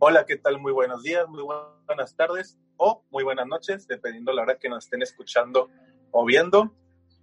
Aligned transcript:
Hola, 0.00 0.24
¿qué 0.26 0.36
tal? 0.36 0.60
Muy 0.60 0.70
buenos 0.70 1.02
días, 1.02 1.26
muy 1.28 1.42
buenas 1.42 2.14
tardes 2.14 2.56
o 2.76 3.02
muy 3.10 3.24
buenas 3.24 3.48
noches, 3.48 3.88
dependiendo 3.88 4.32
la 4.32 4.42
hora 4.42 4.56
que 4.56 4.68
nos 4.68 4.84
estén 4.84 5.02
escuchando 5.02 5.70
o 6.12 6.24
viendo. 6.24 6.72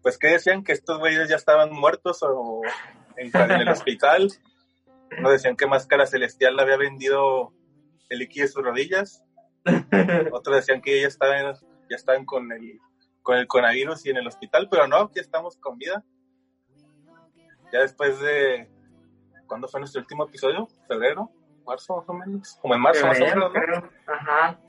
Pues 0.01 0.17
que 0.17 0.27
decían 0.27 0.61
que 0.61 0.73
estos 0.73 0.99
güeyes 0.99 1.29
ya 1.29 1.37
estaban 1.37 1.71
muertos 1.71 2.21
o 2.21 2.61
en, 3.15 3.31
en 3.33 3.61
el 3.61 3.69
hospital. 3.69 4.29
Uno 5.17 5.29
decían 5.29 5.55
que 5.55 5.67
Máscara 5.67 6.05
Celestial 6.05 6.57
le 6.57 6.63
había 6.63 6.75
vendido 6.75 7.53
el 8.09 8.19
líquido 8.19 8.45
de 8.45 8.51
sus 8.51 8.61
rodillas. 8.61 9.23
Otros 10.33 10.57
decían 10.57 10.81
que 10.81 10.99
ya 10.99 11.07
estaban, 11.07 11.55
ya 11.89 11.95
estaban 11.95 12.25
con 12.25 12.51
el, 12.51 12.77
con 13.23 13.37
el 13.37 13.47
coronavirus 13.47 14.05
y 14.05 14.09
en 14.09 14.17
el 14.17 14.27
hospital, 14.27 14.67
pero 14.69 14.85
no, 14.85 14.97
aquí 14.97 15.21
estamos 15.21 15.55
con 15.59 15.77
vida. 15.77 16.03
Ya 17.71 17.79
después 17.79 18.19
de, 18.19 18.69
¿cuándo 19.47 19.69
fue 19.69 19.79
nuestro 19.79 20.01
último 20.01 20.25
episodio? 20.25 20.67
¿Febrero? 20.89 21.31
¿Marzo 21.65 21.97
más 21.97 22.09
o 22.09 22.13
menos? 22.13 22.57
Como 22.61 22.73
en 22.75 22.81
marzo 22.81 23.07
más 23.07 23.19
o 23.19 23.23
menos, 23.25 23.51
¿no? 23.53 24.13
Ajá. 24.13 24.59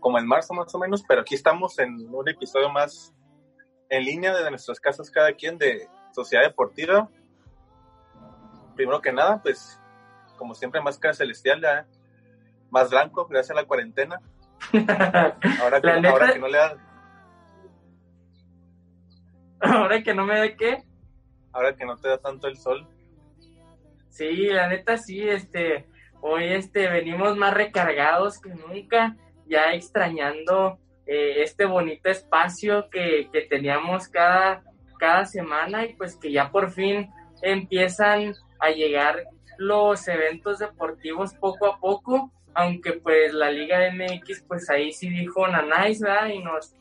Como 0.00 0.18
en 0.18 0.26
marzo 0.26 0.54
más 0.54 0.74
o 0.74 0.78
menos, 0.78 1.02
pero 1.06 1.22
aquí 1.22 1.34
estamos 1.34 1.78
en 1.78 1.94
un 2.14 2.28
episodio 2.28 2.68
más 2.70 3.14
en 3.88 4.04
línea 4.04 4.34
de 4.34 4.50
nuestras 4.50 4.78
casas 4.80 5.10
cada 5.10 5.32
quien 5.32 5.58
de 5.58 5.88
Sociedad 6.14 6.44
Deportiva. 6.44 7.08
Primero 8.74 9.00
que 9.00 9.12
nada, 9.12 9.42
pues, 9.42 9.78
como 10.38 10.54
siempre, 10.54 10.80
Máscara 10.80 11.14
Celestial 11.14 11.60
ya 11.60 11.86
más 12.70 12.90
blanco, 12.90 13.26
gracias 13.26 13.50
a 13.56 13.60
la 13.60 13.66
cuarentena. 13.66 14.20
Ahora 15.60 15.80
que, 15.82 15.88
neta- 15.92 16.08
ahora 16.10 16.32
que 16.32 16.38
no 16.38 16.48
le 16.48 16.58
da, 16.58 16.76
Ahora 19.60 20.02
que 20.02 20.14
no 20.14 20.24
me 20.26 20.40
ve 20.40 20.56
qué. 20.56 20.82
ahora 21.52 21.76
que 21.76 21.84
no 21.84 21.96
te 21.96 22.08
da 22.08 22.18
tanto 22.18 22.46
el 22.48 22.56
sol. 22.56 22.88
Sí, 24.08 24.46
la 24.48 24.68
neta 24.68 24.96
sí, 24.96 25.20
este, 25.28 25.86
hoy 26.22 26.44
este, 26.44 26.88
venimos 26.88 27.36
más 27.36 27.52
recargados 27.52 28.40
que 28.40 28.50
nunca, 28.50 29.16
ya 29.46 29.72
extrañando 29.72 30.78
eh, 31.04 31.42
este 31.42 31.66
bonito 31.66 32.08
espacio 32.08 32.88
que, 32.88 33.28
que 33.32 33.42
teníamos 33.42 34.08
cada, 34.08 34.62
cada 34.98 35.26
semana 35.26 35.84
y 35.84 35.94
pues 35.94 36.16
que 36.16 36.32
ya 36.32 36.50
por 36.50 36.70
fin 36.70 37.10
empiezan 37.42 38.34
a 38.60 38.70
llegar 38.70 39.24
los 39.58 40.06
eventos 40.06 40.60
deportivos 40.60 41.34
poco 41.34 41.66
a 41.66 41.80
poco, 41.80 42.32
aunque 42.54 42.92
pues 42.92 43.34
la 43.34 43.50
Liga 43.50 43.80
MX 43.92 44.44
pues 44.46 44.70
ahí 44.70 44.92
sí 44.92 45.10
dijo 45.10 45.46
nanáis, 45.48 46.00
¿verdad? 46.00 46.28
Y 46.28 46.38
nos, 46.38 46.74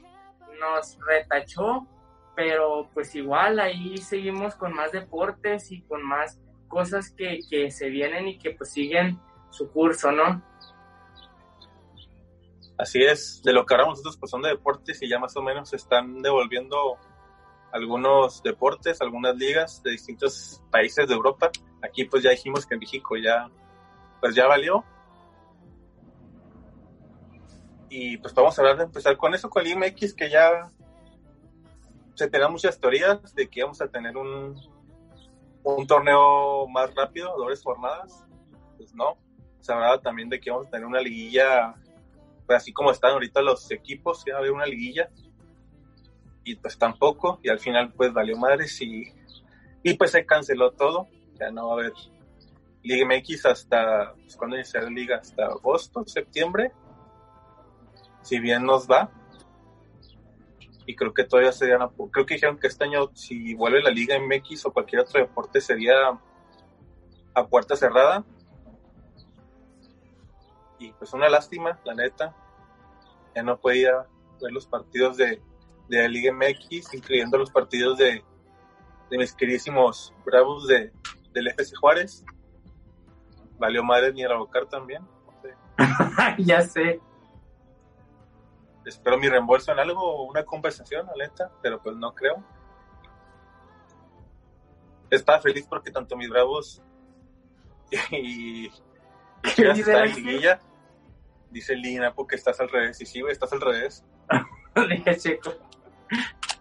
nos 0.59 0.99
retachó, 1.07 1.87
pero 2.35 2.89
pues 2.93 3.15
igual 3.15 3.59
ahí 3.59 3.97
seguimos 3.97 4.55
con 4.55 4.73
más 4.73 4.91
deportes 4.91 5.71
y 5.71 5.81
con 5.81 6.03
más 6.03 6.39
cosas 6.67 7.11
que, 7.11 7.39
que 7.49 7.71
se 7.71 7.89
vienen 7.89 8.27
y 8.27 8.37
que 8.37 8.51
pues 8.51 8.71
siguen 8.71 9.19
su 9.51 9.69
curso, 9.69 10.11
¿no? 10.11 10.41
Así 12.77 13.03
es, 13.03 13.43
de 13.43 13.53
lo 13.53 13.63
que 13.63 13.75
hablamos 13.75 13.99
nosotros 13.99 14.17
pues 14.17 14.31
son 14.31 14.41
de 14.41 14.49
deportes 14.49 14.99
y 15.03 15.07
ya 15.07 15.19
más 15.19 15.37
o 15.37 15.41
menos 15.43 15.69
se 15.69 15.75
están 15.75 16.21
devolviendo 16.23 16.97
algunos 17.71 18.41
deportes, 18.41 19.01
algunas 19.01 19.35
ligas 19.35 19.83
de 19.83 19.91
distintos 19.91 20.61
países 20.71 21.07
de 21.07 21.13
Europa. 21.13 21.51
Aquí 21.83 22.05
pues 22.05 22.23
ya 22.23 22.31
dijimos 22.31 22.65
que 22.65 22.73
en 22.73 22.79
México 22.79 23.15
ya 23.17 23.49
pues 24.19 24.33
ya 24.33 24.47
valió. 24.47 24.83
Y 27.89 28.17
pues 28.17 28.33
vamos 28.33 28.57
a 28.57 28.61
hablar 28.61 28.77
de 28.77 28.85
empezar 28.85 29.15
con 29.17 29.35
eso, 29.35 29.49
con 29.49 29.65
el 29.65 29.73
IMX 29.73 30.13
que 30.13 30.29
ya 30.29 30.71
se 32.15 32.29
tenían 32.29 32.51
muchas 32.51 32.79
teorías 32.79 33.35
de 33.35 33.49
que 33.49 33.59
íbamos 33.59 33.81
a 33.81 33.89
tener 33.89 34.17
un, 34.17 34.59
un 35.63 35.87
torneo 35.87 36.67
más 36.67 36.93
rápido, 36.95 37.35
dobles 37.37 37.61
jornadas. 37.61 38.25
Pues 38.77 38.95
no, 38.95 39.17
se 39.61 39.71
hablaba 39.71 40.01
también 40.01 40.29
de 40.29 40.39
que 40.39 40.49
íbamos 40.49 40.67
a 40.67 40.71
tener 40.71 40.85
una 40.85 40.99
liguilla 40.99 41.75
pues 42.51 42.63
así 42.63 42.73
como 42.73 42.91
están 42.91 43.11
ahorita 43.11 43.41
los 43.41 43.71
equipos, 43.71 44.23
iba 44.27 44.35
a 44.35 44.39
haber 44.39 44.51
una 44.51 44.65
liguilla. 44.65 45.09
Y 46.43 46.55
pues 46.55 46.77
tampoco, 46.77 47.39
y 47.41 47.49
al 47.49 47.59
final 47.59 47.93
pues 47.93 48.11
valió 48.11 48.35
madres 48.37 48.81
y, 48.81 49.03
y 49.83 49.93
pues 49.93 50.11
se 50.11 50.25
canceló 50.25 50.71
todo. 50.71 51.07
Ya 51.39 51.49
no 51.49 51.67
va 51.67 51.71
a 51.71 51.79
haber 51.79 51.93
Liga 52.83 53.05
MX 53.05 53.45
hasta, 53.45 54.13
pues, 54.15 54.35
¿cuándo 54.35 54.57
iniciará 54.57 54.85
la 54.85 54.91
liga? 54.91 55.17
Hasta 55.17 55.45
agosto, 55.45 56.03
septiembre. 56.05 56.73
Si 58.21 58.37
bien 58.39 58.65
nos 58.65 58.85
va. 58.85 59.09
Y 60.85 60.95
creo 60.95 61.13
que 61.13 61.23
todavía 61.23 61.53
serían, 61.53 61.87
creo 62.11 62.25
que 62.25 62.33
dijeron 62.33 62.57
que 62.57 62.67
este 62.67 62.83
año 62.83 63.11
si 63.13 63.53
vuelve 63.53 63.81
la 63.81 63.91
Liga 63.91 64.17
MX 64.19 64.65
o 64.65 64.73
cualquier 64.73 65.03
otro 65.03 65.21
deporte 65.21 65.61
sería 65.61 65.93
a 67.33 67.47
puerta 67.47 67.77
cerrada. 67.77 68.25
Y 70.81 70.91
pues 70.93 71.13
una 71.13 71.29
lástima, 71.29 71.79
la 71.85 71.93
neta. 71.93 72.35
Ya 73.35 73.43
no 73.43 73.59
podía 73.59 74.07
ver 74.41 74.51
los 74.51 74.65
partidos 74.65 75.15
de, 75.15 75.39
de 75.87 76.01
la 76.01 76.07
Liga 76.07 76.33
MX, 76.33 76.95
incluyendo 76.95 77.37
los 77.37 77.51
partidos 77.51 77.99
de, 77.99 78.23
de 79.11 79.17
mis 79.17 79.31
queridísimos 79.35 80.11
Bravos 80.25 80.67
de, 80.67 80.91
del 81.33 81.49
FC 81.49 81.75
Juárez. 81.75 82.25
Valió 83.59 83.83
madre 83.83 84.11
ni 84.11 84.23
el 84.23 84.31
abocar 84.31 84.65
también. 84.65 85.03
No 85.03 85.41
sé. 85.43 85.55
ya 86.43 86.61
sé. 86.61 86.99
Espero 88.83 89.19
mi 89.19 89.29
reembolso 89.29 89.71
en 89.71 89.79
algo 89.79 90.01
o 90.01 90.23
una 90.23 90.43
compensación, 90.43 91.05
la 91.05 91.27
neta, 91.27 91.51
pero 91.61 91.79
pues 91.79 91.95
no 91.95 92.11
creo. 92.15 92.43
Estaba 95.11 95.39
feliz 95.39 95.67
porque 95.69 95.91
tanto 95.91 96.17
mis 96.17 96.27
Bravos 96.27 96.81
y, 98.11 98.65
y 98.65 98.71
están 99.45 100.07
en 100.07 100.15
liguilla. 100.15 100.59
Dice 101.51 101.75
Lina 101.75 102.13
porque 102.13 102.35
estás 102.35 102.59
al 102.59 102.69
revés. 102.69 102.99
Y 103.01 103.05
sí, 103.05 103.21
güey, 103.21 103.33
estás 103.33 103.51
al 103.53 103.61
revés. 103.61 104.03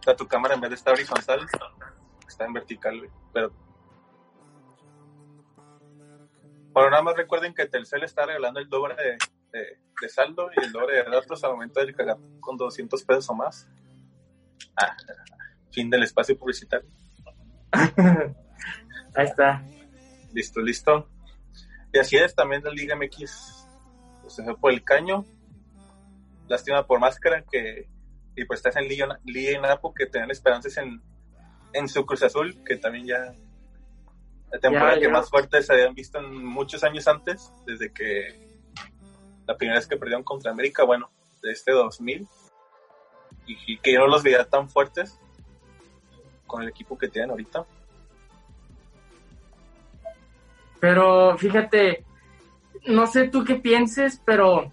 O 0.00 0.02
sea, 0.02 0.16
tu 0.16 0.26
cámara 0.26 0.54
en 0.54 0.60
vez 0.60 0.70
de 0.70 0.76
estar 0.76 0.94
horizontal, 0.94 1.46
está 2.26 2.46
en 2.46 2.52
vertical, 2.54 2.98
güey. 2.98 3.10
Pero. 3.34 3.52
Bueno, 6.72 6.90
nada 6.90 7.02
más 7.02 7.16
recuerden 7.16 7.52
que 7.54 7.66
Telcel 7.66 8.04
está 8.04 8.24
regalando 8.24 8.60
el 8.60 8.68
doble 8.68 8.94
de, 8.94 9.18
de- 9.58 9.78
de 10.00 10.08
saldo 10.08 10.48
y 10.56 10.64
el 10.64 10.72
doble 10.72 10.94
de 10.94 11.02
datos 11.10 11.44
al 11.44 11.50
momento 11.52 11.84
de 11.84 11.92
cargar 11.94 12.16
con 12.40 12.56
200 12.56 13.02
pesos 13.04 13.28
o 13.28 13.34
más. 13.34 13.68
Ah, 14.76 14.96
fin 15.72 15.90
del 15.90 16.04
espacio 16.04 16.38
publicitario. 16.38 16.88
Ahí 17.72 19.24
está. 19.26 19.62
Listo, 20.32 20.60
listo. 20.60 21.08
Y 21.92 21.98
así 21.98 22.16
es, 22.16 22.34
también 22.34 22.62
la 22.64 22.70
Liga 22.70 22.96
MX 22.96 23.59
se 24.30 24.44
fue 24.44 24.56
por 24.56 24.72
el 24.72 24.82
caño. 24.82 25.24
Lástima 26.48 26.86
por 26.86 26.98
máscara 26.98 27.44
que 27.50 27.88
y 28.36 28.44
pues 28.44 28.60
estás 28.60 28.76
en 28.76 28.88
Liga, 28.88 29.18
y 29.24 29.58
Napo 29.58 29.92
que 29.92 30.06
tenían 30.06 30.30
esperanzas 30.30 30.76
en, 30.78 31.02
en 31.72 31.88
su 31.88 32.06
Cruz 32.06 32.22
Azul, 32.22 32.62
que 32.64 32.76
también 32.76 33.06
ya 33.06 33.34
la 34.50 34.58
temporada 34.58 34.94
Ya, 34.94 35.00
que 35.00 35.08
más 35.08 35.28
fuerte 35.28 35.62
se 35.62 35.72
habían 35.72 35.94
visto 35.94 36.18
en 36.18 36.44
muchos 36.44 36.82
años 36.82 37.06
antes, 37.06 37.52
desde 37.66 37.92
que 37.92 38.48
la 39.46 39.56
primera 39.56 39.78
vez 39.78 39.86
que 39.86 39.96
perdieron 39.96 40.24
contra 40.24 40.50
América, 40.50 40.84
bueno, 40.84 41.10
de 41.42 41.52
este 41.52 41.72
2000, 41.72 42.26
y, 43.46 43.74
y 43.74 43.78
que 43.78 43.92
yo 43.92 44.00
no 44.00 44.06
los 44.06 44.22
veía 44.22 44.44
tan 44.44 44.68
fuertes 44.68 45.18
con 46.46 46.62
el 46.62 46.68
equipo 46.68 46.96
que 46.96 47.08
tienen 47.08 47.30
ahorita. 47.30 47.64
Pero 50.80 51.36
fíjate, 51.36 52.04
no 52.86 53.06
sé 53.06 53.28
tú 53.28 53.44
qué 53.44 53.56
pienses, 53.56 54.20
pero 54.24 54.72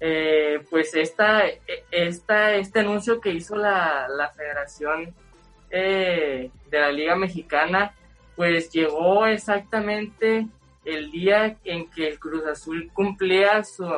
eh, 0.00 0.64
pues 0.70 0.94
esta, 0.94 1.42
esta, 1.90 2.54
este 2.54 2.80
anuncio 2.80 3.20
que 3.20 3.30
hizo 3.30 3.56
la, 3.56 4.08
la 4.08 4.30
Federación 4.30 5.14
eh, 5.70 6.50
de 6.70 6.80
la 6.80 6.92
Liga 6.92 7.16
Mexicana, 7.16 7.94
pues 8.36 8.70
llegó 8.70 9.26
exactamente 9.26 10.48
el 10.84 11.10
día 11.10 11.56
en 11.64 11.88
que 11.90 12.08
el 12.08 12.18
Cruz 12.18 12.44
Azul 12.46 12.90
cumplía 12.92 13.62
sus 13.64 13.88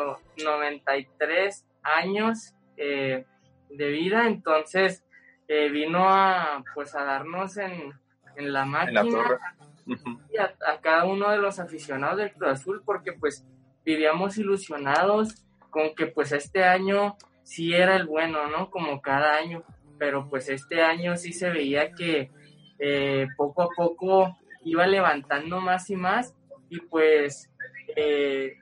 93 0.45 1.65
años 1.83 2.53
eh, 2.77 3.25
de 3.71 3.89
vida, 3.89 4.27
entonces 4.27 5.05
eh, 5.49 5.69
vino 5.71 6.09
a 6.09 6.63
pues 6.75 6.95
a 6.95 7.05
darnos 7.05 7.57
en, 7.57 7.93
en 8.37 8.53
la 8.53 8.63
En 8.63 8.71
máquina 8.71 9.03
la 9.05 10.45
a, 10.45 10.73
a 10.73 10.81
cada 10.81 11.05
uno 11.05 11.31
de 11.31 11.39
los 11.39 11.59
aficionados 11.59 12.19
del 12.19 12.33
Cruz 12.33 12.51
Azul 12.51 12.83
porque 12.85 13.13
pues 13.13 13.45
vivíamos 13.85 14.39
ilusionados 14.39 15.45
con 15.71 15.95
que 15.95 16.07
pues 16.07 16.33
este 16.33 16.65
año 16.65 17.17
sí 17.43 17.75
era 17.75 17.97
el 17.97 18.07
bueno, 18.07 18.49
¿no? 18.49 18.71
Como 18.71 19.01
cada 19.01 19.37
año, 19.37 19.65
pero 19.99 20.29
pues 20.29 20.49
este 20.49 20.83
año 20.83 21.17
sí 21.17 21.33
se 21.33 21.51
veía 21.51 21.93
que 21.93 22.31
eh, 22.79 23.27
poco 23.37 23.63
a 23.63 23.69
poco 23.77 24.37
iba 24.65 24.87
levantando 24.87 25.61
más 25.61 25.91
y 25.91 25.97
más 25.97 26.35
y 26.71 26.81
pues 26.81 27.51
eh, 27.97 28.55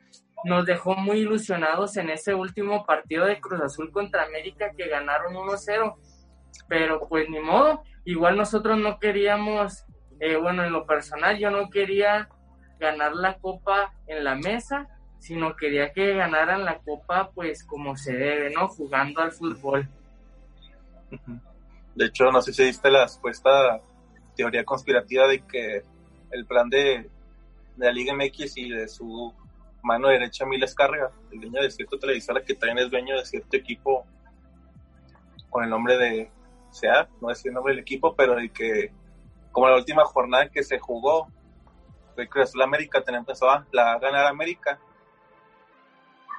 nos 0.45 0.67
dejó 0.67 0.97
muy 0.97 1.19
ilusionados 1.19 1.97
en 1.97 2.11
ese 2.11 2.35
último 2.35 2.85
partido 2.85 3.27
de 3.27 3.41
Cruz 3.41 3.61
Azul 3.61 3.93
contra 3.93 4.25
América 4.25 4.73
que 4.77 4.89
ganaron 4.89 5.35
1-0, 5.35 5.95
pero 6.69 7.09
pues 7.09 7.29
ni 7.31 7.39
modo, 7.39 7.83
igual 8.05 8.37
nosotros 8.37 8.79
no 8.79 8.99
queríamos 8.99 9.87
eh, 10.25 10.37
bueno, 10.37 10.63
en 10.65 10.73
lo 10.73 10.87
personal 10.87 11.37
yo 11.37 11.51
no 11.51 11.69
quería 11.69 12.29
ganar 12.79 13.13
la 13.13 13.39
copa 13.39 13.93
en 14.07 14.23
la 14.23 14.37
mesa, 14.37 14.87
sino 15.23 15.55
quería 15.55 15.93
que 15.93 16.15
ganaran 16.15 16.65
la 16.65 16.79
copa 16.79 17.31
pues 17.33 17.63
como 17.63 17.97
se 17.97 18.13
debe, 18.13 18.51
¿no? 18.51 18.67
Jugando 18.67 19.21
al 19.23 19.31
fútbol. 19.31 19.89
De 21.95 22.07
hecho, 22.07 22.33
no 22.33 22.43
sé 22.43 22.53
si 22.53 22.65
viste 22.65 22.91
la 22.91 23.07
supuesta 23.07 23.81
teoría 24.35 24.65
conspirativa 24.65 25.29
de 25.29 25.41
que 25.47 25.83
el 26.33 26.45
plan 26.45 26.69
de, 26.69 27.09
de 27.77 27.87
la 27.87 27.93
Liga 27.93 28.13
MX 28.15 28.57
y 28.57 28.71
de 28.71 28.89
su 28.89 29.33
mano 29.83 30.09
derecha 30.09 30.45
Miles 30.45 30.75
Carga, 30.75 31.13
el 31.31 31.41
dueño 31.41 31.63
de 31.63 31.71
cierta 31.71 31.97
televisora 31.99 32.43
que 32.43 32.55
también 32.55 32.79
es 32.81 32.91
dueño 32.91 33.17
de 33.17 33.25
cierto 33.25 33.57
equipo 33.57 34.05
con 35.51 35.63
el 35.63 35.71
nombre 35.71 35.99
de 35.99 36.31
SEA, 36.73 37.09
no 37.21 37.31
es 37.31 37.47
el 37.47 37.53
nombre 37.53 37.75
del 37.75 37.83
equipo, 37.83 38.13
pero 38.17 38.35
de 38.35 38.49
que 38.49 38.91
como 39.53 39.69
la 39.69 39.77
última 39.77 40.05
jornada 40.05 40.49
que 40.49 40.65
se 40.65 40.81
jugó, 40.81 41.29
de 42.17 42.29
Cruz 42.29 42.53
América, 42.61 43.03
tenemos 43.03 43.29
empezó 43.29 43.49
a 43.49 43.65
la 43.71 43.99
ganar 43.99 44.27
América. 44.27 44.79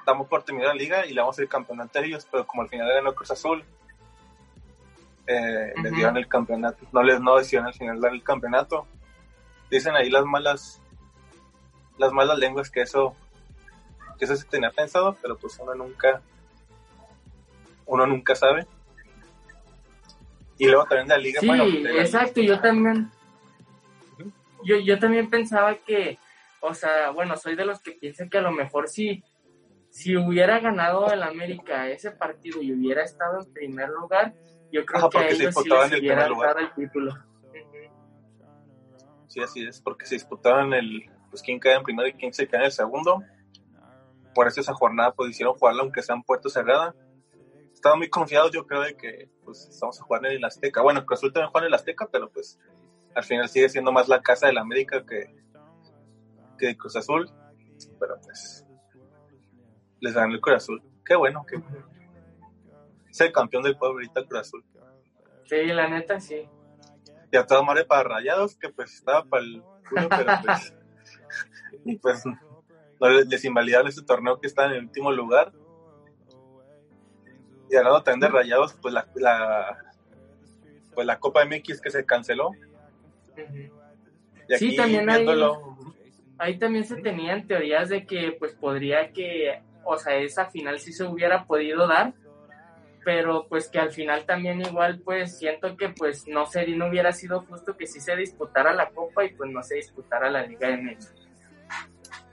Estamos 0.04 0.28
por 0.28 0.42
terminar 0.42 0.68
la 0.68 0.74
liga 0.74 1.06
y 1.06 1.14
le 1.14 1.22
vamos 1.22 1.38
a 1.38 1.42
ir 1.42 1.48
campeonato 1.48 1.98
a 1.98 2.02
ellos, 2.02 2.28
pero 2.30 2.46
como 2.46 2.60
al 2.60 2.68
final 2.68 2.86
ganó 2.92 3.14
Cruz 3.14 3.30
Azul, 3.30 3.64
eh, 5.26 5.72
les 5.82 5.92
dieron 5.94 6.18
el 6.18 6.28
campeonato. 6.28 6.86
No 6.92 7.02
les 7.02 7.22
no 7.22 7.38
decidieron 7.38 7.68
al 7.68 7.72
final 7.72 7.98
dar 8.02 8.12
el 8.12 8.22
campeonato. 8.22 8.86
Dicen 9.70 9.94
ahí 9.94 10.10
las 10.10 10.26
malas 10.26 10.82
las 11.96 12.12
malas 12.12 12.36
lenguas 12.36 12.68
que 12.68 12.82
eso 12.82 13.16
que 14.18 14.26
eso 14.26 14.36
se 14.36 14.44
tenía 14.44 14.70
pensado, 14.70 15.16
pero 15.22 15.38
pues 15.38 15.58
uno 15.58 15.74
nunca 15.74 16.20
uno 17.86 18.06
nunca 18.06 18.34
sabe. 18.34 18.66
Y 20.58 20.66
luego 20.66 20.84
también 20.84 21.08
de 21.08 21.14
la 21.14 21.22
liga. 21.22 21.40
Sí, 21.40 21.82
exacto, 21.96 22.42
yo 22.42 22.60
también. 22.60 23.10
Yo, 24.62 24.76
yo 24.76 24.98
también 24.98 25.30
pensaba 25.30 25.76
que, 25.76 26.18
o 26.60 26.74
sea, 26.74 27.08
bueno, 27.08 27.38
soy 27.38 27.56
de 27.56 27.64
los 27.64 27.80
que 27.80 27.92
piensan 27.92 28.28
que 28.28 28.36
a 28.36 28.42
lo 28.42 28.52
mejor 28.52 28.86
si, 28.88 29.24
si 29.94 30.16
hubiera 30.16 30.58
ganado 30.58 31.06
el 31.06 31.22
América 31.22 31.88
ese 31.88 32.10
partido 32.10 32.60
y 32.60 32.72
hubiera 32.72 33.04
estado 33.04 33.38
en 33.38 33.52
primer 33.52 33.90
lugar, 33.90 34.34
yo 34.72 34.84
creo 34.84 35.08
que 35.08 35.18
a 35.18 35.28
ellos 35.28 35.54
sí 35.54 35.68
les 35.68 36.00
hubiera 36.00 36.22
dado 36.28 36.58
el 36.58 36.74
título. 36.74 37.14
Sí, 39.28 39.40
así 39.40 39.64
es, 39.64 39.80
porque 39.80 40.04
se 40.04 40.16
disputaban 40.16 40.72
el, 40.72 41.08
pues 41.30 41.42
quién 41.42 41.60
queda 41.60 41.76
en 41.76 41.84
primero 41.84 42.08
y 42.08 42.14
quién 42.14 42.32
se 42.32 42.48
queda 42.48 42.58
en 42.58 42.64
el 42.66 42.72
segundo. 42.72 43.22
Por 44.34 44.48
eso 44.48 44.60
esa 44.60 44.74
jornada 44.74 45.12
pues 45.12 45.30
hicieron 45.30 45.54
jugarla 45.54 45.82
aunque 45.82 46.02
sea 46.02 46.16
en 46.16 46.24
puerto 46.24 46.48
cerrada 46.48 46.92
estaba 47.72 47.96
muy 47.96 48.08
confiado 48.08 48.50
yo 48.50 48.66
creo 48.66 48.80
de 48.80 48.96
que 48.96 49.28
pues 49.44 49.68
estamos 49.68 50.00
a 50.00 50.04
jugar 50.04 50.26
en 50.26 50.32
el 50.32 50.44
Azteca. 50.44 50.82
Bueno, 50.82 51.06
Cruz 51.06 51.20
Azul 51.20 51.32
también 51.32 51.52
juega 51.52 51.66
en 51.66 51.72
el 51.72 51.74
Azteca, 51.74 52.08
pero 52.10 52.30
pues 52.30 52.58
al 53.14 53.22
final 53.22 53.48
sigue 53.48 53.68
siendo 53.68 53.92
más 53.92 54.08
la 54.08 54.22
casa 54.22 54.48
de 54.48 54.54
la 54.54 54.62
América 54.62 55.04
que, 55.06 55.36
que 56.58 56.76
Cruz 56.76 56.96
Azul. 56.96 57.30
Pero 58.00 58.14
pues 58.22 58.63
les 60.04 60.14
ganó 60.14 60.34
el 60.34 60.40
Cruz 60.40 60.56
Azul. 60.56 60.82
Qué 61.04 61.16
bueno 61.16 61.44
que 61.46 61.56
es 63.10 63.20
el 63.20 63.32
campeón 63.32 63.62
del 63.62 63.76
pueblo 63.76 63.96
ahorita 63.96 64.24
Cruz 64.26 64.40
Azul. 64.40 64.64
Sí, 65.46 65.66
la 65.66 65.88
neta 65.88 66.20
sí. 66.20 66.46
Y 67.32 67.36
a 67.36 67.46
toda 67.46 67.62
madre 67.62 67.84
para 67.84 68.04
Rayados, 68.04 68.56
que 68.56 68.68
pues 68.68 68.94
estaba 68.94 69.24
para 69.24 69.42
el 69.42 69.62
culo, 69.88 70.08
pero 70.08 70.32
pues. 70.44 70.74
y 71.84 71.96
pues 71.96 72.22
no 72.26 73.08
les 73.08 73.44
invalidaron 73.44 73.88
ese 73.88 74.02
torneo 74.02 74.40
que 74.40 74.46
está 74.46 74.66
en 74.66 74.72
el 74.72 74.84
último 74.84 75.10
lugar 75.10 75.52
y 77.70 77.76
hablando 77.76 78.02
también 78.02 78.20
de 78.20 78.38
rayados, 78.38 78.74
pues 78.74 78.92
la, 78.92 79.06
pues 80.94 81.06
la 81.06 81.18
Copa 81.18 81.44
MX 81.44 81.80
que 81.80 81.90
se 81.90 82.04
canceló. 82.04 82.50
sí, 84.58 84.76
también 84.76 85.08
hay, 85.08 85.26
ahí 86.38 86.58
también 86.58 86.84
se 86.84 86.96
tenían 86.96 87.46
teorías 87.46 87.88
de 87.88 88.06
que 88.06 88.36
pues 88.38 88.52
podría 88.52 89.12
que, 89.12 89.62
o 89.84 89.96
sea, 89.98 90.16
esa 90.16 90.46
final 90.46 90.78
sí 90.78 90.92
se 90.92 91.04
hubiera 91.04 91.44
podido 91.44 91.86
dar, 91.86 92.14
pero 93.04 93.46
pues 93.48 93.68
que 93.68 93.78
al 93.78 93.92
final 93.92 94.24
también 94.24 94.60
igual 94.60 95.00
pues 95.00 95.38
siento 95.38 95.76
que 95.76 95.90
pues 95.90 96.26
no 96.26 96.46
sería, 96.46 96.76
no 96.76 96.88
hubiera 96.88 97.12
sido 97.12 97.42
justo 97.42 97.76
que 97.76 97.86
sí 97.86 98.00
se 98.00 98.16
disputara 98.16 98.72
la 98.72 98.90
Copa 98.90 99.24
y 99.24 99.34
pues 99.34 99.50
no 99.50 99.62
se 99.62 99.76
disputara 99.76 100.30
la 100.30 100.46
Liga 100.46 100.76
MX. 100.76 101.12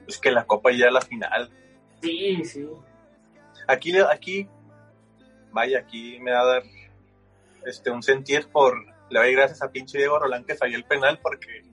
Es 0.08 0.18
que 0.18 0.32
la 0.32 0.46
Copa 0.46 0.72
ya 0.72 0.90
la 0.90 1.02
final. 1.02 1.50
Sí, 2.02 2.44
sí. 2.44 2.68
Aquí, 3.68 3.98
aquí 4.00 4.48
vaya, 5.52 5.80
aquí 5.80 6.20
me 6.20 6.32
va 6.32 6.42
a 6.42 6.46
dar 6.46 6.64
este, 7.66 7.92
un 7.92 8.02
sentir 8.02 8.48
por, 8.48 8.86
le 9.10 9.20
doy 9.20 9.34
gracias 9.34 9.62
a 9.62 9.72
pinche 9.72 9.98
Diego 9.98 10.20
Rolán 10.20 10.46
que 10.46 10.56
salió 10.56 10.78
el 10.78 10.86
penal 10.86 11.20
porque 11.22 11.64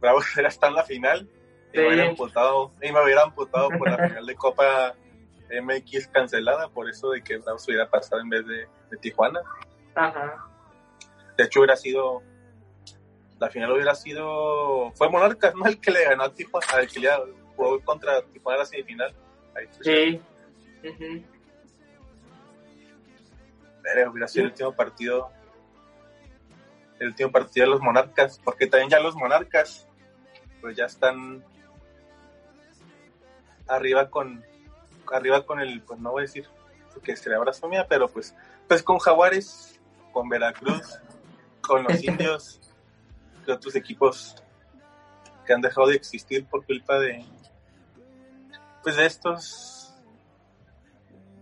Bravo 0.00 0.20
era 0.36 0.48
está 0.48 0.68
en 0.68 0.74
la 0.74 0.84
final 0.84 1.28
y, 1.72 1.78
me 1.78 1.86
hubiera 1.86 2.08
amputado, 2.08 2.72
y 2.82 2.92
me 2.92 3.02
hubiera 3.02 3.22
amputado 3.22 3.68
por 3.70 3.88
la 3.88 4.08
final 4.08 4.26
de 4.26 4.34
Copa 4.34 4.94
MX 5.62 6.08
cancelada 6.08 6.68
por 6.68 6.88
eso 6.88 7.10
de 7.10 7.22
que 7.22 7.38
Bravo 7.38 7.58
se 7.58 7.70
hubiera 7.70 7.88
pasado 7.88 8.20
en 8.20 8.28
vez 8.28 8.46
de, 8.46 8.68
Tijuana. 9.00 9.40
Ajá. 9.94 10.46
De 11.36 11.44
hecho 11.44 11.60
hubiera 11.60 11.76
sido, 11.76 12.22
la 13.38 13.48
final 13.50 13.72
hubiera 13.72 13.94
sido, 13.94 14.92
fue 14.92 15.08
Monarcas, 15.08 15.54
¿no? 15.54 15.66
El 15.66 15.80
que 15.80 15.90
le 15.90 16.04
ganó 16.04 16.24
a 16.24 16.34
Tijuana, 16.34 16.80
el 16.80 16.88
que 16.88 17.00
ya 17.00 17.18
jugó 17.56 17.80
contra 17.80 18.22
Tijuana 18.22 18.56
en 18.56 18.60
la 18.60 18.66
semifinal. 18.66 19.14
Ahí, 19.56 19.68
sí 19.80 20.20
hubiera 24.08 24.28
sido 24.28 24.44
el 24.44 24.50
último 24.50 24.72
partido 24.72 25.30
el 26.98 27.08
último 27.08 27.32
partido 27.32 27.64
de 27.64 27.72
los 27.72 27.80
monarcas, 27.80 28.38
porque 28.44 28.66
también 28.66 28.90
ya 28.90 29.00
los 29.00 29.14
monarcas 29.16 29.88
pues 30.60 30.76
ya 30.76 30.84
están 30.84 31.42
arriba 33.66 34.10
con 34.10 34.44
arriba 35.12 35.44
con 35.44 35.60
el, 35.60 35.82
pues 35.82 36.00
no 36.00 36.12
voy 36.12 36.22
a 36.22 36.26
decir 36.26 36.46
que 37.02 37.16
sería 37.16 37.38
abrazo 37.38 37.68
mía, 37.68 37.86
pero 37.88 38.08
pues 38.08 38.34
pues 38.68 38.82
con 38.82 38.98
Jaguares, 38.98 39.80
con 40.12 40.28
Veracruz, 40.28 41.00
con 41.60 41.84
los 41.84 42.02
indios, 42.04 42.60
de 43.46 43.52
otros 43.52 43.74
equipos 43.74 44.36
que 45.46 45.52
han 45.52 45.60
dejado 45.60 45.88
de 45.88 45.96
existir 45.96 46.46
por 46.46 46.64
culpa 46.64 46.98
de 46.98 47.24
pues 48.82 48.96
de 48.96 49.06
estos 49.06 49.94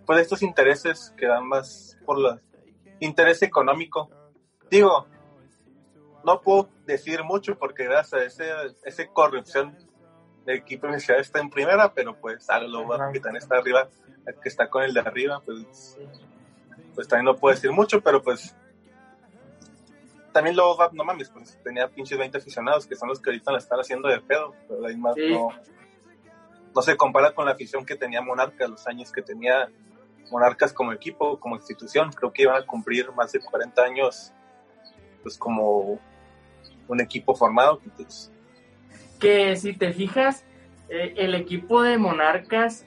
pues 0.06 0.17
de 0.17 0.23
estos 0.23 0.43
intereses 0.43 1.12
que 1.17 1.26
dan 1.26 1.47
más 1.47 1.99
por 2.06 2.19
el 2.19 2.41
interés 3.00 3.43
económico. 3.43 4.10
Digo, 4.70 5.06
no 6.25 6.41
puedo 6.41 6.70
decir 6.87 7.22
mucho 7.25 7.58
porque 7.58 7.84
gracias 7.84 8.20
a 8.20 8.25
ese, 8.25 8.77
ese 8.84 9.08
corrupción 9.08 9.77
el 10.48 10.56
equipo 10.56 10.88
inicial 10.88 11.20
está 11.20 11.40
en 11.40 11.50
primera, 11.50 11.93
pero 11.93 12.17
pues 12.17 12.48
algo 12.48 12.88
que 13.12 13.20
también 13.20 13.43
está 13.43 13.56
arriba, 13.56 13.88
el 14.26 14.34
que 14.36 14.48
está 14.48 14.69
con 14.69 14.82
el 14.82 14.94
de 14.94 15.00
arriba, 15.00 15.43
pues, 15.44 15.98
pues 16.94 17.06
también 17.06 17.26
no 17.26 17.36
puedo 17.36 17.55
decir 17.55 17.70
mucho, 17.70 18.00
pero 18.00 18.22
pues 18.22 18.56
también 20.32 20.56
luego 20.56 20.78
no 20.93 21.05
mames, 21.05 21.28
pues 21.28 21.58
tenía 21.62 21.88
pinches 21.88 22.17
20 22.17 22.38
aficionados 22.38 22.86
que 22.86 22.96
son 22.96 23.08
los 23.08 23.20
que 23.20 23.31
ahorita 23.31 23.52
la 23.52 23.58
están 23.58 23.78
haciendo 23.78 24.08
de 24.08 24.20
pedo, 24.20 24.55
pero 24.67 24.86
ahí 24.86 24.96
más 24.96 25.14
no, 25.17 25.50
no 26.74 26.82
se 26.82 26.96
compara 26.96 27.34
con 27.34 27.44
la 27.44 27.52
afición 27.52 27.84
que 27.84 27.96
tenía 27.96 28.22
Monarca, 28.22 28.67
los 28.69 28.86
años 28.86 29.12
que 29.12 29.20
tenía 29.20 29.69
Monarcas 30.31 30.72
como 30.72 30.93
equipo, 30.93 31.38
como 31.38 31.56
institución, 31.56 32.10
creo 32.12 32.32
que 32.32 32.43
iban 32.43 32.56
a 32.56 32.64
cumplir 32.64 33.12
más 33.12 33.32
de 33.32 33.40
40 33.40 33.82
años 33.82 34.32
pues 35.22 35.36
como 35.36 35.98
un 36.86 37.00
equipo 37.00 37.34
formado. 37.34 37.81
Pues, 37.96 38.32
que 39.19 39.56
si 39.56 39.72
te 39.72 39.93
fijas, 39.93 40.44
eh, 40.89 41.15
el 41.17 41.34
equipo 41.34 41.82
de 41.82 41.98
Monarcas 41.98 42.87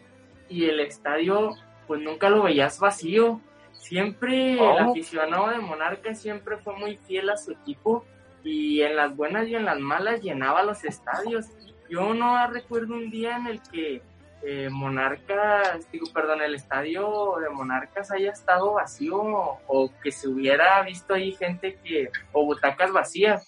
y 0.49 0.65
el 0.65 0.79
estadio, 0.79 1.55
pues 1.87 2.01
nunca 2.01 2.29
lo 2.29 2.43
veías 2.43 2.79
vacío. 2.79 3.41
Siempre 3.73 4.53
el 4.53 4.77
aficionado 4.77 5.49
de 5.49 5.57
Monarcas 5.57 6.21
siempre 6.21 6.57
fue 6.57 6.75
muy 6.77 6.97
fiel 6.97 7.29
a 7.29 7.37
su 7.37 7.51
equipo 7.51 8.05
y 8.43 8.81
en 8.81 8.95
las 8.95 9.15
buenas 9.15 9.47
y 9.47 9.55
en 9.55 9.65
las 9.65 9.79
malas 9.79 10.21
llenaba 10.21 10.63
los 10.63 10.83
estadios. 10.83 11.47
Yo 11.89 12.13
no 12.13 12.47
recuerdo 12.47 12.93
un 12.93 13.09
día 13.09 13.37
en 13.37 13.47
el 13.47 13.61
que 13.61 14.01
eh, 14.43 14.69
Monarcas, 14.71 15.91
digo, 15.91 16.07
perdón, 16.13 16.41
el 16.41 16.55
estadio 16.55 17.35
de 17.39 17.49
Monarcas 17.49 18.11
haya 18.11 18.31
estado 18.31 18.73
vacío 18.73 19.19
o, 19.21 19.91
que 20.01 20.11
se 20.11 20.27
hubiera 20.27 20.81
visto 20.83 21.13
ahí 21.13 21.33
gente 21.33 21.77
que, 21.83 22.09
o 22.31 22.45
butacas 22.45 22.91
vacías. 22.91 23.47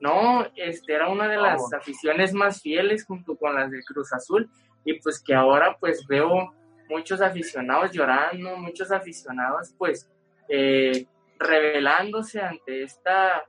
No, 0.00 0.46
este 0.56 0.94
era 0.94 1.08
una 1.08 1.28
de 1.28 1.38
las 1.38 1.72
aficiones 1.72 2.32
más 2.34 2.60
fieles 2.60 3.04
junto 3.04 3.36
con 3.36 3.54
las 3.54 3.70
del 3.70 3.84
Cruz 3.84 4.12
Azul 4.12 4.50
y 4.84 5.00
pues 5.00 5.22
que 5.22 5.34
ahora 5.34 5.76
pues 5.80 6.06
veo 6.06 6.52
muchos 6.88 7.20
aficionados 7.20 7.92
llorando, 7.92 8.56
muchos 8.56 8.90
aficionados 8.92 9.74
pues 9.78 10.10
eh, 10.48 11.06
revelándose 11.38 12.40
ante 12.40 12.82
esta 12.82 13.44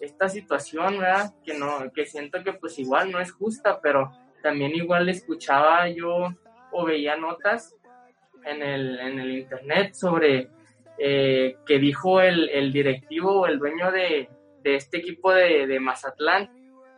esta 0.00 0.28
situación, 0.28 0.98
¿verdad? 0.98 1.32
Que 1.44 1.54
no, 1.54 1.90
que 1.94 2.06
siento 2.06 2.42
que 2.42 2.52
pues 2.52 2.76
igual 2.78 3.12
no 3.12 3.20
es 3.20 3.30
justa, 3.30 3.80
pero 3.80 4.10
también 4.42 4.72
igual 4.74 5.08
escuchaba 5.08 5.88
yo 5.88 6.28
o 6.72 6.84
veía 6.84 7.16
notas 7.16 7.76
en 8.44 8.62
el, 8.62 8.98
en 8.98 9.20
el 9.20 9.30
internet 9.38 9.94
sobre 9.94 10.48
eh, 10.98 11.56
que 11.64 11.78
dijo 11.78 12.20
el, 12.20 12.48
el 12.48 12.72
directivo 12.72 13.42
o 13.42 13.46
el 13.46 13.60
dueño 13.60 13.92
de, 13.92 14.28
de 14.62 14.76
este 14.76 14.98
equipo 14.98 15.32
de, 15.32 15.66
de, 15.66 15.80
Mazatlán 15.80 16.50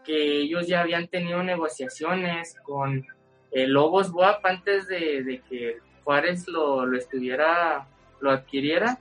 que 0.05 0.41
ellos 0.41 0.67
ya 0.67 0.83
habían 0.83 1.09
tenido 1.09 1.43
negociaciones 1.43 2.57
con 2.63 3.07
eh, 3.51 3.67
Lobos 3.67 4.11
WAP 4.11 4.45
antes 4.45 4.87
de, 4.87 5.43
que 5.49 5.79
Juárez 6.05 6.47
lo, 6.47 6.85
lo 6.85 6.99
estuviera, 6.99 7.87
lo 8.21 8.31
adquiriera, 8.31 8.99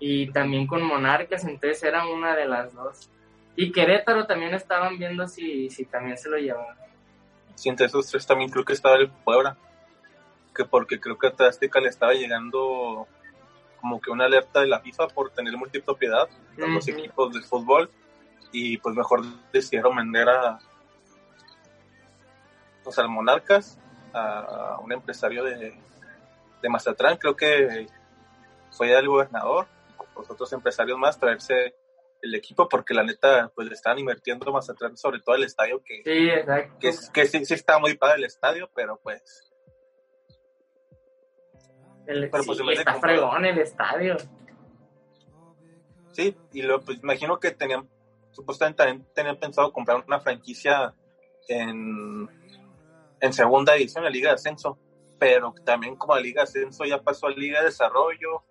y 0.00 0.32
también 0.32 0.66
con 0.66 0.82
Monarcas, 0.82 1.44
entonces 1.44 1.82
era 1.84 2.08
una 2.08 2.34
de 2.34 2.46
las 2.46 2.74
dos. 2.74 3.10
Y 3.54 3.70
Querétaro 3.70 4.26
también 4.26 4.54
estaban 4.54 4.98
viendo 4.98 5.28
si, 5.28 5.68
si 5.68 5.84
también 5.84 6.16
se 6.16 6.30
lo 6.30 6.38
llevaban. 6.38 6.76
Sí, 7.54 7.68
entre 7.68 7.86
esos 7.86 8.06
tres 8.06 8.26
también 8.26 8.50
creo 8.50 8.64
que 8.64 8.72
estaba 8.72 8.96
el 8.96 9.10
Puebla, 9.10 9.56
que 10.54 10.64
porque 10.64 10.98
creo 10.98 11.18
que 11.18 11.26
a 11.26 11.46
Azteca 11.46 11.78
le 11.80 11.90
estaba 11.90 12.14
llegando 12.14 13.06
como 13.80 14.00
que 14.00 14.10
una 14.10 14.26
alerta 14.26 14.60
de 14.60 14.66
la 14.66 14.80
FIFA 14.80 15.08
por 15.08 15.30
tener 15.30 15.56
multipropiedad 15.56 16.28
en 16.56 16.74
los 16.74 16.86
equipos 16.88 17.32
de 17.32 17.40
fútbol 17.42 17.90
y 18.52 18.78
pues 18.78 18.94
mejor 18.94 19.22
decidieron 19.52 19.96
vender 19.96 20.28
a 20.28 20.58
pues 22.84 22.98
al 22.98 23.08
Monarcas 23.08 23.78
a 24.12 24.78
un 24.82 24.92
empresario 24.92 25.44
de, 25.44 25.74
de 26.62 26.68
Mazatlán. 26.68 27.16
Creo 27.16 27.36
que 27.36 27.86
fue 28.70 28.92
el 28.92 29.08
gobernador 29.08 29.66
los 30.20 30.30
otros 30.30 30.52
empresarios 30.52 30.98
más 30.98 31.18
traerse 31.18 31.74
el 32.22 32.34
equipo 32.34 32.68
porque 32.68 32.94
la 32.94 33.02
neta 33.02 33.50
pues 33.54 33.68
le 33.68 33.74
están 33.74 33.98
invirtiendo 33.98 34.52
más 34.52 34.68
atrás 34.68 35.00
sobre 35.00 35.20
todo 35.20 35.34
el 35.36 35.44
estadio 35.44 35.82
que 35.82 36.02
sí, 36.04 36.92
que, 37.12 37.26
sí, 37.26 37.44
sí, 37.44 37.54
está 37.54 37.78
muy 37.78 37.96
padre 37.96 38.18
el 38.18 38.24
estadio 38.24 38.70
pero 38.74 39.00
pues 39.02 39.49
el, 42.10 42.30
pero, 42.30 42.44
pues, 42.44 42.60
está 42.78 42.94
fregón 42.94 43.44
el 43.44 43.58
estadio. 43.58 44.16
Sí 46.12 46.36
y 46.52 46.62
lo 46.62 46.80
pues 46.80 46.98
imagino 47.02 47.38
que 47.38 47.52
tenían 47.52 47.88
supuestamente 48.32 48.78
también 48.78 49.06
tenían 49.14 49.36
pensado 49.36 49.72
comprar 49.72 50.02
una 50.06 50.20
franquicia 50.20 50.94
en 51.48 52.28
en 53.20 53.32
segunda 53.32 53.76
edición 53.76 54.04
la 54.04 54.10
Liga 54.10 54.30
de 54.30 54.34
Ascenso 54.34 54.78
pero 55.20 55.54
también 55.64 55.96
como 55.96 56.14
la 56.14 56.20
Liga 56.20 56.40
de 56.40 56.44
Ascenso 56.44 56.84
ya 56.84 57.00
pasó 57.00 57.28
a 57.28 57.30
Liga 57.30 57.60
de 57.60 57.66
Desarrollo 57.66 58.42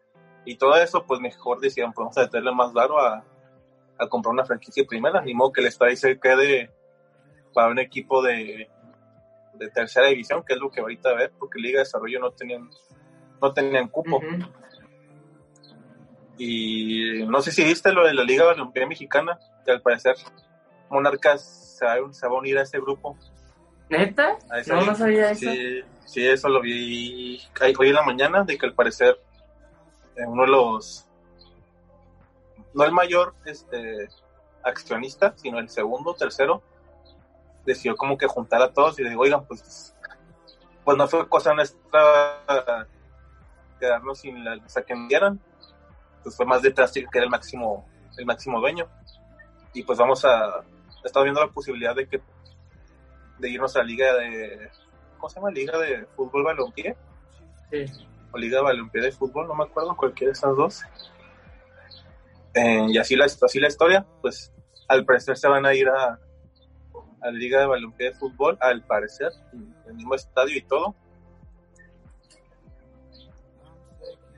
y 0.45 0.55
todo 0.55 0.75
eso, 0.77 1.05
pues 1.05 1.19
mejor 1.19 1.59
decían, 1.59 1.91
podemos 1.93 2.15
pues, 2.15 2.27
meterle 2.27 2.51
más 2.53 2.73
largo 2.73 2.99
a, 2.99 3.23
a, 3.97 4.07
comprar 4.07 4.33
una 4.33 4.45
franquicia 4.45 4.85
primera, 4.87 5.21
ni 5.21 5.33
modo 5.33 5.51
que 5.51 5.61
el 5.61 5.67
estadio 5.67 5.95
se 5.95 6.19
quede 6.19 6.71
para 7.53 7.69
un 7.69 7.79
equipo 7.79 8.21
de, 8.21 8.69
de 9.53 9.69
tercera 9.69 10.07
división, 10.07 10.43
que 10.45 10.53
es 10.53 10.59
lo 10.59 10.69
que 10.69 10.81
ahorita 10.81 11.13
ver, 11.13 11.31
porque 11.37 11.59
Liga 11.59 11.79
de 11.79 11.85
Desarrollo 11.85 12.19
no 12.19 12.31
tenían, 12.31 12.69
no 13.41 13.53
tenían 13.53 13.87
cupo. 13.87 14.21
Y 16.37 17.25
no 17.25 17.41
sé 17.41 17.51
si 17.51 17.63
viste 17.63 17.91
lo 17.91 18.05
de 18.05 18.13
la 18.13 18.23
Liga 18.23 18.47
Olimpia 18.47 18.87
Mexicana, 18.87 19.37
que 19.65 19.71
al 19.71 19.81
parecer 19.81 20.15
Monarcas 20.89 21.77
se 21.77 21.85
va, 21.85 21.95
se 22.11 22.27
va 22.27 22.33
a 22.33 22.39
unir 22.39 22.57
a 22.57 22.63
ese 22.63 22.79
grupo. 22.79 23.17
¿Neta? 23.89 24.37
No, 24.67 24.85
no 24.85 24.95
sabía 24.95 25.31
eso. 25.31 25.51
Sí, 25.51 25.81
sí, 26.05 26.27
eso 26.27 26.47
lo 26.47 26.61
vi 26.61 27.41
hoy 27.77 27.89
en 27.89 27.95
la 27.95 28.03
mañana, 28.03 28.43
de 28.43 28.57
que 28.57 28.65
al 28.65 28.73
parecer 28.73 29.19
uno 30.27 30.43
de 30.43 30.49
los, 30.49 31.07
no 32.73 32.83
el 32.83 32.91
mayor 32.91 33.35
este, 33.45 34.09
accionista, 34.63 35.33
sino 35.37 35.59
el 35.59 35.69
segundo, 35.69 36.13
tercero, 36.13 36.61
decidió 37.65 37.95
como 37.95 38.17
que 38.17 38.27
juntar 38.27 38.61
a 38.61 38.71
todos 38.71 38.99
y 38.99 39.03
le 39.03 39.09
digo, 39.09 39.21
oigan, 39.21 39.45
pues, 39.45 39.95
pues 40.83 40.97
no 40.97 41.07
fue 41.07 41.27
cosa 41.27 41.53
nuestra 41.53 42.87
quedarnos 43.79 44.19
sin 44.19 44.43
la 44.43 44.55
o 44.55 44.85
que 44.85 44.95
dieran, 45.07 45.39
pues 46.23 46.35
fue 46.35 46.45
más 46.45 46.61
detrás 46.61 46.91
que 46.91 47.05
era 47.13 47.23
el 47.23 47.29
máximo, 47.29 47.87
el 48.17 48.25
máximo 48.25 48.59
dueño. 48.59 48.87
Y 49.73 49.83
pues 49.83 49.97
vamos 49.97 50.25
a, 50.25 50.63
estamos 51.03 51.25
viendo 51.25 51.41
la 51.41 51.51
posibilidad 51.51 51.95
de 51.95 52.07
que, 52.07 52.21
de 53.39 53.49
irnos 53.49 53.75
a 53.75 53.79
la 53.79 53.85
liga 53.85 54.13
de, 54.15 54.69
¿cómo 55.17 55.29
se 55.29 55.35
llama? 55.35 55.51
Liga 55.51 55.77
de 55.77 56.05
fútbol 56.15 56.43
balompié. 56.43 56.95
Sí 57.71 57.85
o 58.31 58.37
Liga 58.37 58.57
de 58.57 58.63
Balompié 58.63 59.01
de 59.01 59.11
Fútbol, 59.11 59.47
no 59.47 59.55
me 59.55 59.63
acuerdo, 59.63 59.95
cualquiera 59.95 60.29
de 60.29 60.33
esas 60.33 60.55
dos. 60.55 60.81
Eh, 62.53 62.85
y 62.89 62.97
así 62.97 63.15
la, 63.15 63.25
así 63.25 63.59
la 63.59 63.67
historia, 63.67 64.05
pues 64.21 64.51
al 64.87 65.05
parecer 65.05 65.37
se 65.37 65.47
van 65.47 65.65
a 65.65 65.73
ir 65.73 65.87
a, 65.87 66.19
a 67.21 67.25
la 67.25 67.31
Liga 67.31 67.59
de 67.61 67.67
Balompié 67.67 68.09
de 68.09 68.15
Fútbol, 68.15 68.57
al 68.59 68.83
parecer, 68.83 69.31
en 69.53 69.73
el 69.87 69.93
mismo 69.95 70.15
estadio 70.15 70.57
y 70.57 70.61
todo. 70.61 70.95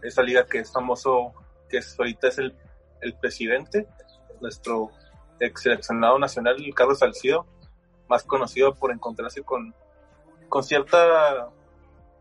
Esa 0.02 0.22
liga 0.24 0.46
que 0.46 0.60
es 0.60 0.72
famoso, 0.72 1.34
que 1.70 1.78
es, 1.78 1.98
ahorita 1.98 2.28
es 2.28 2.38
el, 2.38 2.56
el 3.02 3.14
presidente, 3.16 3.88
nuestro 4.40 4.92
ex 5.40 5.62
seleccionado 5.62 6.20
nacional, 6.20 6.58
Carlos 6.76 7.00
Salcido, 7.00 7.46
más 8.08 8.24
conocido 8.24 8.76
por 8.76 8.92
encontrarse 8.92 9.42
con, 9.44 9.74
con 10.50 10.64
cierta 10.64 11.50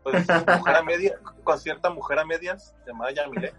pues, 0.03 0.25
mujer 0.57 0.75
a 0.75 0.83
media, 0.83 1.19
con 1.43 1.59
cierta 1.59 1.89
mujer 1.89 2.19
a 2.19 2.25
medias 2.25 2.75
llamada 2.85 3.11
Yamile. 3.11 3.53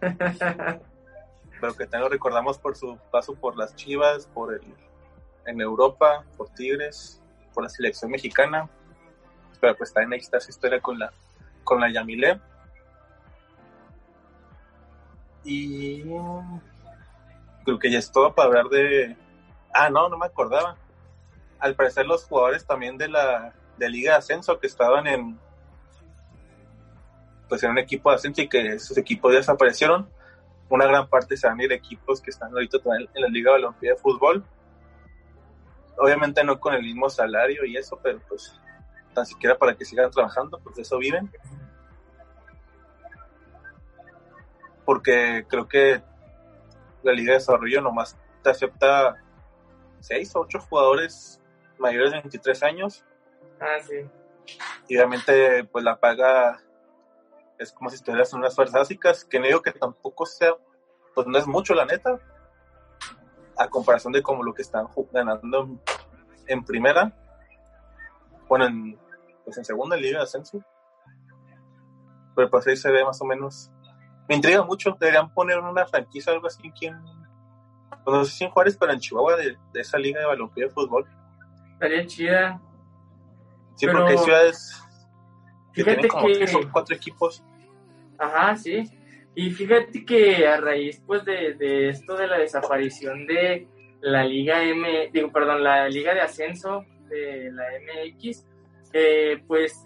Pero 0.00 1.74
que 1.76 1.84
también 1.86 2.02
lo 2.02 2.08
recordamos 2.08 2.58
por 2.58 2.76
su 2.76 2.98
paso 3.10 3.34
por 3.34 3.56
las 3.56 3.74
Chivas, 3.74 4.26
por 4.26 4.54
el 4.54 4.62
en 5.46 5.60
Europa, 5.60 6.24
por 6.36 6.48
Tigres, 6.50 7.22
por 7.52 7.64
la 7.64 7.68
selección 7.68 8.10
mexicana. 8.10 8.68
Pero 9.60 9.76
pues 9.76 9.92
también 9.92 10.14
ahí 10.14 10.20
está 10.20 10.40
su 10.40 10.50
historia 10.50 10.80
con 10.80 10.98
la 10.98 11.12
con 11.62 11.80
la 11.80 11.90
Yamile. 11.92 12.40
Y 15.44 16.02
creo 17.64 17.78
que 17.78 17.90
ya 17.90 17.98
es 17.98 18.10
todo 18.10 18.34
para 18.34 18.48
hablar 18.48 18.68
de 18.68 19.16
Ah, 19.74 19.90
no, 19.90 20.08
no 20.08 20.16
me 20.16 20.26
acordaba. 20.26 20.76
Al 21.58 21.74
parecer 21.74 22.06
los 22.06 22.24
jugadores 22.24 22.64
también 22.64 22.96
de 22.96 23.08
la 23.08 23.52
de 23.76 23.90
Liga 23.90 24.12
de 24.12 24.18
Ascenso 24.18 24.60
que 24.60 24.68
estaban 24.68 25.08
en 25.08 25.36
pues 27.48 27.62
en 27.64 27.72
un 27.72 27.78
equipo 27.78 28.08
de 28.08 28.16
ascenso 28.16 28.40
y 28.40 28.48
que 28.48 28.74
esos 28.74 28.96
equipos 28.96 29.32
desaparecieron. 29.32 30.08
Una 30.68 30.86
gran 30.86 31.08
parte 31.08 31.36
se 31.36 31.48
van 31.48 31.58
a 31.58 31.64
ir 31.64 31.72
equipos 31.72 32.20
que 32.20 32.30
están 32.30 32.52
ahorita 32.52 32.78
en 32.86 33.22
la 33.22 33.28
Liga 33.28 33.50
de 33.50 33.58
Balompié 33.58 33.90
de 33.90 33.96
Fútbol. 33.96 34.44
Obviamente 35.98 36.44
no 36.44 36.58
con 36.60 36.74
el 36.74 36.82
mismo 36.82 37.10
salario 37.10 37.64
y 37.64 37.76
eso, 37.76 37.98
pero 38.00 38.20
pues 38.28 38.58
tan 39.12 39.26
siquiera 39.26 39.58
para 39.58 39.74
que 39.74 39.84
sigan 39.84 40.10
trabajando, 40.10 40.58
pues 40.62 40.76
de 40.76 40.82
eso 40.82 40.98
viven. 40.98 41.30
Porque 44.84 45.44
creo 45.48 45.68
que 45.68 46.02
la 47.02 47.12
Liga 47.12 47.32
de 47.32 47.38
Desarrollo 47.38 47.80
nomás 47.80 48.18
te 48.42 48.50
acepta 48.50 49.16
seis 50.00 50.34
o 50.36 50.40
ocho 50.40 50.58
jugadores 50.60 51.40
mayores 51.78 52.12
de 52.12 52.20
23 52.20 52.62
años 52.62 53.04
Ah, 53.60 53.78
sí. 53.80 53.94
Y 54.88 54.96
obviamente, 54.96 55.64
pues 55.64 55.84
la 55.84 55.98
paga 55.98 56.60
es 57.58 57.72
como 57.72 57.88
si 57.90 57.96
estuvieras 57.96 58.32
en 58.32 58.40
unas 58.40 58.54
fuerzas 58.54 58.80
básicas, 58.80 59.24
que 59.24 59.38
no 59.38 59.46
digo 59.46 59.62
que 59.62 59.72
tampoco 59.72 60.26
sea, 60.26 60.54
pues 61.14 61.26
no 61.26 61.38
es 61.38 61.46
mucho, 61.46 61.74
la 61.74 61.86
neta, 61.86 62.18
a 63.56 63.68
comparación 63.68 64.12
de 64.12 64.22
como 64.22 64.42
lo 64.42 64.52
que 64.52 64.62
están 64.62 64.86
ganando 65.12 65.68
en, 66.46 66.64
primera, 66.64 67.12
bueno, 68.48 68.66
en, 68.66 68.98
pues 69.44 69.56
en 69.56 69.64
segunda 69.64 69.96
liga 69.96 70.18
de 70.18 70.24
ascenso. 70.24 70.62
Pero 72.36 72.50
pues 72.50 72.66
ahí 72.66 72.76
se 72.76 72.90
ve 72.90 73.04
más 73.04 73.20
o 73.22 73.24
menos. 73.24 73.70
Me 74.28 74.36
intriga 74.36 74.62
mucho, 74.62 74.96
deberían 74.98 75.32
poner 75.32 75.58
una 75.58 75.86
franquicia 75.86 76.32
algo 76.32 76.46
así, 76.46 76.70
quien, 76.70 76.98
pues 78.04 78.16
no 78.16 78.24
sé 78.24 78.32
si 78.32 78.44
en 78.44 78.50
Juárez, 78.50 78.76
pero 78.78 78.92
en 78.92 79.00
Chihuahua, 79.00 79.36
de, 79.36 79.56
esa 79.74 79.98
liga 79.98 80.20
de 80.20 80.26
balompié 80.26 80.64
de 80.64 80.70
fútbol. 80.70 81.06
Estaría 81.74 82.06
chida. 82.06 82.60
Sí, 83.74 83.86
porque 83.86 84.12
hay 84.12 84.18
ciudades 84.18 84.82
que 85.72 85.84
tienen 85.84 86.08
como 86.08 86.72
cuatro 86.72 86.94
equipos. 86.94 87.42
Ajá, 88.18 88.56
sí. 88.56 88.84
Y 89.34 89.50
fíjate 89.50 90.04
que 90.04 90.46
a 90.46 90.58
raíz 90.58 91.02
pues 91.04 91.24
de, 91.24 91.54
de, 91.54 91.88
esto 91.88 92.16
de 92.16 92.28
la 92.28 92.38
desaparición 92.38 93.26
de 93.26 93.66
la 94.00 94.24
Liga 94.24 94.62
M, 94.62 95.10
digo, 95.12 95.32
perdón, 95.32 95.64
la 95.64 95.88
Liga 95.88 96.14
de 96.14 96.20
Ascenso 96.20 96.84
de 97.08 97.50
la 97.50 97.64
MX, 97.80 98.46
eh, 98.92 99.42
pues 99.46 99.84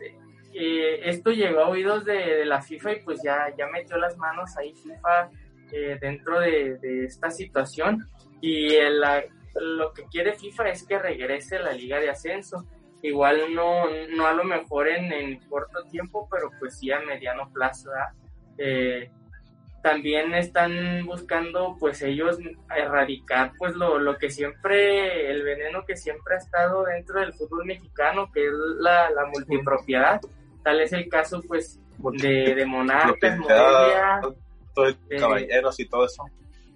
eh, 0.61 1.09
esto 1.09 1.31
llegó 1.31 1.61
a 1.61 1.69
oídos 1.69 2.05
de, 2.05 2.45
la 2.45 2.61
FIFA 2.61 2.93
y 2.93 3.01
pues 3.03 3.21
ya, 3.23 3.55
ya 3.57 3.67
metió 3.69 3.97
las 3.97 4.17
manos 4.17 4.57
ahí 4.57 4.75
FIFA 4.75 5.31
eh, 5.73 5.99
dentro 6.01 6.41
de, 6.41 7.05
esta 7.05 7.31
situación 7.31 8.07
y 8.41 8.77
lo 9.55 9.93
que 9.93 10.05
quiere 10.05 10.35
FIFA 10.35 10.71
es 10.71 10.87
que 10.87 10.99
regrese 10.99 11.59
la 11.59 11.73
Liga 11.73 12.01
de 12.01 12.11
Ascenso 12.11 12.67
igual 13.03 13.55
no, 13.55 13.85
no 14.17 14.27
a 14.27 14.33
lo 14.33 14.45
mejor 14.45 14.89
en, 14.89 15.13
en 15.13 15.39
corto 15.49 15.85
tiempo, 15.85 16.29
pero 16.31 16.51
pues 16.59 16.79
sí 16.79 16.91
a 16.91 17.01
mediano 17.01 17.51
plazo. 17.53 17.91
Eh, 18.57 19.11
también 19.83 20.35
están 20.35 21.07
buscando 21.07 21.77
pues 21.79 22.03
ellos 22.03 22.39
erradicar 22.77 23.53
pues 23.57 23.77
lo, 23.77 23.99
lo, 23.99 24.19
que 24.19 24.29
siempre, 24.29 25.31
el 25.31 25.45
veneno 25.45 25.85
que 25.87 25.97
siempre 25.97 26.35
ha 26.35 26.39
estado 26.39 26.85
dentro 26.85 27.21
del 27.21 27.33
fútbol 27.33 27.65
mexicano, 27.65 28.31
que 28.33 28.47
es 28.47 28.53
la, 28.81 29.11
la 29.11 29.27
multipropiedad. 29.27 30.21
Tal 30.63 30.81
es 30.81 30.93
el 30.93 31.09
caso 31.09 31.43
pues 31.47 31.81
de, 32.21 32.55
de 32.55 32.67
Monarcas, 32.67 33.39
Morelia. 33.39 34.21
caballeros 35.19 35.81
y 35.81 35.89
todo 35.89 36.05
eso. 36.05 36.25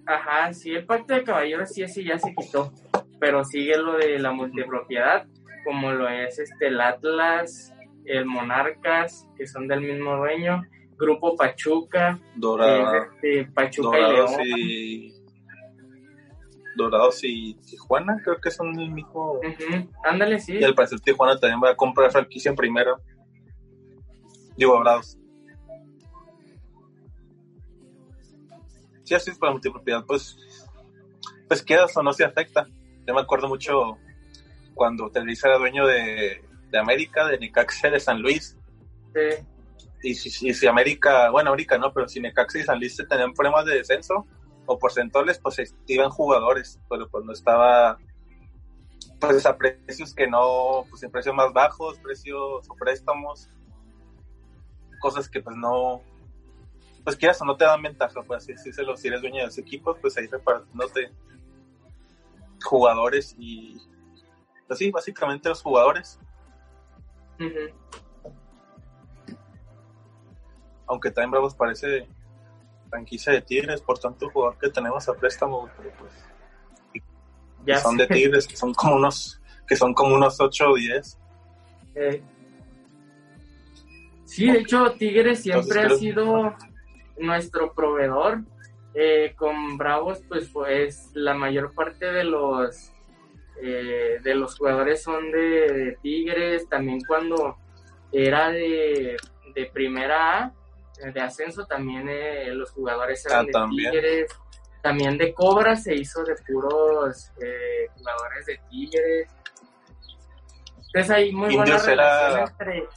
Ajá, 0.05 0.53
sí, 0.53 0.71
el 0.71 0.85
pacto 0.85 1.13
de 1.13 1.23
caballeros 1.23 1.69
sí, 1.69 1.87
sí 1.87 2.03
ya 2.03 2.19
se 2.19 2.35
quitó, 2.35 2.73
pero 3.19 3.45
sigue 3.45 3.77
lo 3.77 3.97
de 3.97 4.19
la 4.19 4.31
multipropiedad 4.31 5.25
como 5.63 5.91
lo 5.91 6.09
es 6.09 6.39
este, 6.39 6.67
el 6.67 6.81
Atlas, 6.81 7.73
el 8.05 8.25
Monarcas, 8.25 9.27
que 9.37 9.47
son 9.47 9.67
del 9.67 9.81
mismo 9.81 10.17
dueño, 10.17 10.63
Grupo 10.97 11.35
Pachuca, 11.35 12.19
Dorado, 12.35 13.05
este, 13.15 13.45
Pachuca 13.45 13.97
Dorados 13.97 14.31
y 14.39 14.45
León. 14.45 14.59
y 14.59 15.13
Dorados 16.75 17.19
y 17.23 17.53
Tijuana, 17.55 18.19
creo 18.23 18.39
que 18.41 18.51
son 18.51 18.77
el 18.79 18.91
mismo. 18.91 19.39
Ándale, 20.03 20.39
sí. 20.39 20.57
Y 20.57 20.63
al 20.63 20.75
parecer 20.75 20.99
Tijuana 20.99 21.39
también 21.39 21.61
va 21.63 21.71
a 21.71 21.75
comprar 21.75 22.11
franquicia 22.11 22.49
en 22.49 22.55
primera. 22.55 22.95
Digo, 24.55 24.73
Dorados. 24.77 25.17
Sí, 29.03 29.13
así 29.13 29.31
es 29.31 29.37
para 29.37 29.51
multipropiedad, 29.51 30.05
pues, 30.05 30.37
pues 31.47 31.61
quieras 31.61 31.95
o 31.97 32.03
no 32.03 32.13
se 32.13 32.23
afecta. 32.23 32.67
Yo 33.05 33.13
me 33.13 33.21
acuerdo 33.21 33.49
mucho 33.49 33.97
cuando 34.73 35.09
Televisa 35.09 35.49
era 35.49 35.57
dueño 35.57 35.85
de, 35.85 36.41
de 36.69 36.77
América, 36.77 37.27
de 37.27 37.37
Necaxa, 37.37 37.89
de 37.89 37.99
San 37.99 38.21
Luis. 38.21 38.57
Sí. 39.13 39.45
Y 40.03 40.15
si, 40.15 40.49
y 40.49 40.53
si 40.53 40.67
América, 40.67 41.29
bueno, 41.31 41.49
América 41.49 41.77
no, 41.77 41.93
pero 41.93 42.07
si 42.07 42.19
Necaxa 42.19 42.59
y 42.59 42.63
San 42.63 42.79
Luis 42.79 42.97
tenían 43.09 43.33
problemas 43.33 43.65
de 43.65 43.75
descenso 43.75 44.25
o 44.65 44.79
porcentuales, 44.79 45.39
pues 45.39 45.55
se 45.55 45.65
iban 45.87 46.09
jugadores, 46.09 46.79
pero 46.89 47.09
pues 47.09 47.25
no 47.25 47.33
estaba 47.33 47.97
pues 49.19 49.45
a 49.45 49.57
precios 49.57 50.13
que 50.13 50.27
no, 50.27 50.85
pues 50.89 51.03
en 51.03 51.11
precios 51.11 51.35
más 51.35 51.53
bajos, 51.53 51.97
precios 51.99 52.69
o 52.69 52.75
préstamos, 52.75 53.49
cosas 55.03 55.27
que 55.27 55.41
pues 55.41 55.57
no, 55.57 56.01
pues 57.03 57.17
quieras 57.17 57.41
o 57.41 57.45
no 57.45 57.57
te 57.57 57.65
dan 57.65 57.81
ventaja, 57.81 58.23
pues 58.23 58.41
así, 58.41 58.57
si, 58.57 58.71
se 58.71 58.83
los, 58.83 59.01
si 59.01 59.09
eres 59.09 59.19
dueño 59.19 59.39
de 59.39 59.47
los 59.47 59.57
equipos, 59.57 59.97
pues 59.99 60.17
ahí 60.17 60.27
repartiéndote 60.27 61.11
jugadores 62.63 63.35
y, 63.37 63.77
pues 64.65 64.79
sí, 64.79 64.89
básicamente 64.91 65.49
los 65.49 65.61
jugadores, 65.61 66.17
aunque 70.87 71.11
también 71.11 71.31
Bravos 71.31 71.53
parece 71.53 72.07
franquicia 72.89 73.33
de 73.33 73.41
Tigres 73.41 73.81
por 73.81 73.99
tanto 73.99 74.29
jugador 74.29 74.57
que 74.57 74.69
tenemos 74.69 75.09
a 75.09 75.13
préstamo, 75.15 75.69
pero 75.75 75.91
pues 75.99 76.13
Ya 77.65 77.79
son 77.79 77.97
sé. 77.97 78.03
de 78.03 78.07
Tigres, 78.07 78.47
que 78.47 78.55
son 78.55 78.73
como 78.73 78.95
unos, 78.95 79.41
que 79.67 79.75
son 79.75 79.93
como 79.93 80.15
unos 80.15 80.39
8 80.39 80.69
o 80.69 80.75
10. 80.75 81.19
Eh, 81.95 82.23
Sí, 84.35 84.51
de 84.51 84.59
hecho, 84.59 84.91
Tigres 84.93 85.41
siempre 85.41 85.81
Entonces, 85.81 85.91
ha 85.97 85.99
sido 85.99 86.55
nuestro 87.17 87.73
proveedor. 87.73 88.41
Eh, 88.95 89.33
con 89.35 89.77
Bravos, 89.77 90.21
pues, 90.27 90.49
pues 90.53 91.09
la 91.13 91.33
mayor 91.33 91.73
parte 91.73 92.11
de 92.11 92.23
los 92.23 92.91
eh, 93.61 94.19
de 94.23 94.35
los 94.35 94.57
jugadores 94.57 95.01
son 95.03 95.31
de, 95.31 95.39
de 95.71 95.97
Tigres. 96.01 96.67
También 96.69 96.99
cuando 97.07 97.57
era 98.11 98.49
de, 98.51 99.17
de 99.55 99.65
primera 99.67 100.43
A, 100.45 100.53
de 101.11 101.21
ascenso, 101.21 101.65
también 101.65 102.07
eh, 102.09 102.47
los 102.53 102.71
jugadores 102.71 103.25
eran 103.25 103.39
Ah, 103.41 103.43
de 103.45 103.51
también. 103.51 103.91
Tigres. 103.91 104.31
También 104.81 105.17
de 105.17 105.33
Cobra 105.33 105.75
se 105.75 105.95
hizo 105.95 106.23
de 106.23 106.35
puros 106.45 107.31
eh, 107.41 107.87
jugadores 107.97 108.45
de 108.47 108.59
Tigres. 108.69 109.27
Entonces 110.87 111.09
hay 111.09 111.31
muy 111.31 111.55
buena 111.55 111.75
era- 111.77 111.85
relación 111.85 112.49
entre... 112.49 112.87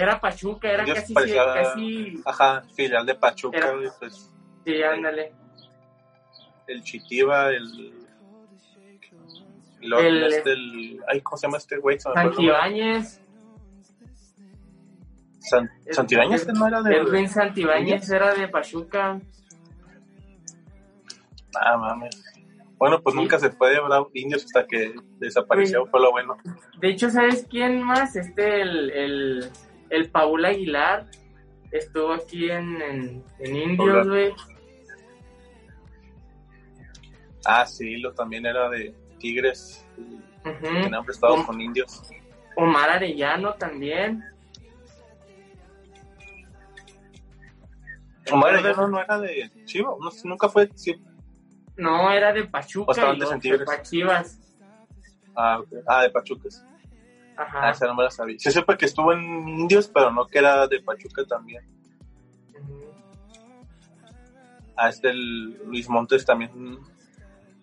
Era 0.00 0.20
Pachuca, 0.20 0.70
era 0.70 0.84
casi, 0.84 1.12
parecía- 1.12 1.44
casi... 1.54 2.20
Ajá, 2.24 2.62
filial 2.76 3.04
de 3.04 3.14
Pachuca, 3.16 3.58
Era- 3.58 3.74
pues 3.98 4.30
Sí, 4.64 4.82
ándale. 4.82 5.32
el 6.68 6.82
Chitiba, 6.84 7.48
el. 7.50 7.94
Lo, 9.80 9.98
El- 10.00 10.24
este, 10.24 10.52
el, 10.52 11.00
ay, 11.08 11.20
¿cómo 11.20 11.36
se 11.36 11.46
llama 11.46 11.58
este 11.58 11.78
güey? 11.78 11.96
El. 11.96 12.00
Santibáñez, 12.02 13.20
San, 15.40 15.70
Santibáñez 15.90 16.46
no 16.48 16.66
era 16.66 16.82
de. 16.82 16.96
Edwin 16.96 17.28
Santibáñez 17.28 18.10
era 18.10 18.34
de 18.34 18.48
Pachuca. 18.48 19.20
Ah, 21.54 21.76
mames. 21.76 22.22
Bueno, 22.76 23.00
pues 23.02 23.14
Sí. 23.14 23.20
nunca 23.20 23.38
se 23.38 23.50
fue 23.50 23.70
de 23.72 23.80
Bravo 23.80 24.10
Indios 24.14 24.44
hasta 24.44 24.64
que 24.66 24.94
desapareció, 25.18 25.86
fue 25.86 26.00
lo 26.00 26.12
bueno. 26.12 26.36
De 26.80 26.90
hecho, 26.90 27.10
¿sabes 27.10 27.46
quién 27.50 27.82
más? 27.82 28.14
Este, 28.14 28.60
el, 28.60 28.90
el, 28.90 29.50
el 29.90 30.10
Paul 30.10 30.44
Aguilar 30.44 31.06
estuvo 31.70 32.12
aquí 32.12 32.50
en, 32.50 32.80
en, 32.82 33.24
en 33.38 33.56
Indios, 33.56 34.08
güey. 34.08 34.34
Ah, 37.44 37.64
sí, 37.66 37.96
lo 37.98 38.12
también 38.12 38.46
era 38.46 38.68
de 38.68 38.94
Tigres. 39.18 39.84
y 39.96 40.48
Ujú. 40.48 40.82
Tenían 40.82 41.04
prestado 41.04 41.34
Om- 41.34 41.46
con 41.46 41.60
Indios. 41.60 42.02
Omar 42.56 42.90
Arellano 42.90 43.54
también. 43.54 44.22
Omar 48.30 48.54
Arellano 48.54 48.88
no 48.88 49.00
era 49.02 49.18
de 49.18 49.50
Chivas, 49.64 49.94
no, 50.00 50.10
nunca 50.24 50.48
fue. 50.48 50.68
sí. 50.74 50.94
No, 51.76 52.10
era 52.10 52.32
de 52.32 52.44
Pachuca 52.44 52.90
O 53.10 53.14
y 53.14 53.16
luego 53.18 53.32
de 53.34 53.38
Tigres. 53.40 53.68
Chivas. 53.82 54.40
Ah, 55.36 55.60
ok. 55.60 55.68
ah, 55.86 56.02
de 56.02 56.10
Pachuca. 56.10 56.48
Sí. 57.38 57.42
Ah, 57.52 57.58
Ajá. 57.58 57.70
esa 57.70 57.86
no 57.86 57.94
me 57.94 58.02
la 58.04 58.10
sabía. 58.10 58.38
Se 58.38 58.50
supe 58.50 58.76
que 58.76 58.86
estuvo 58.86 59.12
en 59.12 59.48
Indios, 59.48 59.88
pero 59.92 60.10
no 60.10 60.26
que 60.26 60.38
era 60.38 60.66
de 60.66 60.80
Pachuca 60.80 61.24
también. 61.24 61.64
Ujú. 62.58 62.84
Ah, 64.76 64.88
este 64.88 65.10
el 65.10 65.58
Luis 65.66 65.88
Montes 65.88 66.24
también, 66.24 66.78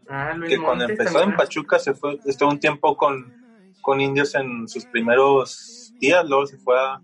Ah, 0.08 0.34
Luis 0.36 0.52
que 0.52 0.62
cuando 0.62 0.84
empezó 0.86 1.22
en. 1.22 1.36
Pachuca 1.36 1.80
se 1.80 1.94
fue, 1.94 2.20
estuvo 2.26 2.50
un 2.50 2.60
tiempo 2.60 2.96
con, 2.96 3.34
con 3.82 4.00
Indios 4.02 4.36
en 4.36 4.68
sus 4.68 4.86
primeros 4.86 5.94
días, 6.00 6.24
luego 6.28 6.46
se 6.46 6.58
fue 6.58 6.80
a 6.80 7.02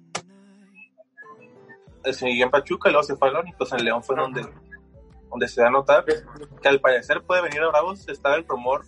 eh, 2.03 2.13
siguió 2.13 2.45
en 2.45 2.51
Pachuca, 2.51 2.89
luego 2.89 3.03
se 3.03 3.15
fue 3.15 3.29
a 3.29 3.31
León, 3.31 3.47
y 3.47 3.53
pues 3.53 3.71
en 3.73 3.84
León 3.84 4.03
fue 4.03 4.15
Ajá. 4.15 4.23
donde, 4.23 4.47
donde 5.29 5.47
se 5.47 5.62
da 5.62 5.67
a 5.67 5.71
notar 5.71 6.03
que 6.05 6.67
al 6.67 6.79
parecer 6.79 7.21
puede 7.21 7.41
venir 7.43 7.62
a 7.62 7.69
Bravos, 7.69 8.07
estaba 8.07 8.36
el 8.36 8.47
rumor 8.47 8.86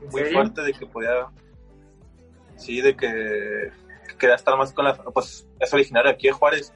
¿En 0.00 0.08
muy 0.10 0.24
fuerte 0.32 0.62
de 0.62 0.72
que 0.72 0.86
podía, 0.86 1.26
sí, 2.56 2.80
de 2.80 2.96
que, 2.96 3.70
que 4.08 4.16
quería 4.18 4.34
estar 4.36 4.56
más 4.56 4.72
con 4.72 4.84
la, 4.84 4.94
pues 4.96 5.46
es 5.60 5.72
originario 5.74 6.10
aquí 6.10 6.28
de 6.28 6.32
Juárez, 6.32 6.72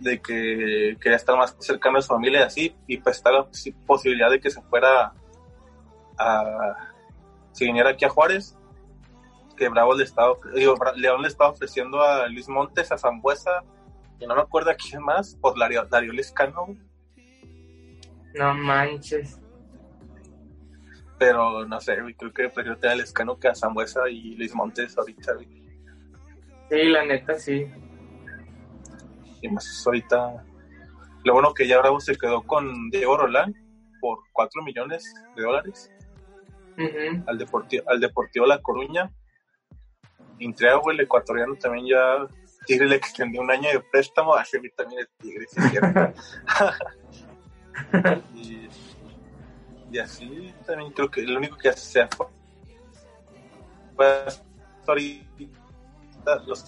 de 0.00 0.20
que 0.20 0.96
quería 1.00 1.16
estar 1.16 1.36
más 1.36 1.56
cercano 1.58 1.98
a 1.98 2.02
su 2.02 2.08
familia 2.08 2.40
y 2.40 2.44
así, 2.44 2.76
y 2.86 2.98
pues 2.98 3.16
está 3.16 3.32
la 3.32 3.46
posi- 3.46 3.74
posibilidad 3.86 4.30
de 4.30 4.40
que 4.40 4.50
se 4.50 4.62
fuera 4.62 5.12
a, 6.18 6.92
si 7.52 7.64
viniera 7.64 7.90
aquí 7.90 8.04
a 8.04 8.08
Juárez, 8.08 8.56
que 9.56 9.68
Bravo 9.68 9.94
le 9.94 10.04
estaba, 10.04 10.34
digo, 10.54 10.76
León 10.94 11.22
le 11.22 11.28
estaba 11.28 11.50
ofreciendo 11.50 12.00
a 12.00 12.28
Luis 12.28 12.48
Montes, 12.48 12.92
a 12.92 12.98
Zambuesa, 12.98 13.64
y 14.20 14.26
no 14.26 14.36
me 14.36 14.42
acuerdo 14.42 14.70
a 14.70 14.74
quién 14.74 15.02
más, 15.02 15.34
por 15.36 15.58
Dario, 15.58 15.84
Dario 15.86 16.12
Lescano, 16.12 16.76
No 18.34 18.54
manches. 18.54 19.40
Pero 21.18 21.66
no 21.66 21.80
sé, 21.80 22.00
güey, 22.00 22.14
creo 22.14 22.32
que 22.32 22.48
prefiero 22.48 22.78
tener 22.78 22.94
a 22.94 22.96
Lescano 22.96 23.38
que 23.38 23.48
a 23.48 23.54
Zambuesa 23.54 24.08
y 24.08 24.36
Luis 24.36 24.54
Montes 24.54 24.96
ahorita, 24.96 25.34
güey. 25.34 25.48
Sí, 26.70 26.84
la 26.84 27.04
neta, 27.04 27.34
sí. 27.38 27.66
Y 29.42 29.48
más 29.48 29.82
ahorita. 29.86 30.44
Lo 31.24 31.32
bueno 31.32 31.52
que 31.52 31.66
ya 31.66 31.78
Bravo 31.78 32.00
se 32.00 32.16
quedó 32.16 32.42
con 32.42 32.90
Diego 32.90 33.16
Rolán 33.16 33.54
por 34.00 34.18
4 34.32 34.62
millones 34.62 35.12
de 35.36 35.42
dólares 35.42 35.90
al 37.26 37.38
Deportivo, 37.38 37.84
al 37.88 38.00
Deportivo 38.00 38.46
La 38.46 38.60
Coruña. 38.60 39.10
Intriago, 40.38 40.90
el 40.92 41.00
ecuatoriano, 41.00 41.56
también 41.56 41.86
ya 41.88 42.28
Tigre 42.66 42.86
le 42.86 42.96
extendió 42.96 43.40
un 43.40 43.50
año 43.50 43.68
de 43.70 43.80
préstamo 43.80 44.34
a 44.36 44.44
Chevy 44.44 44.70
también 44.70 45.00
el 45.00 45.08
Tigre, 45.18 45.46
cierto. 45.48 46.12
y, 48.34 48.67
y 49.90 49.98
así 49.98 50.54
también 50.66 50.92
creo 50.92 51.10
que 51.10 51.22
lo 51.22 51.38
único 51.38 51.56
que 51.56 51.72
se 51.72 52.06
fue 52.08 52.26
hasta 53.98 54.44
ahorita 54.86 56.42
los 56.46 56.64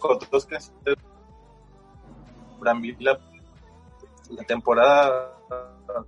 otros 0.00 0.46
que 0.46 0.58
la, 3.00 3.20
la 4.30 4.44
temporada 4.44 5.38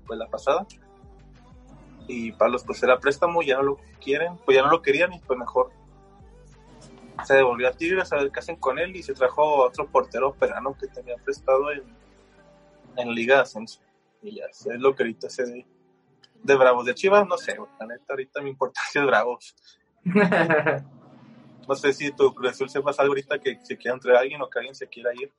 pues, 0.06 0.18
la 0.18 0.26
pasada. 0.26 0.66
Y 2.08 2.32
Palos 2.32 2.64
pues 2.64 2.82
era 2.82 2.98
préstamo 2.98 3.42
ya 3.42 3.56
no 3.56 3.62
lo 3.62 3.78
quieren 4.00 4.38
pues 4.44 4.56
ya 4.56 4.62
no 4.62 4.70
lo 4.70 4.80
querían 4.80 5.12
y 5.12 5.18
pues 5.18 5.38
mejor 5.38 5.70
se 7.24 7.34
devolvió 7.34 7.68
a 7.68 7.72
Tigres 7.72 8.12
a 8.12 8.16
ver 8.16 8.30
qué 8.30 8.38
hacen 8.38 8.56
con 8.56 8.78
él 8.78 8.94
y 8.94 9.02
se 9.02 9.12
trajo 9.12 9.42
a 9.42 9.66
otro 9.66 9.88
portero 9.88 10.32
perano 10.32 10.76
que 10.78 10.86
tenía 10.86 11.16
prestado 11.16 11.72
en, 11.72 11.82
en 12.96 13.12
Liga 13.12 13.40
Ascenso 13.40 13.80
y 14.22 14.36
ya 14.36 14.44
es 14.46 14.66
lo 14.78 14.94
que 14.94 15.02
ahorita 15.04 15.28
se 15.30 15.44
de, 15.44 15.66
de 16.42 16.56
Bravos 16.56 16.86
de 16.86 16.94
Chivas 16.94 17.26
no 17.26 17.36
sé 17.36 17.56
la 17.80 17.86
neta 17.86 18.04
ahorita 18.10 18.40
me 18.42 18.50
importa 18.50 18.80
si 18.90 18.98
es 18.98 19.06
Bravos 19.06 19.54
no 21.68 21.74
sé 21.74 21.92
si 21.92 22.12
tu 22.12 22.32
Cruz 22.34 22.52
Azul 22.52 22.68
sepas 22.70 22.98
algo 23.00 23.12
ahorita 23.12 23.38
que 23.40 23.58
se 23.62 23.76
quiera 23.76 23.94
entre 23.94 24.16
alguien 24.16 24.40
o 24.40 24.48
que 24.48 24.58
alguien 24.58 24.74
se 24.74 24.88
quiera 24.88 25.10
ir. 25.14 25.32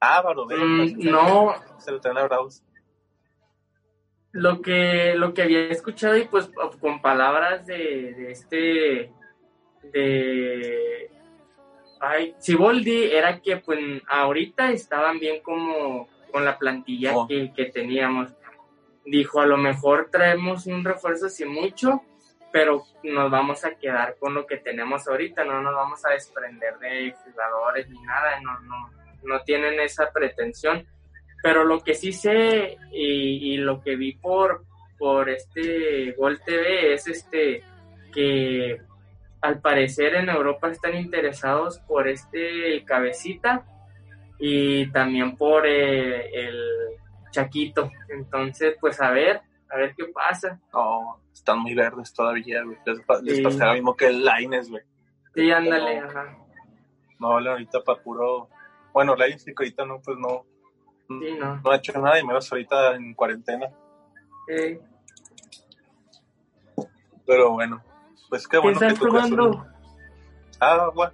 Álvaro, 0.00 0.46
ve, 0.46 0.56
Mm, 0.56 1.10
no. 1.10 1.54
Se 1.78 1.90
lo 1.90 2.00
traen 2.00 2.18
a 2.18 2.24
Bravos. 2.24 2.62
lo 4.32 4.60
que, 4.60 5.14
lo 5.16 5.32
que 5.32 5.42
había 5.42 5.68
escuchado 5.70 6.16
y 6.16 6.26
pues 6.26 6.50
con 6.80 7.00
palabras 7.00 7.66
de, 7.66 8.14
de 8.14 8.30
este, 8.30 9.12
de, 9.90 11.10
ay, 12.00 12.34
Siboldi, 12.38 13.04
era 13.10 13.40
que 13.40 13.56
pues 13.56 13.80
ahorita 14.06 14.70
estaban 14.70 15.18
bien 15.18 15.42
como 15.42 16.08
con 16.30 16.44
la 16.44 16.58
plantilla 16.58 17.16
Oh. 17.16 17.26
que, 17.26 17.52
que 17.54 17.66
teníamos. 17.66 18.32
Dijo, 19.04 19.40
a 19.40 19.46
lo 19.46 19.56
mejor 19.56 20.08
traemos 20.10 20.66
un 20.66 20.84
refuerzo 20.84 21.28
sin 21.28 21.48
mucho, 21.48 22.02
pero 22.52 22.84
nos 23.02 23.30
vamos 23.30 23.64
a 23.64 23.74
quedar 23.76 24.16
con 24.18 24.34
lo 24.34 24.46
que 24.46 24.58
tenemos 24.58 25.08
ahorita, 25.08 25.44
no 25.44 25.62
nos 25.62 25.74
vamos 25.74 26.04
a 26.04 26.10
desprender 26.10 26.78
de 26.78 27.14
jugadores 27.24 27.88
ni 27.88 28.00
nada, 28.02 28.40
no, 28.40 28.58
no, 28.60 28.90
no 29.22 29.40
tienen 29.42 29.80
esa 29.80 30.10
pretensión. 30.12 30.86
Pero 31.42 31.64
lo 31.64 31.80
que 31.80 31.94
sí 31.94 32.12
sé 32.12 32.76
y, 32.92 33.54
y 33.54 33.56
lo 33.58 33.80
que 33.80 33.96
vi 33.96 34.12
por, 34.16 34.64
por 34.98 35.30
este 35.30 36.12
Gol 36.12 36.40
TV 36.44 36.94
es 36.94 37.06
este 37.06 37.62
que 38.12 38.78
al 39.40 39.60
parecer 39.60 40.16
en 40.16 40.28
Europa 40.28 40.68
están 40.68 40.96
interesados 40.96 41.78
por 41.80 42.08
este 42.08 42.74
el 42.74 42.84
cabecita 42.84 43.64
y 44.38 44.90
también 44.92 45.36
por 45.36 45.66
eh, 45.66 46.30
el 46.32 46.60
Chaquito. 47.30 47.90
Entonces, 48.08 48.76
pues 48.80 49.00
a 49.00 49.10
ver, 49.10 49.40
a 49.70 49.76
ver 49.76 49.94
qué 49.96 50.04
pasa. 50.06 50.58
No, 50.72 51.20
están 51.32 51.60
muy 51.60 51.74
verdes 51.74 52.12
todavía, 52.12 52.62
güey. 52.64 52.76
Les, 52.86 52.98
les 53.22 53.36
Sí. 53.38 53.42
pasará 53.42 53.66
lo 53.68 53.74
mismo 53.74 53.96
que 53.96 54.06
el 54.08 54.24
Lines, 54.24 54.70
güey. 54.70 54.82
Sí, 55.34 55.50
ándale, 55.50 56.00
No. 56.00 56.06
ajá. 56.08 56.36
No 57.20 57.28
ahorita 57.36 57.80
para 57.82 58.00
puro. 58.02 58.48
Bueno, 58.92 59.14
Lines 59.16 59.42
sí 59.42 59.52
que 59.54 59.64
ahorita 59.64 59.84
no, 59.84 60.00
pues 60.00 60.16
no. 60.18 60.44
Sí, 61.08 61.34
no. 61.38 61.56
No 61.56 61.70
ha 61.70 61.76
hecho 61.76 61.92
nada 62.00 62.18
y 62.20 62.24
menos 62.26 62.50
ahorita 62.52 62.94
en 62.96 63.14
cuarentena. 63.14 63.66
Eh, 64.48 64.80
Pero 67.26 67.50
bueno, 67.52 67.82
pues 68.30 68.46
qué 68.48 68.52
¿Qué 68.56 68.58
bueno 68.62 68.78
que 68.78 68.86
estás 68.86 68.98
tu 68.98 69.06
Cruz 69.08 69.22
Azul- 69.24 69.36
jugando? 69.36 69.66
Agua. 70.60 71.12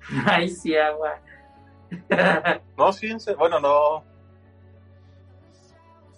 Ay, 0.26 0.48
sí, 0.48 0.76
agua. 0.76 1.20
No, 2.76 2.92
sí, 2.92 3.14
bueno, 3.38 3.60
no. 3.60 4.04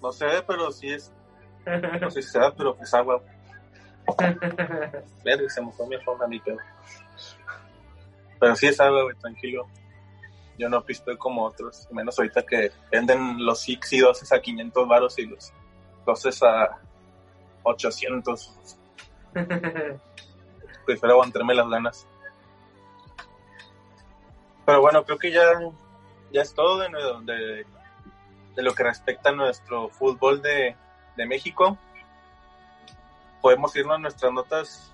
No 0.01 0.13
sé, 0.13 0.27
pero 0.47 0.71
sí 0.71 0.91
es. 0.91 1.13
No 2.01 2.11
sé 2.11 2.23
si 2.23 2.31
se 2.31 2.39
da, 2.39 2.55
pero 2.55 2.77
es 2.81 2.95
agua. 2.95 3.21
Verga, 5.25 5.49
se 5.49 5.61
mojó 5.61 5.87
mi 5.87 5.97
alfombra, 5.97 6.27
mi 6.27 6.41
pedo. 6.41 6.59
Pero 8.39 8.57
sí 8.57 8.67
es 8.67 8.81
agua, 8.81 9.05
güey, 9.05 9.17
tranquilo. 9.17 9.67
Yo 10.59 10.69
no 10.69 10.85
pisto 10.85 11.17
como 11.19 11.45
otros, 11.45 11.89
menos 11.91 12.19
ahorita 12.19 12.43
que 12.45 12.71
venden 12.91 13.45
los 13.45 13.61
Six 13.61 13.93
y 13.95 13.99
12 14.01 14.35
a 14.35 14.41
500 14.41 14.89
varos 14.89 15.19
y 15.19 15.27
los 15.27 15.53
12 16.05 16.47
a 16.47 16.79
800. 17.63 18.55
Prefiero 20.85 21.15
aguantarme 21.15 21.55
las 21.55 21.69
ganas. 21.69 22.07
Pero 24.65 24.81
bueno, 24.81 25.05
creo 25.05 25.19
que 25.19 25.33
ya, 25.33 25.45
ya 26.33 26.43
es 26.43 26.55
todo 26.55 26.79
de, 26.79 26.89
de, 27.25 27.67
de 28.55 28.63
lo 28.63 28.75
que 28.75 28.85
respecta 28.85 29.31
a 29.31 29.33
nuestro 29.33 29.89
fútbol 29.89 30.41
de, 30.43 30.77
de 31.17 31.27
México. 31.27 31.79
Podemos 33.41 33.75
irnos 33.75 33.97
a 33.97 33.99
nuestras 33.99 34.33
notas 34.33 34.93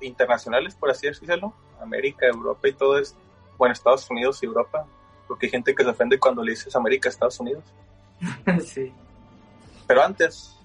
internacionales, 0.00 0.74
por 0.74 0.90
así 0.90 1.06
decirlo. 1.06 1.52
América, 1.80 2.26
Europa 2.26 2.68
y 2.68 2.72
todo 2.72 2.98
esto. 2.98 3.18
Bueno, 3.58 3.72
Estados 3.72 4.08
Unidos 4.10 4.42
y 4.42 4.46
Europa. 4.46 4.86
Porque 5.26 5.46
hay 5.46 5.50
gente 5.50 5.74
que 5.74 5.82
se 5.82 5.90
ofende 5.90 6.18
cuando 6.18 6.42
le 6.42 6.52
dices 6.52 6.74
América, 6.74 7.08
Estados 7.08 7.38
Unidos. 7.40 7.64
sí. 8.64 8.92
Pero 9.86 10.02
antes, 10.02 10.56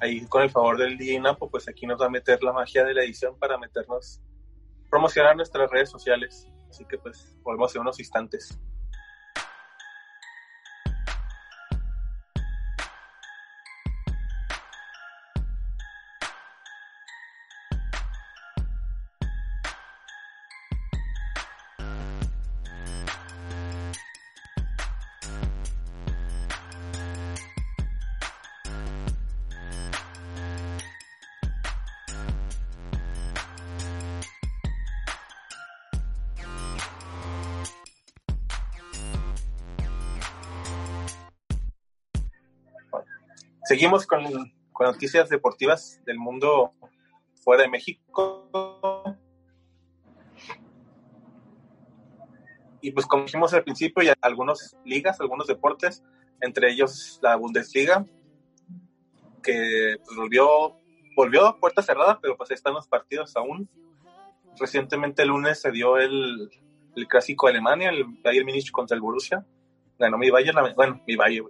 ahí 0.00 0.24
con 0.26 0.42
el 0.42 0.50
favor 0.50 0.76
del 0.76 0.96
DJ 0.96 1.20
Napo, 1.20 1.48
pues 1.48 1.68
aquí 1.68 1.86
nos 1.86 2.00
va 2.00 2.06
a 2.06 2.10
meter 2.10 2.42
la 2.42 2.52
magia 2.52 2.84
de 2.84 2.94
la 2.94 3.02
edición 3.02 3.36
para 3.38 3.58
meternos, 3.58 4.20
promocionar 4.90 5.36
nuestras 5.36 5.70
redes 5.70 5.90
sociales. 5.90 6.48
Así 6.68 6.84
que 6.84 6.98
pues 6.98 7.36
volvemos 7.42 7.74
en 7.74 7.82
unos 7.82 7.98
instantes. 7.98 8.58
Seguimos 43.78 44.08
con, 44.08 44.24
noticias 44.80 45.28
deportivas 45.28 46.02
del 46.04 46.18
mundo 46.18 46.72
fuera 47.44 47.62
de 47.62 47.68
México. 47.68 48.50
Y 52.80 52.90
pues 52.90 53.06
como 53.06 53.22
dijimos 53.22 53.54
al 53.54 53.62
principio, 53.62 54.02
ya 54.02 54.16
algunas 54.20 54.76
ligas, 54.84 55.20
algunos 55.20 55.46
deportes, 55.46 56.02
entre 56.40 56.72
ellos 56.72 57.20
la 57.22 57.36
Bundesliga, 57.36 58.04
que 59.44 59.94
pues, 60.04 60.16
volvió, 60.16 60.76
volvió 61.14 61.46
a 61.46 61.60
puerta 61.60 61.80
cerrada, 61.80 62.18
pero 62.20 62.36
pues 62.36 62.50
están 62.50 62.74
los 62.74 62.88
partidos 62.88 63.36
aún. 63.36 63.68
Recientemente 64.58 65.22
el 65.22 65.28
lunes 65.28 65.60
se 65.60 65.70
dio 65.70 65.98
el, 65.98 66.50
el 66.96 67.06
clásico 67.06 67.46
de 67.46 67.52
Alemania, 67.52 67.90
el 67.90 68.02
Bayern 68.24 68.44
Múnich 68.44 68.72
contra 68.72 68.96
el 68.96 69.02
Borussia. 69.02 69.46
Ganó 70.00 70.18
mi 70.18 70.30
Bayern, 70.30 70.74
bueno, 70.74 71.00
mi 71.06 71.14
Bayern. 71.14 71.46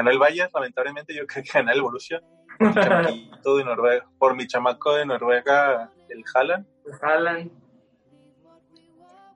Ganó 0.00 0.12
el 0.12 0.18
Bayern, 0.18 0.50
lamentablemente 0.54 1.14
yo 1.14 1.26
creo 1.26 1.44
que 1.44 1.50
ganó 1.52 1.72
el 1.72 1.82
Borussia. 1.82 2.22
Por 2.58 3.12
mi 3.12 3.30
de 3.58 3.64
Noruega, 3.64 4.06
por 4.18 4.34
mi 4.34 4.46
chamaco 4.46 4.94
de 4.94 5.04
Noruega, 5.04 5.92
el 6.08 6.24
Haaland, 6.34 6.66
Haaland. 7.02 7.50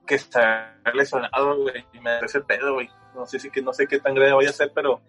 que 0.07 0.15
está 0.15 0.75
lesionado, 0.91 1.61
güey, 1.61 1.85
y 1.93 1.99
me 1.99 2.09
da 2.09 2.19
ese 2.21 2.41
pedo, 2.41 2.73
güey. 2.73 2.89
No 3.13 3.27
sé 3.27 3.37
si 3.37 3.51
que 3.51 3.61
no 3.61 3.73
sé 3.73 3.85
qué 3.85 3.99
tan 3.99 4.15
grave 4.15 4.33
vaya 4.33 4.49
a 4.49 4.53
ser, 4.53 4.71
pero 4.73 5.01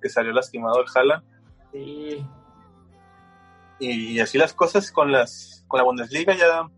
que 0.00 0.08
salió 0.08 0.32
lastimado 0.32 0.80
el 0.80 0.86
Haaland. 0.92 1.24
Sí. 1.70 2.26
Y 3.78 4.18
así 4.18 4.36
las 4.36 4.52
cosas 4.52 4.90
con 4.90 5.12
las 5.12 5.64
con 5.68 5.78
la 5.78 5.84
Bundesliga 5.84 6.34
ya 6.34 6.68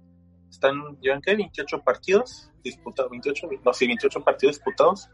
están, 0.51 1.01
llevan 1.01 1.23
qué, 1.23 1.37
28 1.37 1.83
partidos 1.83 2.51
disputados, 2.63 3.11
28, 3.11 3.49
no, 3.65 3.73
sí, 3.73 3.87
28 3.87 4.23
partidos 4.23 4.57
disputados. 4.57 5.09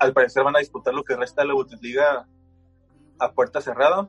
Al 0.00 0.12
parecer 0.12 0.42
van 0.42 0.56
a 0.56 0.60
disputar 0.60 0.92
lo 0.94 1.04
que 1.04 1.14
resta 1.14 1.42
de 1.42 1.48
la 1.48 1.54
Bundesliga 1.54 2.26
a 3.18 3.32
puerta 3.32 3.60
cerrada. 3.60 4.08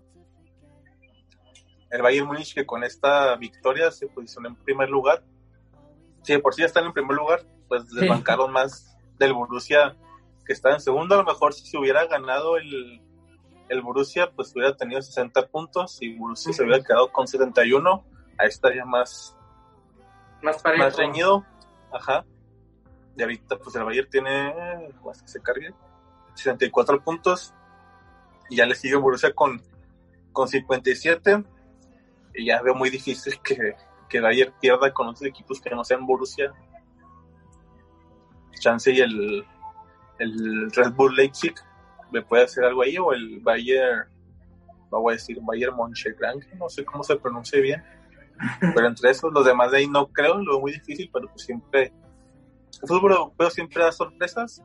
El 1.89 2.01
Bayern 2.01 2.27
Múnich 2.27 2.53
que 2.55 2.65
con 2.65 2.83
esta 2.83 3.35
victoria 3.35 3.91
se 3.91 4.07
posicionó 4.07 4.47
en 4.49 4.55
primer 4.55 4.89
lugar. 4.89 5.23
Si 6.23 6.33
de 6.33 6.39
por 6.39 6.53
sí 6.55 6.63
están 6.63 6.85
en 6.85 6.93
primer 6.93 7.15
lugar, 7.17 7.41
pues 7.67 7.83
Sí. 7.89 7.99
desbancaron 7.99 8.51
más 8.51 8.95
del 9.19 9.33
Borussia 9.33 9.95
que 10.45 10.53
está 10.53 10.71
en 10.71 10.79
segundo. 10.79 11.15
A 11.15 11.17
lo 11.19 11.25
mejor 11.25 11.53
si 11.53 11.65
se 11.67 11.77
hubiera 11.77 12.05
ganado 12.07 12.55
el, 12.57 13.01
el 13.67 13.81
Borussia, 13.81 14.31
pues 14.31 14.53
hubiera 14.55 14.75
tenido 14.77 15.01
60 15.01 15.47
puntos 15.47 15.97
y 16.01 16.15
Borussia 16.17 16.53
se 16.53 16.63
hubiera 16.63 16.81
quedado 16.83 17.11
con 17.11 17.27
71. 17.27 18.05
Ahí 18.37 18.47
estaría 18.47 18.85
más, 18.85 19.35
Más 20.41 20.61
parejo. 20.61 20.85
más 20.85 20.95
reñido. 20.95 21.45
Ajá. 21.91 22.23
Y 23.15 23.21
ahorita, 23.21 23.57
pues 23.57 23.75
el 23.75 23.83
Bayern 23.83 24.09
tiene, 24.09 24.93
más 25.03 25.21
que 25.21 25.27
se 25.27 25.41
cargue, 25.41 25.73
64 26.35 27.03
puntos. 27.03 27.53
Y 28.49 28.57
ya 28.57 28.65
le 28.65 28.75
sigue 28.75 28.95
Borussia 28.95 29.33
con, 29.33 29.61
con 30.31 30.47
57. 30.47 31.43
Y 32.35 32.45
ya 32.45 32.61
veo 32.61 32.75
muy 32.75 32.89
difícil 32.89 33.39
que, 33.41 33.75
que 34.07 34.21
Bayern 34.21 34.53
pierda 34.59 34.93
con 34.93 35.07
otros 35.07 35.25
equipos 35.25 35.59
que 35.59 35.69
no 35.69 35.83
sean 35.83 36.05
Borussia. 36.05 36.53
Chance 38.59 38.91
y 38.91 39.01
el, 39.01 39.45
el 40.19 40.71
Red 40.71 40.93
Bull 40.93 41.15
Leipzig 41.15 41.55
me 42.11 42.21
puede 42.21 42.43
hacer 42.43 42.63
algo 42.63 42.83
ahí, 42.83 42.97
o 42.97 43.13
el 43.13 43.39
Bayern, 43.39 44.07
no 44.91 45.01
voy 45.01 45.13
a 45.13 45.15
decir 45.15 45.39
Bayern 45.41 45.75
Mönchengladbach, 45.75 46.45
no 46.59 46.69
sé 46.69 46.85
cómo 46.85 47.03
se 47.03 47.15
pronuncia 47.15 47.59
bien. 47.59 47.83
Pero 48.59 48.87
entre 48.87 49.11
esos, 49.11 49.31
los 49.31 49.45
demás 49.45 49.71
de 49.71 49.79
ahí 49.79 49.87
no 49.87 50.07
creo, 50.07 50.35
lo 50.37 50.53
veo 50.53 50.61
muy 50.61 50.71
difícil, 50.73 51.09
pero 51.11 51.27
pues 51.27 51.43
siempre. 51.43 51.93
El 52.81 52.87
fútbol 52.87 53.11
europeo 53.11 53.49
siempre 53.49 53.83
da 53.83 53.91
sorpresas. 53.91 54.63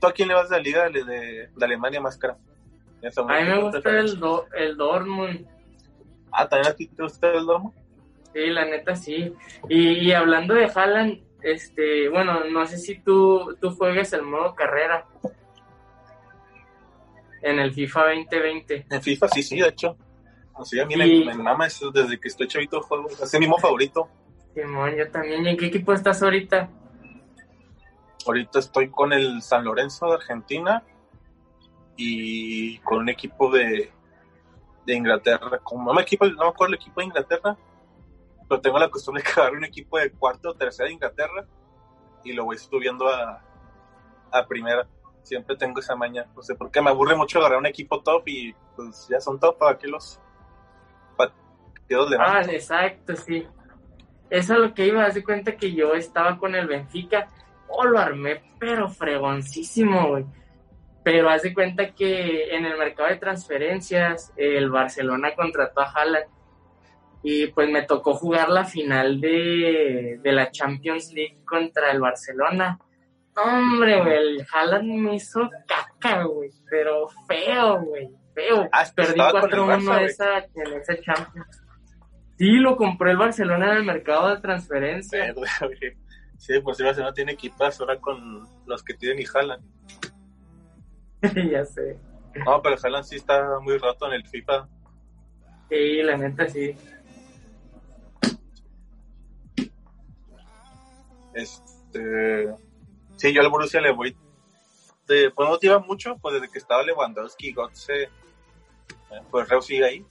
¿Tú 0.00 0.06
a 0.06 0.12
quién 0.12 0.28
le 0.28 0.34
vas 0.34 0.48
de 0.50 0.56
la 0.56 0.62
liga 0.62 0.90
de, 0.90 1.04
de- 1.04 1.48
de 1.54 1.64
Alemania 1.64 2.00
más 2.00 2.16
cara? 2.18 2.36
¿Tienes 3.00 3.16
A 3.18 3.22
mí 3.22 3.44
me 3.44 3.62
gusta 3.62 3.90
el, 3.98 4.18
Do- 4.18 4.46
el 4.54 4.76
Dortmund. 4.76 5.46
Ah, 6.32 6.48
¿también 6.48 6.72
a 6.72 6.76
ti 6.76 6.86
te 6.88 7.02
gusta 7.02 7.30
el 7.32 7.46
Dortmund? 7.46 7.74
Sí, 8.34 8.46
la 8.48 8.64
neta 8.66 8.94
sí. 8.94 9.32
Y, 9.68 9.88
y 10.08 10.12
hablando 10.12 10.54
de 10.54 10.66
Haaland, 10.66 11.22
este, 11.42 12.08
bueno, 12.10 12.44
no 12.44 12.66
sé 12.66 12.76
si 12.78 12.98
tú, 12.98 13.56
tú 13.60 13.70
juegues 13.70 14.12
el 14.12 14.22
modo 14.22 14.54
carrera 14.54 15.06
en 17.42 17.58
el 17.58 17.72
FIFA 17.72 18.08
2020. 18.14 18.86
En 18.90 19.02
FIFA 19.02 19.28
sí, 19.28 19.42
sí, 19.42 19.58
de 19.60 19.68
hecho. 19.68 19.96
Así 20.58 20.80
a 20.80 20.86
mí 20.86 20.96
me, 20.96 21.06
me, 21.24 21.34
mama 21.34 21.66
eso 21.66 21.90
desde 21.90 22.18
que 22.18 22.28
estoy 22.28 22.48
chavito 22.48 22.80
juego. 22.80 23.08
Es 23.08 23.32
mi 23.34 23.40
mismo 23.40 23.58
favorito. 23.58 24.08
Simón, 24.54 24.96
yo 24.96 25.10
también. 25.10 25.44
¿Y 25.44 25.50
en 25.50 25.56
qué 25.56 25.66
equipo 25.66 25.92
estás 25.92 26.22
ahorita? 26.22 26.70
Ahorita 28.26 28.58
estoy 28.58 28.90
con 28.90 29.12
el 29.12 29.42
San 29.42 29.64
Lorenzo 29.64 30.06
de 30.06 30.14
Argentina 30.14 30.82
y 31.96 32.78
con 32.78 32.98
un 33.00 33.08
equipo 33.08 33.50
de, 33.50 33.92
de 34.86 34.94
Inglaterra. 34.94 35.58
Como 35.62 35.84
no 35.84 35.94
me, 35.94 36.02
equipo, 36.02 36.26
no 36.26 36.44
me 36.44 36.48
acuerdo 36.48 36.74
el 36.74 36.80
equipo 36.80 37.00
de 37.00 37.06
Inglaterra, 37.06 37.56
pero 38.48 38.60
tengo 38.60 38.78
la 38.78 38.88
costumbre 38.88 39.22
de 39.22 39.30
agarrar 39.36 39.58
un 39.58 39.64
equipo 39.64 39.98
de 39.98 40.10
cuarto 40.10 40.50
o 40.50 40.54
tercera 40.54 40.88
de 40.88 40.94
Inglaterra 40.94 41.46
y 42.24 42.32
lo 42.32 42.44
voy 42.44 42.56
subiendo 42.58 43.08
a, 43.08 43.42
a 44.32 44.46
primera. 44.46 44.88
Siempre 45.22 45.56
tengo 45.56 45.80
esa 45.80 45.96
maña. 45.96 46.26
No 46.34 46.42
sé 46.42 46.54
por 46.54 46.70
qué 46.70 46.80
me 46.80 46.90
aburre 46.90 47.14
mucho 47.14 47.38
agarrar 47.38 47.58
un 47.58 47.66
equipo 47.66 48.00
top 48.00 48.26
y 48.26 48.54
pues 48.74 49.06
ya 49.08 49.20
son 49.20 49.38
top 49.38 49.58
para 49.58 49.76
que 49.76 49.88
los 49.88 50.20
le 51.88 52.16
Ah, 52.18 52.42
exacto, 52.48 53.16
sí. 53.16 53.46
Eso 54.28 54.54
es 54.54 54.58
lo 54.58 54.74
que 54.74 54.86
iba 54.86 55.04
a 55.04 55.06
hacer 55.06 55.24
cuenta 55.24 55.56
que 55.56 55.72
yo 55.72 55.94
estaba 55.94 56.38
con 56.38 56.54
el 56.54 56.66
Benfica. 56.66 57.28
Oh, 57.68 57.84
lo 57.84 57.98
armé, 57.98 58.42
pero 58.58 58.88
fregoncísimo, 58.88 60.08
güey 60.08 60.24
pero 61.06 61.30
haz 61.30 61.42
de 61.42 61.54
cuenta 61.54 61.92
que 61.92 62.52
en 62.52 62.64
el 62.64 62.76
mercado 62.76 63.08
de 63.08 63.14
transferencias 63.14 64.32
el 64.36 64.70
Barcelona 64.70 65.36
contrató 65.36 65.80
a 65.80 65.92
Haaland 65.92 66.26
y 67.22 67.46
pues 67.46 67.70
me 67.70 67.82
tocó 67.82 68.14
jugar 68.14 68.48
la 68.48 68.64
final 68.64 69.20
de, 69.20 70.18
la 70.24 70.50
Champions 70.50 71.12
League 71.12 71.44
contra 71.44 71.92
el 71.92 72.00
Barcelona. 72.00 72.80
Hombre, 73.36 74.02
güey, 74.02 74.16
el 74.16 74.46
Haaland 74.52 74.94
me 74.94 75.14
hizo 75.14 75.48
caca, 75.68 76.24
güey, 76.24 76.50
pero 76.68 77.06
feo, 77.28 77.82
güey, 77.82 78.10
feo. 78.34 78.68
Ah, 78.72 78.84
Perdí 78.92 79.20
4-1 79.20 80.00
esa, 80.00 80.38
en 80.38 80.72
esa 80.72 81.00
Champions. 81.02 81.62
Sí, 82.38 82.52
lo 82.56 82.76
compré 82.76 83.12
el 83.12 83.16
Barcelona 83.16 83.72
en 83.72 83.78
el 83.78 83.84
mercado 83.84 84.28
de 84.28 84.40
transferencias. 84.40 85.34
Sí, 86.38 86.60
por 86.60 86.74
si 86.74 86.82
Barcelona 86.82 87.14
tiene 87.14 87.32
equipas 87.32 87.80
ahora 87.80 87.98
con 87.98 88.46
los 88.66 88.82
que 88.82 88.94
tienen 88.94 89.20
y 89.20 89.24
Haaland. 89.24 89.64
ya 91.50 91.64
sé. 91.64 91.98
No, 92.44 92.60
pero 92.60 92.76
Haaland 92.82 93.04
sí 93.04 93.16
está 93.16 93.58
muy 93.60 93.78
roto 93.78 94.06
en 94.08 94.14
el 94.14 94.26
FIFA. 94.26 94.68
Sí, 95.70 96.02
la 96.02 96.16
neta 96.18 96.46
sí. 96.48 96.76
Este. 101.34 102.54
Sí, 103.16 103.32
yo 103.32 103.40
al 103.40 103.50
Borussia 103.50 103.80
le 103.80 103.92
voy. 103.92 104.16
De, 105.06 105.30
pues 105.30 105.48
motiva 105.48 105.78
mucho, 105.78 106.16
pues 106.18 106.34
desde 106.34 106.50
que 106.50 106.58
estaba 106.58 106.82
Lewandowski, 106.82 107.52
Gotze, 107.52 108.02
eh, 108.02 108.08
pues 109.30 109.48
Reu 109.48 109.62
sigue 109.62 109.84
ahí. 109.84 110.06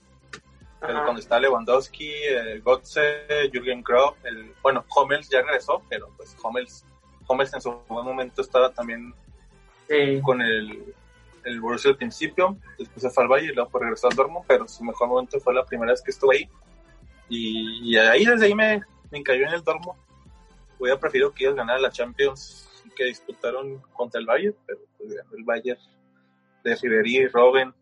Pero 0.80 1.02
cuando 1.02 1.20
está 1.20 1.40
Lewandowski, 1.40 2.10
eh, 2.10 2.60
Gotze, 2.62 3.50
Jürgen 3.52 3.82
Klopp, 3.82 4.16
el, 4.24 4.52
bueno, 4.62 4.84
Hummels 4.94 5.28
ya 5.28 5.42
regresó, 5.42 5.82
pero 5.88 6.08
pues 6.16 6.36
Hummels, 6.42 6.84
Hummels 7.26 7.54
en 7.54 7.60
su 7.60 7.72
buen 7.88 8.04
momento 8.04 8.42
estaba 8.42 8.70
también 8.72 9.14
con 10.22 10.42
el, 10.42 10.94
el 11.44 11.60
Borussia 11.60 11.90
al 11.90 11.96
principio, 11.96 12.56
después 12.78 13.02
se 13.02 13.10
fue 13.10 13.22
al 13.22 13.28
Valle 13.30 13.46
y 13.46 13.54
luego 13.54 13.78
regresó 13.78 14.08
al 14.08 14.16
Dortmund, 14.16 14.44
pero 14.46 14.68
su 14.68 14.84
mejor 14.84 15.08
momento 15.08 15.40
fue 15.40 15.54
la 15.54 15.64
primera 15.64 15.92
vez 15.92 16.02
que 16.02 16.10
estuve 16.10 16.36
ahí. 16.36 16.48
Y, 17.28 17.96
ahí 17.96 18.24
desde 18.24 18.46
ahí 18.46 18.54
me, 18.54 18.82
me 19.10 19.18
encalló 19.18 19.46
en 19.46 19.54
el 19.54 19.64
Dortmund. 19.64 19.98
Hubiera 20.78 21.00
preferido 21.00 21.32
que 21.32 21.44
ellos 21.44 21.56
ganaran 21.56 21.82
la 21.82 21.90
Champions 21.90 22.68
que 22.94 23.04
disputaron 23.04 23.80
contra 23.92 24.20
el 24.20 24.26
Bayern, 24.26 24.56
pero 24.66 24.80
pues 24.98 25.12
el 25.12 25.44
Bayern 25.44 25.80
de 26.64 26.74
Ribery, 26.74 27.28
Robben 27.28 27.72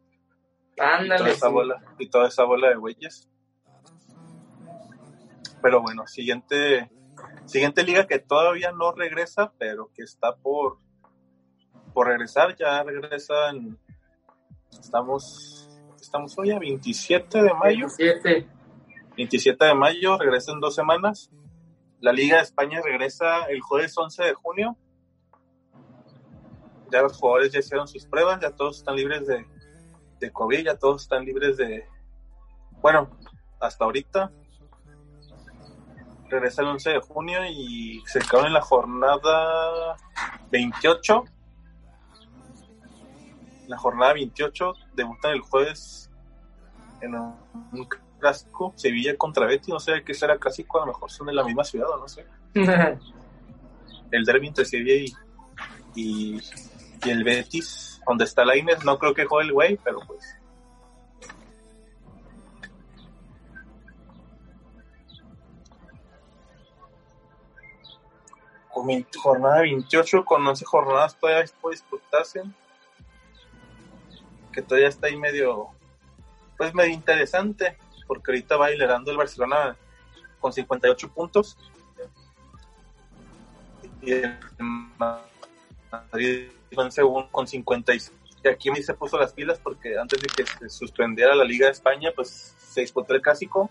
y 0.76 1.16
toda 1.16 1.30
esa 1.30 1.48
bola 1.48 1.82
y 1.98 2.08
toda 2.08 2.28
esa 2.28 2.44
bola 2.44 2.68
de 2.68 2.76
güeyes. 2.76 3.28
Pero 5.62 5.80
bueno, 5.82 6.06
siguiente 6.06 6.90
siguiente 7.46 7.82
liga 7.82 8.06
que 8.06 8.18
todavía 8.18 8.72
no 8.72 8.92
regresa, 8.92 9.52
pero 9.58 9.90
que 9.94 10.02
está 10.02 10.34
por 10.37 10.78
por 11.94 12.08
regresar, 12.08 12.56
ya 12.56 12.82
regresan, 12.82 13.78
estamos, 14.68 15.70
estamos 16.00 16.37
hoy 16.37 16.50
a 16.50 16.58
27 16.58 17.40
de 17.40 17.54
mayo. 17.54 17.87
27. 17.96 18.48
27 19.16 19.64
de 19.64 19.74
mayo, 19.74 20.18
regresa 20.18 20.52
en 20.52 20.60
dos 20.60 20.74
semanas. 20.74 21.30
La 22.00 22.12
Liga 22.12 22.38
de 22.38 22.42
España 22.42 22.80
regresa 22.82 23.44
el 23.44 23.60
jueves 23.60 23.96
11 23.96 24.24
de 24.24 24.34
junio. 24.34 24.76
Ya 26.90 27.00
los 27.00 27.16
jugadores 27.16 27.52
ya 27.52 27.60
hicieron 27.60 27.87
sus 27.87 28.04
pruebas, 28.06 28.40
ya 28.40 28.50
todos 28.50 28.78
están 28.78 28.96
libres 28.96 29.26
de, 29.26 29.46
COVID, 30.32 30.64
ya 30.64 30.76
todos 30.76 31.02
están 31.02 31.24
libres 31.24 31.56
de... 31.56 31.87
Bueno, 32.82 33.10
hasta 33.60 33.84
ahorita. 33.84 34.30
Regresa 36.28 36.62
el 36.62 36.68
11 36.68 36.90
de 36.90 37.00
junio 37.00 37.38
y 37.46 38.02
se 38.06 38.18
acaba 38.18 38.46
en 38.46 38.52
la 38.52 38.60
jornada 38.60 39.96
28 40.50 41.24
la 43.68 43.78
jornada 43.78 44.12
28 44.14 44.74
debutan 44.94 45.32
el 45.32 45.40
jueves 45.40 46.10
en 47.00 47.14
un 47.14 47.88
clásico 48.18 48.72
Sevilla 48.76 49.16
contra 49.16 49.46
Betis, 49.46 49.68
no 49.68 49.80
sé 49.80 50.02
qué 50.04 50.14
será 50.14 50.38
clásico, 50.38 50.78
a 50.78 50.87
lo 50.87 50.92
mejor 50.92 51.10
son 51.10 51.26
de 51.26 51.34
la 51.34 51.44
misma 51.44 51.64
ciudad 51.64 51.90
o 51.90 51.98
no 51.98 52.08
sé. 52.08 52.26
el 54.10 54.24
derby 54.24 54.48
entre 54.48 54.64
Sevilla 54.64 54.94
y, 54.94 55.12
y, 55.94 56.40
el 57.10 57.24
Betis, 57.24 57.93
donde 58.06 58.24
está 58.24 58.44
la 58.44 58.56
Inés, 58.56 58.84
no 58.84 58.98
creo 58.98 59.14
que 59.14 59.24
juegue 59.24 59.48
el 59.48 59.52
güey, 59.52 59.78
pero 59.82 60.00
pues. 60.06 60.38
jornada 69.16 69.62
28 69.62 70.24
con 70.24 70.46
11 70.46 70.64
jornadas 70.64 71.16
todavía 71.18 71.50
puede 71.60 71.76
disputarse 71.76 72.42
que 74.52 74.62
todavía 74.62 74.88
está 74.88 75.08
ahí 75.08 75.16
medio, 75.16 75.68
pues 76.56 76.72
medio 76.74 76.92
interesante, 76.92 77.76
porque 78.06 78.30
ahorita 78.30 78.56
va 78.56 78.70
liderando 78.70 79.10
el 79.10 79.16
Barcelona 79.16 79.76
con 80.38 80.52
58 80.52 81.08
puntos. 81.12 81.56
Y 84.00 84.12
el 84.12 84.38
Madrid 85.90 86.50
en 86.82 86.92
segundo 86.92 87.28
con 87.30 87.46
56. 87.46 88.12
Y 88.44 88.48
aquí 88.48 88.70
me 88.70 88.82
se 88.82 88.94
puso 88.94 89.18
las 89.18 89.32
pilas 89.32 89.58
porque 89.58 89.98
antes 89.98 90.20
de 90.20 90.28
que 90.28 90.44
se 90.46 90.68
suspendiera 90.68 91.34
la 91.34 91.44
Liga 91.44 91.66
de 91.66 91.72
España, 91.72 92.10
pues 92.14 92.54
se 92.58 92.82
disputó 92.82 93.14
el 93.14 93.22
clásico. 93.22 93.70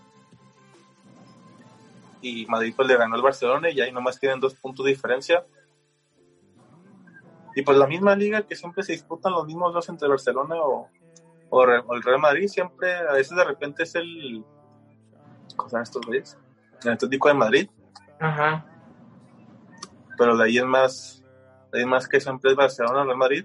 Y 2.20 2.46
Madrid 2.46 2.72
pues 2.74 2.88
le 2.88 2.96
ganó 2.96 3.14
al 3.14 3.22
Barcelona 3.22 3.70
y 3.70 3.80
ahí 3.80 3.92
nomás 3.92 4.18
tienen 4.18 4.40
dos 4.40 4.54
puntos 4.54 4.84
de 4.86 4.92
diferencia. 4.92 5.44
Y 7.54 7.62
pues 7.62 7.78
la 7.78 7.86
misma 7.86 8.16
liga 8.16 8.42
que 8.42 8.56
siempre 8.56 8.82
se 8.82 8.92
disputan 8.92 9.32
los 9.32 9.46
mismos 9.46 9.72
dos 9.72 9.88
entre 9.88 10.08
Barcelona 10.08 10.56
o, 10.56 10.88
o, 11.50 11.64
el 11.64 12.02
Real 12.02 12.18
Madrid, 12.18 12.48
siempre, 12.48 12.94
a 12.96 13.12
veces 13.12 13.36
de 13.36 13.44
repente 13.44 13.84
es 13.84 13.94
el. 13.94 14.44
¿Cómo 15.56 15.70
se 15.70 15.80
estos 15.80 16.04
güeyes? 16.04 16.36
El 16.82 16.92
Atlético 16.92 17.28
de 17.28 17.34
Madrid. 17.34 17.70
Ajá. 18.18 18.66
Pero 20.18 20.36
de 20.36 20.44
ahí 20.44 20.58
es 20.58 20.64
más. 20.64 21.23
De 21.74 21.80
ahí 21.80 21.86
más 21.86 22.08
que 22.08 22.20
siempre 22.20 22.52
es 22.52 22.56
Barcelona 22.56 23.02
o 23.02 23.04
Real 23.04 23.18
Madrid. 23.18 23.44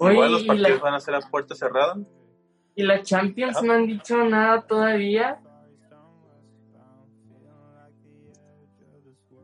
Igual 0.00 0.32
los 0.32 0.42
partidos 0.42 0.80
van 0.80 0.94
a 0.94 1.00
ser 1.00 1.14
a 1.14 1.20
puerta 1.20 1.54
cerrada. 1.54 1.96
¿Y 2.74 2.82
la 2.82 3.02
Champions 3.02 3.62
no 3.62 3.72
han 3.72 3.86
dicho 3.86 4.16
nada 4.24 4.66
todavía? 4.66 5.40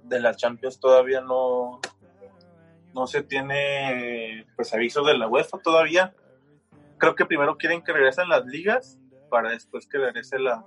de 0.05 0.21
la 0.21 0.35
Champions 0.35 0.79
todavía 0.79 1.21
no, 1.21 1.81
no 2.93 3.07
se 3.07 3.23
tiene 3.23 4.47
pues 4.57 4.75
avisos 4.75 5.07
de 5.07 5.17
la 5.17 5.29
UEFA 5.29 5.59
todavía. 5.59 6.15
Creo 6.99 7.15
que 7.15 7.25
primero 7.25 7.57
quieren 7.57 7.83
que 7.83 7.93
regresen 7.93 8.29
las 8.29 8.45
ligas 8.47 8.99
para 9.31 9.51
después 9.51 9.87
que 9.87 9.99
regrese 9.99 10.39
la, 10.39 10.65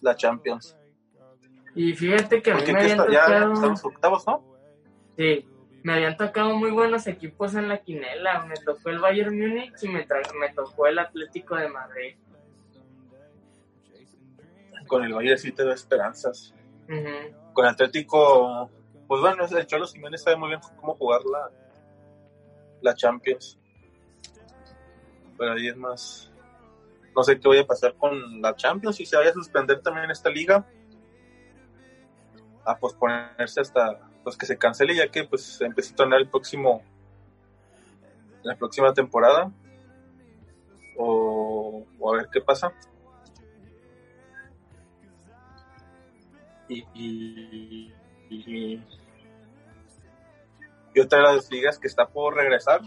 la 0.00 0.16
Champions. 0.16 0.76
Y 1.76 1.92
fíjate 1.92 2.40
que 2.40 2.50
a 2.50 2.56
mí 2.56 2.62
me 2.72 2.80
habían 2.80 2.96
tocado... 2.96 3.74
octavos, 3.84 4.26
¿no? 4.26 4.42
Sí, 5.18 5.46
me 5.82 5.92
habían 5.92 6.16
tocado 6.16 6.56
muy 6.56 6.70
buenos 6.70 7.06
equipos 7.06 7.54
en 7.54 7.68
la 7.68 7.82
quinela. 7.82 8.46
Me 8.46 8.54
tocó 8.54 8.88
el 8.88 8.98
Bayern 8.98 9.38
Múnich 9.38 9.74
y 9.82 9.88
me, 9.88 10.06
me 10.40 10.54
tocó 10.54 10.86
el 10.86 10.98
Atlético 10.98 11.54
de 11.54 11.68
Madrid. 11.68 12.16
Con 14.86 15.04
el 15.04 15.12
Bayern 15.12 15.38
sí 15.38 15.52
te 15.52 15.66
da 15.66 15.74
esperanzas. 15.74 16.54
Con 17.52 17.66
Atlético, 17.66 18.70
pues 19.06 19.20
bueno, 19.20 19.44
el 19.44 19.66
Cholo 19.66 19.86
Simeone 19.86 20.16
sabe 20.16 20.36
muy 20.36 20.48
bien 20.48 20.60
cómo 20.80 20.94
jugar 20.94 21.20
la, 21.30 21.50
la 22.80 22.94
Champions. 22.94 23.58
Pero 25.36 25.52
ahí 25.52 25.68
es 25.68 25.76
más. 25.76 26.32
No 27.14 27.22
sé 27.22 27.38
qué 27.38 27.48
vaya 27.48 27.62
a 27.62 27.66
pasar 27.66 27.94
con 27.96 28.40
la 28.40 28.56
Champions, 28.56 28.96
si 28.96 29.04
se 29.04 29.16
vaya 29.16 29.28
a 29.28 29.34
suspender 29.34 29.82
también 29.82 30.10
esta 30.10 30.30
liga. 30.30 30.66
A 32.66 32.76
posponerse 32.76 33.60
hasta 33.60 34.00
pues 34.24 34.36
que 34.36 34.44
se 34.44 34.58
cancele 34.58 34.94
ya 34.94 35.08
que 35.08 35.24
pues 35.24 35.60
empieza 35.60 35.92
a 35.92 35.96
tornar 35.96 36.20
el 36.20 36.28
próximo 36.28 36.82
la 38.46 38.56
próxima 38.56 38.94
temporada. 38.94 39.50
O, 40.96 41.84
a 42.08 42.16
ver 42.16 42.28
qué 42.32 42.40
pasa. 42.40 42.72
Y, 46.68 46.84
y, 46.94 47.94
y, 48.30 48.82
otra 51.00 51.18
de 51.18 51.24
las 51.36 51.50
ligas 51.50 51.78
que 51.78 51.86
está 51.86 52.08
por 52.08 52.34
regresar 52.34 52.80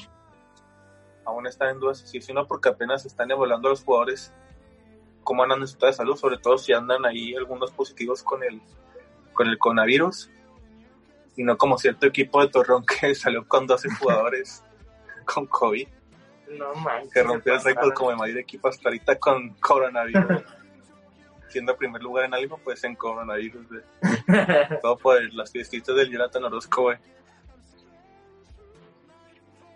aún 1.24 1.46
está 1.46 1.70
en 1.70 1.80
dudas 1.80 2.00
si 2.00 2.34
no 2.34 2.48
porque 2.48 2.70
apenas 2.70 3.06
están 3.06 3.30
evaluando 3.30 3.68
a 3.68 3.72
los 3.72 3.84
jugadores 3.84 4.34
cómo 5.24 5.44
andan 5.44 5.62
en 5.62 5.68
su 5.68 5.76
estado 5.76 5.92
de 5.92 5.98
salud 5.98 6.18
sobre 6.18 6.40
todo 6.40 6.58
si 6.58 6.74
andan 6.74 7.06
ahí 7.06 7.36
algunos 7.36 7.72
positivos 7.72 8.24
con 8.24 8.44
el 8.44 8.62
con 9.40 9.48
el 9.48 9.58
coronavirus 9.58 10.30
y 11.38 11.44
no 11.44 11.58
como 11.58 11.78
cierto 11.78 12.06
equipo 12.06 12.42
de 12.42 12.50
Torreón 12.50 12.86
que 12.86 13.16
salió 13.16 13.48
con 13.48 13.66
12 13.66 13.90
jugadores 13.98 14.66
con 15.26 15.46
COVID. 15.46 15.88
No 16.58 16.74
manches. 16.76 17.14
Que 17.14 17.24
rompió 17.24 17.54
el 17.54 17.64
récord 17.64 17.94
como 17.94 18.12
el 18.12 18.18
mayor 18.18 18.38
equipo 18.38 18.68
hasta 18.68 18.90
ahorita 18.90 19.18
con 19.18 19.54
coronavirus. 19.62 20.44
Siendo 21.48 21.78
primer 21.78 22.02
lugar 22.04 22.26
en 22.26 22.34
algo, 22.34 22.58
pues 22.58 22.84
en 22.84 22.96
coronavirus. 22.96 23.66
Todo 24.82 24.98
por 24.98 25.34
las 25.34 25.50
fiestitas 25.50 25.96
del 25.96 26.12
Jonathan 26.12 26.44
Orozco, 26.44 26.92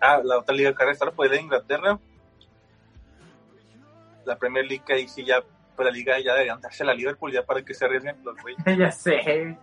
Ah, 0.01 0.19
la 0.21 0.39
otra 0.39 0.53
liga 0.53 0.75
que 0.75 0.85
restar 0.85 1.13
fue 1.13 1.29
de 1.29 1.39
Inglaterra. 1.39 1.97
La 4.25 4.37
Premier 4.37 4.65
League 4.65 4.83
ahí 4.89 5.07
sí 5.07 5.23
ya, 5.23 5.41
pues 5.75 5.85
la 5.85 5.91
liga 5.91 6.19
ya 6.19 6.33
deberían 6.33 6.61
darse 6.61 6.83
la 6.83 6.93
Liverpool 6.93 7.31
ya 7.31 7.43
para 7.43 7.63
que 7.63 7.73
se 7.73 7.85
arriesguen 7.85 8.17
los 8.23 8.35
güeyes. 8.41 8.63
ya 8.77 8.91
sé. 8.91 9.57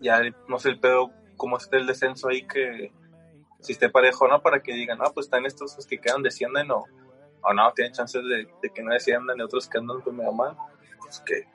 Ya 0.00 0.20
no 0.46 0.58
sé 0.58 0.70
el 0.70 0.80
pedo 0.80 1.10
cómo 1.36 1.56
esté 1.56 1.76
el 1.76 1.86
descenso 1.86 2.28
ahí 2.28 2.46
que 2.46 2.92
si 3.60 3.72
esté 3.72 3.88
parejo 3.88 4.28
no 4.28 4.40
para 4.40 4.62
que 4.62 4.72
digan 4.72 4.98
ah 5.00 5.10
pues 5.12 5.26
están 5.26 5.44
estos 5.46 5.76
los 5.76 5.86
que 5.86 5.98
quedan 5.98 6.22
descienden 6.22 6.70
o, 6.70 6.84
o 7.42 7.52
no 7.52 7.72
tienen 7.72 7.92
chances 7.92 8.22
de, 8.24 8.70
que 8.70 8.82
no 8.82 8.92
desciendan 8.92 9.38
y 9.38 9.42
otros 9.42 9.68
que 9.68 9.78
andan 9.78 10.00
pues 10.00 10.14
medio 10.14 10.32
mal 10.32 10.56
pues 11.00 11.20
que 11.20 11.46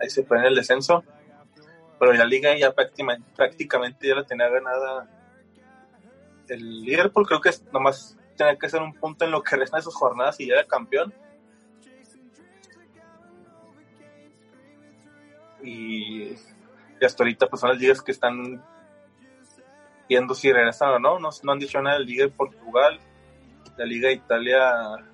ahí 0.00 0.10
se 0.10 0.22
pone 0.22 0.46
el 0.46 0.54
descenso. 0.54 1.04
Pero 1.98 2.12
la 2.12 2.26
liga 2.26 2.54
ya 2.58 2.74
prácticamente, 2.74 3.26
prácticamente 3.34 4.08
ya 4.08 4.16
la 4.16 4.24
tenía 4.24 4.48
ganada 4.48 5.08
el 6.48 6.82
Liverpool 6.82 7.26
creo 7.26 7.40
que 7.40 7.50
nomás 7.72 8.16
tiene 8.36 8.58
que 8.58 8.68
ser 8.68 8.82
un 8.82 8.94
punto 8.94 9.24
en 9.24 9.30
lo 9.30 9.42
que 9.42 9.56
restan 9.56 9.80
esas 9.80 9.94
jornadas 9.94 10.38
y 10.40 10.46
ya 10.46 10.54
era 10.54 10.66
campeón 10.66 11.12
y 15.62 16.36
y 17.00 17.04
hasta 17.04 17.22
ahorita 17.22 17.46
pues 17.48 17.60
son 17.60 17.70
las 17.70 17.78
ligas 17.78 18.02
que 18.02 18.12
están 18.12 18.62
viendo 20.08 20.34
si 20.34 20.52
regresan 20.52 20.90
o 20.90 20.98
no. 20.98 21.18
No, 21.18 21.30
no 21.42 21.52
han 21.52 21.58
dicho 21.58 21.80
nada 21.80 21.96
de 21.96 22.04
la 22.04 22.06
Liga 22.06 22.24
de 22.24 22.30
Portugal. 22.30 22.98
La 23.76 23.84
Liga 23.84 24.08
de 24.08 24.14
Italia 24.14 25.04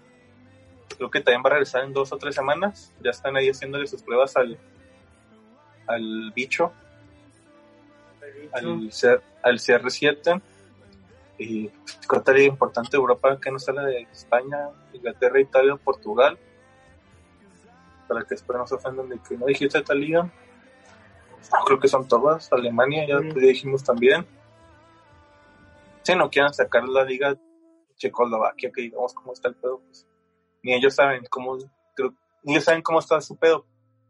creo 0.96 1.10
que 1.10 1.20
también 1.20 1.42
va 1.44 1.48
a 1.48 1.54
regresar 1.54 1.84
en 1.84 1.92
dos 1.92 2.12
o 2.12 2.18
tres 2.18 2.34
semanas. 2.34 2.92
Ya 3.02 3.10
están 3.10 3.36
ahí 3.36 3.48
haciéndole 3.48 3.86
sus 3.86 4.02
pruebas 4.02 4.36
al, 4.36 4.58
al 5.86 6.32
bicho, 6.34 6.72
al, 8.52 8.90
al 9.42 9.58
CR7. 9.58 10.40
Y 11.42 11.70
otra 12.08 12.34
liga 12.34 12.48
importante 12.48 12.96
Europa 12.96 13.38
que 13.40 13.50
no 13.50 13.58
sale 13.58 13.82
de 13.82 14.02
España, 14.12 14.68
Inglaterra, 14.92 15.40
Italia, 15.40 15.76
Portugal. 15.76 16.38
Para 18.08 18.24
que 18.24 18.34
espero 18.34 18.58
no 18.58 18.66
se 18.66 18.74
ofendan 18.74 19.08
de 19.08 19.18
que 19.18 19.36
no 19.36 19.46
dijiste 19.46 19.78
esta 19.78 19.94
liga 19.94 20.30
creo 21.64 21.78
que 21.78 21.88
son 21.88 22.06
todas. 22.08 22.52
Alemania, 22.52 23.06
ya, 23.06 23.18
dijimos 23.20 23.84
también. 23.84 24.26
Si 26.02 26.14
no 26.14 26.30
quieren 26.30 26.52
sacar 26.52 26.88
la 26.88 27.04
liga 27.04 27.36
Checoslovaquia, 27.96 28.70
que 28.72 28.82
digamos 28.82 29.14
cómo 29.14 29.32
está 29.32 29.48
el 29.48 29.54
pedo, 29.54 29.80
pues 29.80 30.06
ni 30.62 30.74
ellos 30.74 30.94
saben 30.94 31.24
cómo, 31.30 31.58
creo, 31.94 32.14
ni 32.42 32.52
ellos 32.54 32.64
saben 32.64 32.82
cómo 32.82 32.98
está 32.98 33.20
su 33.20 33.36
pedo, 33.36 33.64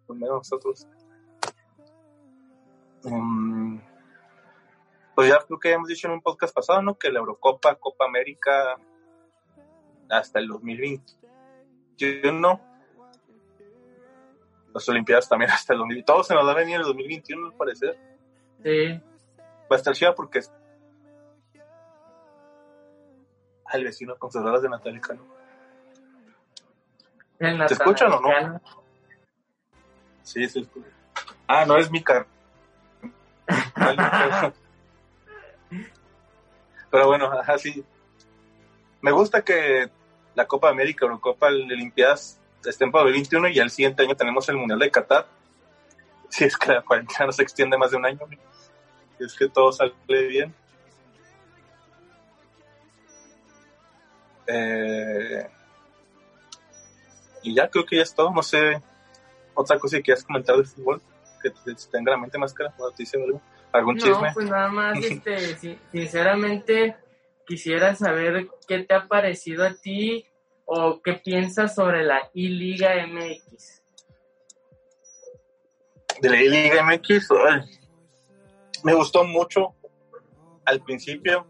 pues 0.06 0.18
menos 0.18 0.36
nosotros. 0.36 0.86
Mm, 3.04 3.51
pues 5.14 5.28
ya 5.28 5.38
creo 5.46 5.58
que 5.58 5.72
hemos 5.72 5.88
dicho 5.88 6.08
en 6.08 6.14
un 6.14 6.22
podcast 6.22 6.54
pasado, 6.54 6.80
¿no? 6.82 6.98
Que 6.98 7.10
la 7.10 7.18
Eurocopa, 7.20 7.74
Copa 7.76 8.06
América, 8.06 8.76
hasta 10.08 10.38
el 10.38 10.48
2021 10.48 12.72
las 14.74 14.88
Olimpiadas 14.88 15.28
también 15.28 15.50
hasta 15.50 15.72
el 15.72 15.80
2021. 15.80 16.04
Todo 16.04 16.24
se 16.24 16.34
nos 16.34 16.46
va 16.46 16.52
a 16.52 16.56
venir 16.56 16.76
en 16.76 16.80
el 16.80 16.86
2021, 16.86 17.46
al 17.46 17.54
parecer. 17.54 17.98
Sí. 18.62 19.00
Va 19.70 19.70
a 19.70 19.76
estar 19.76 19.94
chida 19.94 20.14
porque 20.14 20.40
es. 20.40 20.52
Al 23.66 23.84
vecino 23.84 24.16
con 24.18 24.30
sus 24.30 24.62
de 24.62 24.68
Natalia 24.68 25.00
Cano. 25.00 25.24
¿Te 27.38 27.74
escuchan 27.74 28.12
o 28.12 28.20
no? 28.20 28.60
Sí, 30.22 30.46
se 30.48 30.60
escucha. 30.60 30.88
Ah, 31.48 31.64
no 31.64 31.76
es 31.78 31.90
mi 31.90 32.02
car. 32.02 32.26
Pero 36.92 37.06
bueno, 37.06 37.28
así. 37.48 37.84
Me 39.00 39.10
gusta 39.10 39.42
que 39.42 39.90
la 40.34 40.46
Copa 40.46 40.68
América, 40.68 41.06
o 41.06 41.20
Copa 41.20 41.48
Olimpiadas 41.48 42.38
estén 42.64 42.92
para 42.92 43.08
el 43.08 43.12
21 43.14 43.48
y 43.48 43.58
al 43.58 43.70
siguiente 43.70 44.04
año 44.04 44.14
tenemos 44.14 44.48
el 44.48 44.56
Mundial 44.56 44.78
de 44.78 44.90
Qatar. 44.92 45.26
Si 46.28 46.44
es 46.44 46.56
que 46.56 46.72
la 46.72 46.80
cuarentena 46.80 47.26
no 47.26 47.32
se 47.32 47.42
extiende 47.42 47.76
más 47.76 47.90
de 47.90 47.98
un 47.98 48.06
año, 48.06 48.20
si 49.18 49.24
es 49.24 49.34
que 49.34 49.50
todo 49.50 49.70
sale 49.70 49.92
bien. 50.08 50.54
Eh, 54.46 55.46
y 57.42 57.54
ya 57.54 57.68
creo 57.68 57.84
que 57.84 57.96
ya 57.96 58.02
es 58.02 58.14
todo. 58.14 58.32
No 58.32 58.42
sé, 58.42 58.80
otra 59.52 59.78
cosa 59.78 59.98
que 59.98 60.04
quieras 60.04 60.24
comentar 60.24 60.56
de 60.56 60.64
fútbol, 60.64 61.02
que 61.42 61.50
te, 61.50 61.74
tenga 61.90 62.12
la 62.12 62.16
mente 62.16 62.38
más 62.38 62.54
cara, 62.54 62.74
noticia 62.78 63.20
o 63.20 63.24
algo, 63.24 63.42
algún 63.72 63.96
no, 63.96 64.02
chisme. 64.02 64.32
Pues 64.34 64.50
nada 64.50 64.68
más, 64.68 64.98
este, 64.98 65.78
sinceramente, 65.90 66.96
quisiera 67.46 67.94
saber 67.94 68.48
qué 68.66 68.80
te 68.80 68.94
ha 68.94 69.06
parecido 69.08 69.64
a 69.66 69.74
ti 69.74 70.26
o 70.64 71.00
qué 71.02 71.14
piensas 71.14 71.74
sobre 71.74 72.04
la 72.04 72.30
I-Liga 72.34 73.06
MX? 73.06 73.82
De 76.20 76.30
la 76.30 76.42
I-Liga 76.42 76.84
MX, 76.84 77.28
me 78.84 78.94
gustó 78.94 79.24
mucho 79.24 79.74
al 80.64 80.82
principio. 80.82 81.46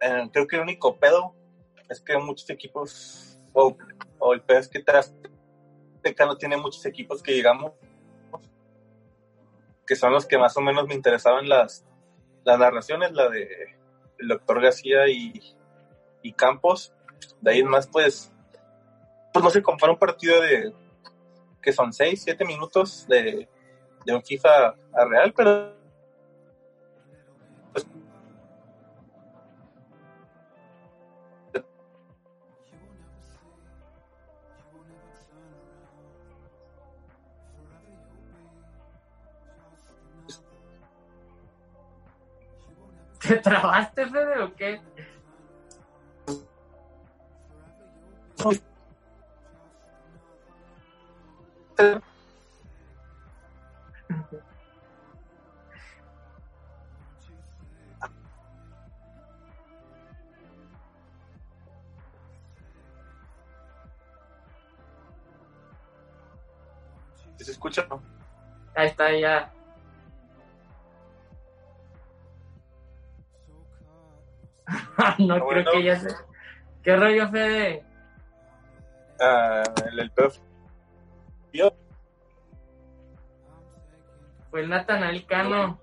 Eh, 0.00 0.28
creo 0.32 0.46
que 0.46 0.56
el 0.56 0.62
único 0.62 0.96
pedo 0.96 1.34
es 1.88 2.00
que 2.00 2.16
muchos 2.18 2.48
equipos, 2.50 3.38
o, 3.52 3.76
el 4.32 4.40
pedo 4.42 4.58
es 4.58 4.68
que 4.68 4.84
Azteca 4.86 6.26
no 6.26 6.36
tiene 6.36 6.56
muchos 6.56 6.84
equipos 6.86 7.22
que 7.22 7.32
llegamos, 7.32 7.72
que 9.86 9.96
son 9.96 10.12
los 10.12 10.26
que 10.26 10.38
más 10.38 10.56
o 10.56 10.60
menos 10.60 10.86
me 10.86 10.94
interesaban 10.94 11.48
las, 11.48 11.84
las 12.44 12.58
narraciones, 12.58 13.12
la 13.12 13.28
de 13.28 13.48
el 14.18 14.28
doctor 14.28 14.60
García 14.62 15.08
y, 15.08 15.56
Campos. 16.36 16.92
De 17.40 17.52
ahí 17.52 17.60
en 17.60 17.68
más, 17.68 17.86
pues, 17.88 18.32
pues 19.32 19.44
no 19.44 19.50
se 19.50 19.62
compara 19.62 19.92
un 19.92 19.98
partido 19.98 20.40
de 20.40 20.72
que 21.60 21.72
son 21.72 21.92
6, 21.92 22.22
7 22.24 22.44
minutos 22.44 23.06
de, 23.06 23.48
de 24.04 24.14
un 24.14 24.22
FIFA 24.22 24.68
a 24.68 25.04
Real, 25.08 25.32
pero 25.36 25.74
¿Te 43.32 43.38
trabaste, 43.38 44.04
Fede, 44.04 44.42
o 44.42 44.54
qué? 44.54 44.78
¿Se 67.38 67.50
escucha? 67.50 67.88
Ahí 68.74 68.88
está, 68.88 69.10
ya. 69.18 69.50
no 75.26 75.46
creo 75.46 75.64
que 75.72 75.82
ya 75.82 75.96
se... 75.98 76.08
¿Qué 76.82 76.96
rollo, 76.96 77.28
Fede? 77.28 77.84
el, 79.88 80.00
el 80.00 80.10
pedo 80.10 80.30
Fue 84.50 84.60
el 84.60 84.68
Natanael 84.68 85.24
Cano. 85.24 85.78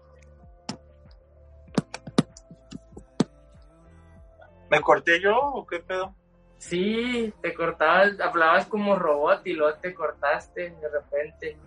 ¿Me 4.69 4.81
corté 4.81 5.19
yo 5.19 5.35
o 5.35 5.65
qué 5.65 5.79
pedo? 5.79 6.13
Sí, 6.59 7.33
te 7.41 7.53
cortabas, 7.53 8.19
hablabas 8.19 8.67
como 8.67 8.95
robot 8.95 9.41
y 9.47 9.53
luego 9.53 9.75
te 9.79 9.93
cortaste 9.93 10.69
de 10.69 10.89
repente. 10.89 11.57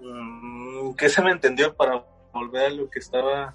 Mm, 0.00 0.94
¿Qué 0.94 1.08
se 1.08 1.22
me 1.22 1.32
entendió 1.32 1.74
para 1.74 2.02
volver 2.32 2.66
a 2.66 2.70
lo 2.70 2.88
que 2.88 3.00
estaba? 3.00 3.54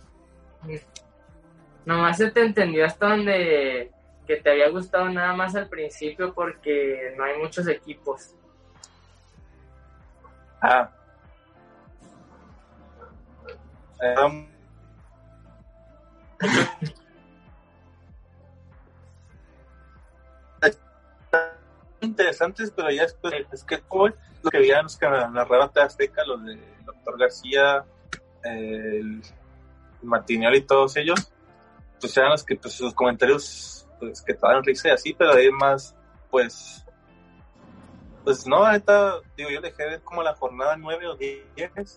Nomás 1.89 2.17
se 2.17 2.29
te 2.29 2.41
entendió 2.45 2.85
hasta 2.85 3.09
donde 3.09 3.91
que 4.27 4.35
te 4.35 4.51
había 4.51 4.69
gustado 4.69 5.09
nada 5.09 5.33
más 5.33 5.55
al 5.55 5.67
principio 5.67 6.35
porque 6.35 7.15
no 7.17 7.23
hay 7.23 7.35
muchos 7.39 7.67
equipos. 7.67 8.35
Ah. 10.61 10.91
Um, 14.23 14.47
interesantes, 22.01 22.69
pero 22.69 22.91
ya 22.91 23.01
después 23.01 23.33
es 23.51 23.63
que 23.63 23.79
fue 23.79 24.13
lo 24.43 24.51
que 24.51 24.59
veían 24.59 24.83
los 24.83 24.95
que 24.95 25.09
narraban 25.09 25.71
Azteca, 25.73 26.23
los 26.23 26.45
de 26.45 26.59
Doctor 26.85 27.17
García, 27.17 27.83
el 28.43 29.23
Martinelli 30.03 30.59
y 30.59 30.61
todos 30.61 30.95
ellos, 30.95 31.31
pues 31.99 32.15
eran 32.17 32.31
los 32.31 32.43
que 32.43 32.55
pues 32.55 32.73
sus 32.73 32.93
comentarios 32.93 33.87
pues 33.99 34.21
que 34.21 34.33
te 34.33 34.39
dan 34.47 34.63
risa 34.63 34.89
y 34.89 34.91
así, 34.91 35.13
pero 35.13 35.31
además 35.31 35.95
pues 36.29 36.85
pues 38.23 38.45
no, 38.45 38.57
ahorita, 38.65 39.15
digo, 39.37 39.49
yo 39.49 39.61
dejé 39.61 39.83
de 39.83 39.89
ver 39.91 40.01
como 40.01 40.21
la 40.21 40.35
jornada 40.35 40.75
9 40.77 41.07
o 41.07 41.15
10, 41.15 41.41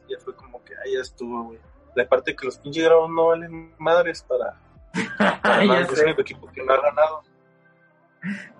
ya 0.08 0.18
fue 0.18 0.34
como 0.34 0.64
que 0.64 0.72
ahí 0.82 0.94
ya 0.94 1.00
estuvo, 1.00 1.44
güey. 1.44 1.58
La 1.94 2.08
parte 2.08 2.34
que 2.34 2.46
los 2.46 2.58
pinches 2.58 2.84
grados 2.84 3.10
no 3.10 3.26
valen 3.26 3.74
madres 3.76 4.22
para, 4.22 4.58
para 5.42 5.64
Ya 5.64 5.78
el 5.80 5.88
sé. 5.88 6.08
equipo 6.10 6.50
que 6.50 6.62
no 6.62 6.72
ha 6.72 6.80
ganado. 6.80 7.22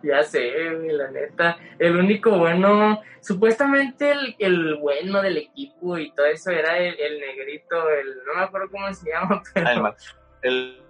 Ya 0.03 0.23
sé, 0.25 0.51
la 0.73 1.11
neta. 1.13 1.57
El 1.79 1.97
único 1.97 2.37
bueno, 2.37 3.01
supuestamente 3.21 4.11
el, 4.11 4.35
el 4.41 4.75
bueno 4.77 5.23
del 5.23 5.39
equipo 5.39 5.97
y 5.97 6.11
todo 6.13 6.27
eso 6.27 6.51
era 6.51 6.77
el, 6.79 6.99
el 6.99 7.21
negrito, 7.21 7.89
el 7.91 8.25
no 8.27 8.35
me 8.35 8.43
acuerdo 8.43 8.71
cómo 8.71 8.93
se 8.93 9.09
llama, 9.11 9.41
pero 9.55 9.87
Ah, 9.87 9.95
el, 10.43 10.83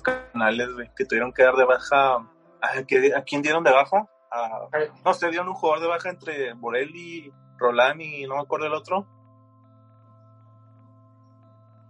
Canales, 0.00 0.72
güey, 0.74 0.90
que 0.96 1.04
tuvieron 1.04 1.32
que 1.32 1.42
dar 1.42 1.54
de 1.56 1.64
baja. 1.64 2.16
¿A, 2.60 2.82
qué- 2.86 3.14
a 3.14 3.22
quién 3.22 3.42
dieron 3.42 3.62
de 3.64 3.72
baja? 3.72 4.06
A- 4.30 4.68
no 5.04 5.14
sé, 5.14 5.28
dieron 5.30 5.48
un 5.48 5.54
jugador 5.54 5.80
de 5.82 5.88
baja 5.88 6.10
entre 6.10 6.52
Borelli, 6.54 7.32
Rolán 7.58 8.00
y 8.00 8.26
no 8.26 8.36
me 8.36 8.42
acuerdo 8.42 8.66
el 8.66 8.74
otro. 8.74 9.06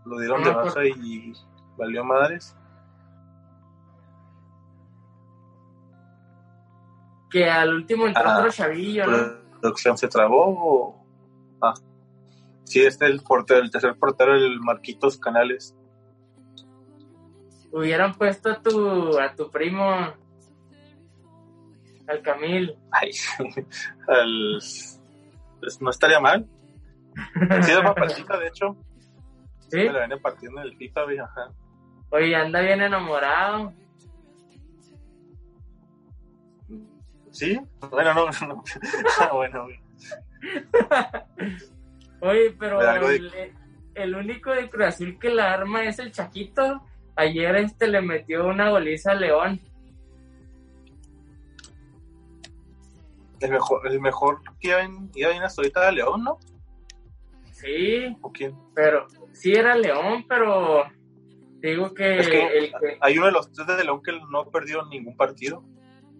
Lo 0.05 0.19
dieron 0.19 0.43
de 0.45 0.51
baja 0.51 0.85
y 0.85 1.33
valió 1.77 2.05
madres. 2.05 2.55
que 7.31 7.45
al 7.49 7.75
último 7.75 8.07
entró 8.07 8.23
Ah, 8.25 8.39
otro 8.39 8.51
chavillo, 8.51 9.07
¿no? 9.07 9.19
producción 9.61 9.99
se 9.99 10.09
trabó 10.09 10.47
o... 10.49 11.07
Ah. 11.61 11.75
Sí, 12.65 12.85
este 12.87 13.05
es 13.07 13.11
el 13.11 13.21
portero, 13.23 13.61
el 13.61 13.71
tercer 13.71 13.99
portero, 13.99 14.35
el 14.35 14.59
Marquitos 14.61 15.19
Canales. 15.19 15.77
Hubieran 17.71 18.15
puesto 18.15 18.51
a 18.51 18.63
tu, 18.63 19.19
a 19.19 19.35
tu 19.35 19.51
primo, 19.51 19.91
al 22.07 22.23
Camil. 22.23 22.77
Ay, 22.91 23.11
al- 24.09 24.59
pues 25.61 25.81
no 25.83 25.91
estaría 25.91 26.21
mal. 26.21 26.47
Sí, 27.63 27.73
es 27.73 27.81
papacita, 27.81 28.39
de 28.39 28.47
hecho. 28.49 28.77
¿Sí? 29.71 29.77
Me 29.79 29.93
la 29.93 29.99
viene 30.07 30.17
partiendo 30.19 30.61
en 30.63 30.69
el 30.69 30.77
FIFA, 30.77 31.01
ajá. 31.25 31.53
Oye, 32.11 32.35
anda 32.35 32.61
bien 32.61 32.81
enamorado. 32.81 33.75
¿Sí? 37.31 37.61
Bueno, 37.91 38.15
no, 38.15 38.27
no. 38.49 38.65
Ah, 39.21 39.31
bueno, 39.33 39.65
güey. 39.65 39.81
Oye, 42.21 42.57
pero 42.59 42.79
de- 42.81 43.17
el, 43.17 43.33
el 43.95 44.15
único 44.15 44.51
de 44.51 44.69
Cruz 44.71 44.87
Azul 44.87 45.19
que 45.19 45.29
la 45.31 45.53
arma 45.53 45.85
es 45.85 45.99
el 45.99 46.13
Chaquito. 46.13 46.83
Ayer 47.19 47.57
este 47.57 47.89
le 47.89 48.01
metió 48.01 48.47
una 48.47 48.71
goliza 48.71 49.11
a 49.11 49.15
León. 49.17 49.61
El 53.41 53.51
mejor, 53.51 53.89
el 53.89 54.01
mejor 54.01 54.41
que 54.61 54.69
iba 54.69 54.83
en, 54.83 55.11
iba 55.17 55.31
ahorita 55.31 55.81
era 55.81 55.91
León, 55.91 56.23
¿no? 56.23 56.39
Sí, 57.51 58.17
¿O 58.21 58.31
quién? 58.31 58.55
pero 58.73 59.09
sí 59.33 59.53
era 59.53 59.75
León, 59.75 60.27
pero 60.29 60.85
digo 61.61 61.93
que, 61.93 62.19
Es 62.19 62.29
que- 62.29 62.59
el 62.59 62.71
que... 62.71 62.99
Hay 63.01 63.19
uno 63.19 63.27
de 63.27 63.33
los 63.33 63.51
tres 63.51 63.67
de 63.67 63.83
León 63.83 64.01
que 64.01 64.13
no 64.31 64.49
perdió 64.49 64.85
ningún 64.87 65.17
partido. 65.17 65.65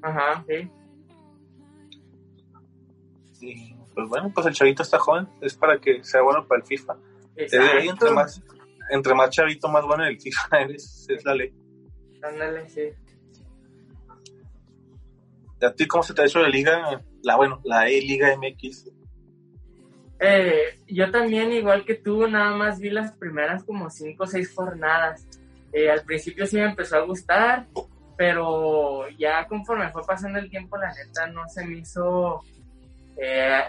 Ajá, 0.03 0.45
sí. 0.49 0.69
Pues 3.95 4.09
bueno, 4.09 4.33
pues 4.35 4.47
el 4.49 4.55
chavito 4.55 4.83
está 4.83 4.99
joven. 4.99 5.29
Es 5.41 5.55
para 5.55 5.79
que 5.81 6.03
sea 6.03 6.23
bueno 6.23 6.45
para 6.45 6.61
el 6.61 6.67
FIFA. 6.67 6.97
Exacto. 7.37 8.13
más, 8.15 8.43
entre 8.91 9.15
más 9.15 9.31
chavito, 9.31 9.69
más 9.69 9.85
bueno 9.85 10.05
en 10.05 10.11
el 10.11 10.21
FIFA 10.21 10.49
eres, 10.61 11.07
es 11.09 11.25
la 11.25 11.35
ley. 11.35 11.53
Ándale, 12.23 12.69
sí. 12.69 12.83
¿Y 15.61 15.65
a 15.65 15.73
ti 15.73 15.87
cómo 15.87 16.03
se 16.03 16.15
te 16.15 16.23
ha 16.23 16.27
hecho 16.27 16.41
la 16.41 16.49
liga? 16.49 17.03
La, 17.23 17.37
bueno, 17.37 17.61
la 17.65 17.89
E-Liga 17.89 18.37
MX. 18.37 18.91
Eh, 20.21 20.81
yo 20.89 21.11
también, 21.11 21.53
igual 21.53 21.85
que 21.85 21.95
tú, 21.95 22.27
nada 22.29 22.57
más 22.57 22.81
vi 22.81 22.91
las 22.91 23.13
primeras 23.13 23.65
como 23.65 23.91
cinco 23.91 24.25
o 24.25 24.27
seis 24.27 24.53
jornadas. 24.55 25.27
Eh, 25.73 25.91
al 25.91 26.03
principio 26.03 26.47
sí 26.47 26.57
me 26.57 26.65
empezó 26.65 26.97
a 26.97 27.05
gustar, 27.05 27.67
pero 28.17 29.09
ya 29.11 29.47
conforme 29.47 29.91
fue 29.91 30.03
pasando 30.07 30.39
el 30.39 30.51
tiempo, 30.51 30.77
la 30.77 30.93
neta 30.93 31.27
no 31.29 31.47
se 31.49 31.65
me 31.65 31.79
hizo 31.79 32.43
eh, 33.17 33.63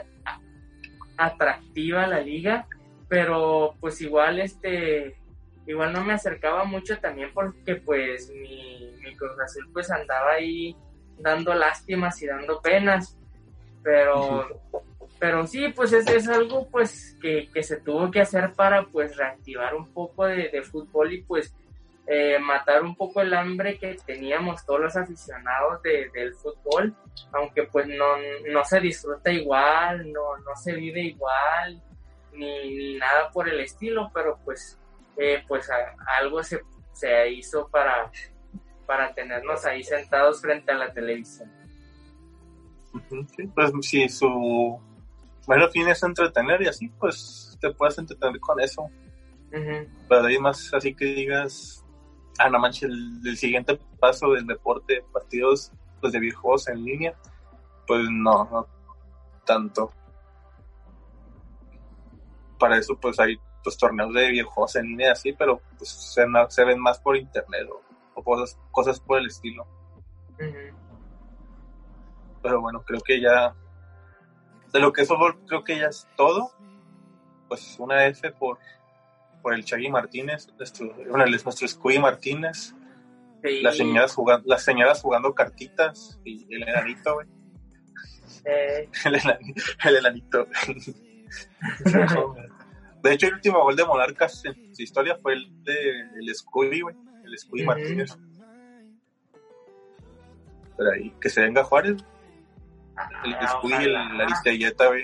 atractiva 1.17 2.07
la 2.07 2.22
liga, 2.22 2.67
pero 3.10 3.74
pues 3.82 3.99
igual 4.01 4.39
este 4.39 5.18
igual 5.66 5.91
no 5.93 6.03
me 6.03 6.14
acercaba 6.14 6.64
mucho 6.64 6.97
también 6.99 7.32
porque 7.34 7.76
pues 7.76 8.30
mi, 8.32 8.93
mi 9.03 9.16
Cruz 9.16 9.38
Azul 9.43 9.68
pues 9.74 9.91
andaba 9.91 10.32
ahí 10.34 10.76
dando 11.18 11.53
lástimas 11.53 12.22
y 12.22 12.28
dando 12.28 12.62
penas, 12.62 13.18
pero 13.84 14.47
pero 15.20 15.45
sí, 15.47 15.68
pues 15.76 15.91
es, 15.91 16.07
es 16.07 16.30
algo 16.30 16.68
pues 16.70 17.18
que, 17.22 17.49
que 17.53 17.62
se 17.62 17.78
tuvo 17.82 18.10
que 18.10 18.22
hacer 18.22 18.53
para 18.53 18.86
pues 18.86 19.18
reactivar 19.18 19.76
un 19.76 19.91
poco 19.93 20.26
de, 20.26 20.47
de 20.49 20.62
fútbol 20.62 21.12
y 21.12 21.22
pues 21.24 21.53
eh, 22.07 22.39
matar 22.39 22.82
un 22.84 22.95
poco 22.95 23.22
el 23.22 23.34
hambre 23.34 23.78
que 23.78 23.95
teníamos 24.05 24.66
todos 24.66 24.80
los 24.80 24.95
aficionados 24.95 25.82
de- 25.84 26.10
del 26.14 26.34
fútbol, 26.34 26.95
aunque 27.34 27.64
pues 27.64 27.86
no, 27.88 28.05
no 28.51 28.64
se 28.66 28.80
disfruta 28.80 29.30
igual, 29.32 30.12
no, 30.12 30.38
no 30.38 30.55
se 30.55 30.74
vive 30.74 31.01
igual, 31.01 31.80
ni, 32.34 32.76
ni 32.76 32.96
nada 32.98 33.30
por 33.32 33.48
el 33.50 33.60
estilo, 33.60 34.10
pero 34.14 34.38
pues, 34.46 34.78
eh, 35.18 35.44
pues 35.48 35.70
a- 35.70 35.96
algo 36.20 36.44
se, 36.44 36.62
se 36.94 37.30
hizo 37.32 37.68
para, 37.70 38.12
para 38.86 39.14
tenernos 39.14 39.66
ahí 39.66 39.84
sentados 39.84 40.42
frente 40.42 40.72
a 40.72 40.76
la 40.76 40.94
televisión. 40.94 41.52
Sí, 43.36 43.48
pues 43.54 43.72
si 43.82 44.10
su 44.10 44.80
mayor 45.48 45.72
fin 45.72 45.88
es 45.88 46.02
entretener 46.04 46.62
y 46.64 46.68
así, 46.68 46.88
pues 46.90 47.58
te 47.62 47.72
puedes 47.74 47.98
entretener 47.98 48.40
con 48.40 48.60
eso. 48.60 48.90
Pero 50.08 50.26
ahí 50.26 50.38
más 50.40 50.74
así 50.74 50.94
que 50.96 51.06
digas, 51.06 51.86
ah, 52.40 52.50
no 52.50 52.60
manches, 52.60 52.84
el, 52.84 53.20
el 53.26 53.38
siguiente 53.38 53.80
paso 54.00 54.32
del 54.34 54.46
deporte, 54.48 55.04
partidos 55.14 55.72
pues, 56.02 56.14
de 56.14 56.20
viejos 56.20 56.68
en 56.68 56.84
línea, 56.84 57.14
pues 57.88 58.02
no, 58.10 58.48
no 58.52 58.68
tanto. 59.46 59.92
Para 62.60 62.78
eso 62.78 62.97
pues 62.99 63.20
hay 63.20 63.39
pues 63.64 63.78
torneos 63.78 64.14
de 64.14 64.30
viejos 64.30 64.76
en 64.76 65.01
así, 65.03 65.34
pero 65.34 65.62
pues 65.78 65.89
se, 65.89 66.66
ven 66.66 66.80
más 66.80 66.99
por 66.99 67.18
internet 67.18 67.68
o, 67.72 67.82
o 68.16 68.24
cosas, 68.24 68.57
cosas 68.72 68.99
por 68.99 69.20
el 69.20 69.28
estilo. 69.28 69.66
Pero 72.41 72.62
bueno, 72.62 72.82
creo 72.86 73.01
que 73.01 73.20
ya 73.20 73.53
de 74.72 74.80
lo 74.80 74.93
que 74.93 75.01
es 75.01 75.07
fútbol, 75.07 75.39
creo 75.47 75.64
que 75.64 75.78
ya 75.78 75.88
es 75.88 76.07
todo. 76.16 76.51
Pues 77.47 77.76
una 77.80 78.05
F 78.05 78.32
por, 78.32 78.60
por 79.41 79.53
el 79.53 79.66
Chagui 79.66 79.89
Martínez, 79.89 80.47
nuestro, 80.57 80.93
bueno, 80.93 81.26
nuestro 81.26 81.68
Scooby 81.68 81.99
Martínez. 81.99 82.76
Sí. 83.43 83.62
Las 83.62 83.78
señoras 83.78 84.14
jugando, 84.14 84.45
las 84.47 84.64
señoras 84.64 85.01
jugando 85.01 85.34
cartitas 85.34 86.20
y 86.26 86.53
el 86.53 86.68
enanito, 86.68 87.16
güey. 87.16 87.28
Eh, 88.45 88.89
el 89.86 89.95
enanito. 89.95 90.45
de 93.02 93.14
hecho, 93.14 93.28
el 93.28 93.36
último 93.36 93.62
gol 93.64 93.76
de 93.76 93.86
Monarcas 93.86 94.43
en 94.45 94.76
su 94.76 94.82
historia 94.82 95.18
fue 95.22 95.34
el 95.34 95.64
de 95.64 96.02
el 96.20 96.36
Scooby, 96.36 96.82
güey. 96.82 96.95
El 97.24 97.38
Scooby 97.38 97.62
Ujú. 97.62 97.68
Martínez. 97.68 98.18
Pero 100.78 100.91
ahí, 100.91 101.14
que 101.20 101.30
se 101.30 101.41
venga 101.41 101.64
Juárez. 101.64 101.97
el 103.24 103.34
Ah, 103.34 103.39
Biscuit 103.41 103.82
y 103.82 103.86
la 103.89 104.24
Aristelleta, 104.24 104.88
güey. 104.88 105.04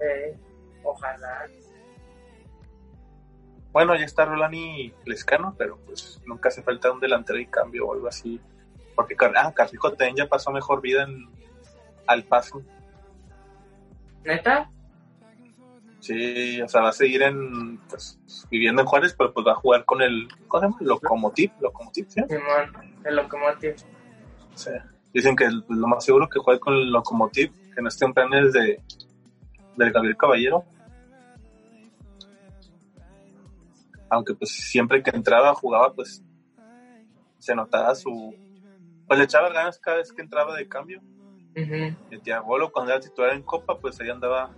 Eh, 0.00 0.36
ojalá. 0.82 1.46
Bueno, 3.72 3.94
ya 3.96 4.04
está 4.04 4.24
Rolani 4.24 4.92
Lescano, 5.06 5.54
pero 5.56 5.78
pues 5.86 6.20
nunca 6.26 6.48
hace 6.50 6.62
falta 6.62 6.92
un 6.92 7.00
delantero 7.00 7.38
y 7.38 7.46
cambio 7.46 7.86
o 7.86 7.94
algo 7.94 8.08
así. 8.08 8.40
Porque 8.94 9.16
ah, 9.36 9.52
Carlico 9.54 9.90
también 9.92 10.16
ya 10.16 10.26
pasó 10.28 10.50
mejor 10.50 10.80
vida 10.82 11.04
en 11.04 11.28
al 12.06 12.24
paso. 12.24 12.62
¿Neta? 14.24 14.70
Sí, 16.02 16.60
o 16.60 16.66
sea, 16.66 16.80
va 16.80 16.88
a 16.88 16.92
seguir 16.92 17.22
en 17.22 17.78
pues, 17.88 18.18
viviendo 18.50 18.82
en 18.82 18.88
Juárez, 18.88 19.14
pero 19.16 19.32
pues 19.32 19.46
va 19.46 19.52
a 19.52 19.54
jugar 19.54 19.84
con 19.84 20.02
el 20.02 20.26
¿cómo 20.48 20.60
se 20.60 20.66
llama? 20.66 20.76
Locomotiv, 20.80 21.52
Locomotiv, 21.60 22.06
¿sí? 22.08 22.20
Simón, 22.28 22.96
el 23.04 23.14
Locomotive. 23.14 23.76
O 24.52 24.58
sea, 24.58 24.84
dicen 25.14 25.36
que 25.36 25.44
el- 25.44 25.64
lo 25.68 25.86
más 25.86 26.04
seguro 26.04 26.28
que 26.28 26.40
juegue 26.40 26.58
con 26.58 26.74
el 26.74 26.90
Locomotiv, 26.90 27.52
que 27.72 27.80
no 27.80 27.88
esté 27.88 28.04
en 28.04 28.14
planes 28.14 28.52
de 28.52 28.82
del 29.76 29.92
Gabriel 29.92 30.16
Caballero. 30.16 30.64
Aunque 34.10 34.34
pues 34.34 34.50
siempre 34.50 35.02
que 35.04 35.10
entraba 35.10 35.54
jugaba, 35.54 35.92
pues 35.94 36.20
se 37.38 37.54
notaba 37.54 37.94
su 37.94 38.34
pues 39.06 39.18
le 39.18 39.24
echaba 39.24 39.50
ganas 39.50 39.78
cada 39.78 39.98
vez 39.98 40.12
que 40.12 40.22
entraba 40.22 40.56
de 40.56 40.66
cambio. 40.68 41.00
Ujú. 41.56 41.74
Y 42.10 42.14
el 42.14 42.22
Tiagolo 42.22 42.72
cuando 42.72 42.90
era 42.92 43.00
titular 43.00 43.32
en 43.34 43.42
Copa, 43.42 43.78
pues 43.78 44.00
ahí 44.00 44.10
andaba 44.10 44.50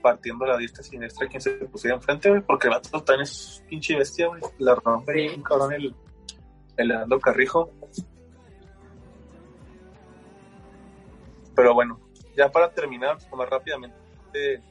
partiendo 0.00 0.46
la 0.46 0.56
diestra 0.56 0.82
y 0.82 0.90
siniestra 0.90 1.28
quien 1.28 1.40
se 1.40 1.50
pusiera 1.66 1.96
enfrente, 1.96 2.28
güey, 2.28 2.42
porque 2.42 2.68
el 2.68 2.74
vato 2.74 3.02
también 3.02 3.22
es 3.22 3.64
pinche 3.68 3.96
bestia, 3.96 4.28
güey. 4.28 4.40
La 4.58 4.74
rompe 4.74 5.12
bien, 5.12 5.42
cabrón, 5.42 5.72
el, 5.72 5.94
el 6.76 6.88
Leandro 6.88 7.20
Carrijo. 7.20 7.70
Pero 11.54 11.74
bueno, 11.74 12.00
ya 12.36 12.50
para 12.50 12.70
terminar, 12.70 13.18
pues, 13.18 13.32
más 13.32 13.48
rápidamente, 13.50 14.62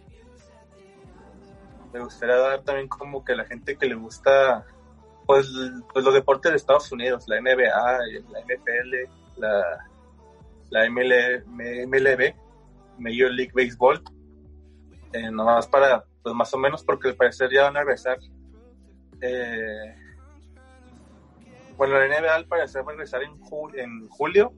me 1.93 1.99
gustaría 1.99 2.35
dar 2.35 2.61
también 2.63 2.87
como 2.87 3.23
que 3.23 3.35
la 3.35 3.45
gente 3.45 3.77
que 3.77 3.87
le 3.87 3.95
gusta, 3.95 4.65
pues, 5.25 5.51
pues 5.91 6.05
los 6.05 6.13
deportes 6.13 6.51
de 6.51 6.57
Estados 6.57 6.91
Unidos, 6.91 7.25
la 7.27 7.41
NBA, 7.41 7.99
la 8.29 8.39
NFL, 8.41 9.11
la, 9.37 9.87
la 10.69 10.89
ML, 10.89 11.43
MLB, 11.47 12.35
Major 12.99 13.31
League 13.31 13.51
Baseball, 13.53 14.01
eh, 15.13 15.31
nomás 15.31 15.67
para, 15.67 16.03
pues 16.21 16.35
más 16.35 16.53
o 16.53 16.57
menos, 16.57 16.83
porque 16.83 17.09
al 17.09 17.15
parecer 17.15 17.49
ya 17.51 17.63
van 17.63 17.77
a 17.77 17.81
regresar. 17.81 18.17
eh, 19.21 19.95
bueno, 21.77 21.93
la 21.99 22.05
NBA 22.07 22.35
al 22.35 22.47
parecer 22.47 22.81
va 22.81 22.87
a 22.91 22.95
regresar 22.95 23.23
en, 23.23 23.39
ju- 23.39 23.71
en 23.77 24.07
julio. 24.09 24.51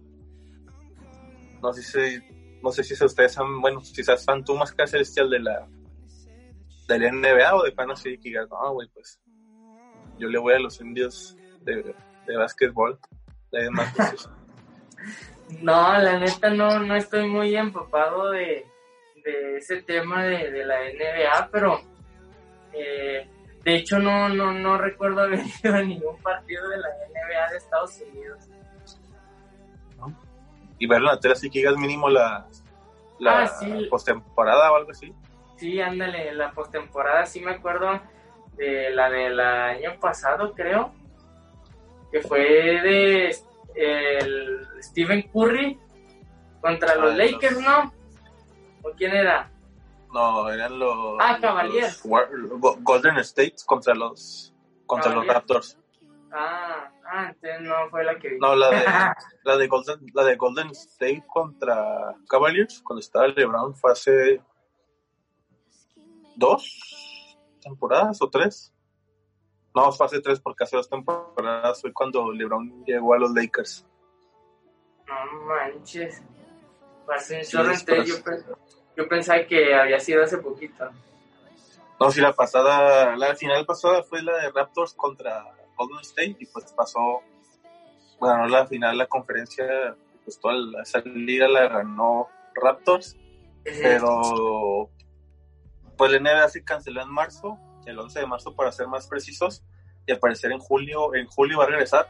No 1.62 1.74
sé 1.74 1.82
si, 1.84 2.20
no 2.62 2.72
sé 2.72 2.84
si 2.84 2.94
ustedes 3.04 3.34
son, 3.34 3.60
bueno, 3.62 3.82
quizás 3.82 4.24
fan 4.24 4.44
tú 4.46 4.56
más 4.56 4.72
que 4.72 4.88
celestial 4.88 5.30
de 5.30 5.40
la, 5.40 5.68
de 6.88 7.00
la 7.00 7.10
NBA 7.12 7.56
o 7.56 7.64
de 7.64 7.72
pan 7.74 7.92
así 7.92 8.18
que 8.18 8.30
digas, 8.30 8.48
no, 8.50 8.74
güey, 8.74 8.88
pues 8.94 9.20
yo 10.18 10.28
le 10.30 10.40
voy 10.40 10.54
a 10.54 10.60
los 10.60 10.80
indios 10.80 11.36
de, 11.66 11.94
de 12.26 12.38
básquetbol. 12.38 12.98
De 13.52 13.70
No, 15.62 15.98
la 15.98 16.20
neta 16.20 16.50
no, 16.52 16.80
no 16.80 16.96
estoy 16.96 17.28
muy 17.28 17.56
empapado 17.56 18.30
de, 18.32 18.66
de 19.24 19.58
ese 19.58 19.82
tema 19.84 20.24
de, 20.24 20.52
de 20.52 20.66
la 20.66 20.76
NBA, 20.82 21.50
pero 21.52 21.82
eh, 22.74 23.28
de 23.64 23.76
hecho 23.76 24.00
no, 24.00 24.30
no, 24.30 24.52
no 24.54 24.78
recuerdo 24.78 25.22
haber 25.22 25.42
ido 25.64 25.76
a 25.76 25.82
ningún 25.82 26.18
partido 26.22 26.68
de 26.70 26.78
la 26.78 26.88
NBA 26.90 27.52
de 27.52 27.58
Estados 27.58 28.02
Unidos. 28.12 28.50
y 30.78 30.92
en 30.94 31.04
la 31.04 31.20
tele 31.20 31.34
así 31.34 31.50
que 31.50 31.60
digas 31.60 31.76
mínimo 31.78 32.10
la, 32.10 32.48
la 33.20 33.42
Ah, 33.44 33.48
sí. 33.48 33.88
postemporada 33.90 34.72
o 34.72 34.76
algo 34.78 34.92
así. 34.92 35.14
Sí, 35.58 35.82
ándale, 35.82 36.34
la 36.34 36.52
postemporada 36.52 37.26
sí 37.26 37.42
me 37.42 37.52
acuerdo 37.52 38.00
de 38.56 38.90
la 38.92 39.10
del 39.10 39.40
año 39.40 40.00
pasado, 40.00 40.54
creo, 40.54 40.94
que 42.12 42.22
fue 42.22 42.40
de 42.40 43.36
el 43.76 44.66
Stephen 44.82 45.24
Curry 45.34 45.78
contra 46.62 46.96
los 46.96 47.12
Ah, 47.14 47.16
Lakers, 47.18 47.60
¿no? 47.60 47.94
¿O 48.84 48.92
quién 48.96 49.12
era? 49.14 49.52
No, 50.14 50.50
eran 50.50 50.80
los, 50.80 51.18
Ah, 51.20 51.38
Cavaliers. 51.40 52.04
los 52.04 52.60
Go- 52.60 52.78
Golden 52.82 53.18
State 53.20 53.56
contra 53.66 53.94
los 53.94 54.54
contra 54.86 55.14
los. 55.14 55.28
Raptors. 55.28 55.78
Ah, 56.32 56.92
ah, 57.06 57.28
entonces 57.30 57.62
no 57.62 57.90
fue 57.90 58.04
la 58.04 58.18
que 58.18 58.30
vi. 58.30 58.40
No, 58.40 58.56
la 58.56 58.70
de 58.70 58.86
la 59.44 59.58
de 59.58 59.68
Golden 59.68 60.00
la 60.14 60.24
de 60.24 60.36
Golden 60.36 60.70
State 60.72 61.24
contra 61.28 62.16
Cavaliers 62.28 62.82
cuando 62.82 63.00
estaba 63.02 63.28
LeBron 63.28 63.76
fue 63.76 63.92
hace 63.92 64.42
dos 66.36 67.38
temporadas 67.62 68.22
o 68.22 68.30
tres. 68.30 68.74
No, 69.76 69.92
fue 69.92 70.06
hace 70.08 70.22
tres 70.22 70.40
porque 70.40 70.64
hace 70.64 70.76
dos 70.78 70.90
temporadas 70.90 71.82
fue 71.82 71.94
cuando 71.94 72.32
LeBron 72.32 72.84
llegó 72.86 73.14
a 73.14 73.20
los 73.20 73.32
Lakers. 73.32 73.86
No 75.08 75.42
manches. 75.46 76.24
Yo, 78.06 78.16
yo 78.96 79.08
pensaba 79.08 79.44
que 79.46 79.74
había 79.74 80.00
sido 80.00 80.24
hace 80.24 80.38
poquito. 80.38 80.90
No, 82.00 82.12
sí, 82.12 82.22
la 82.22 82.34
pasada, 82.34 83.18
la 83.18 83.36
final 83.36 83.66
pasada 83.66 84.04
fue 84.04 84.22
la 84.22 84.38
de 84.38 84.52
Raptors 84.52 84.94
contra 84.94 85.46
Golden 85.76 86.00
State 86.02 86.38
y 86.40 86.46
pues 86.46 86.72
pasó, 86.72 87.22
bueno, 88.20 88.48
la 88.48 88.66
final, 88.68 88.98
la 88.98 89.08
conferencia, 89.08 89.96
pues 90.24 90.40
toda 90.40 90.54
la, 90.54 90.84
esa 90.84 91.00
liga 91.00 91.48
la 91.48 91.68
ganó 91.68 92.30
Raptors, 92.56 93.18
pero 93.64 94.90
pues 95.98 96.12
la 96.12 96.20
NBA 96.20 96.50
se 96.50 96.64
canceló 96.64 97.02
en 97.02 97.10
marzo, 97.10 97.60
el 97.86 98.00
11 98.00 98.20
de 98.20 98.28
marzo 98.28 98.56
para 98.56 98.72
ser 98.72 98.88
más 98.88 99.08
precisos, 99.08 99.64
y 100.06 100.14
al 100.14 100.20
parecer 100.20 100.54
en 100.54 100.60
julio, 100.60 101.14
en 101.14 101.28
julio 101.28 101.58
va 101.58 101.66
a 101.66 101.68
regresar. 101.68 102.08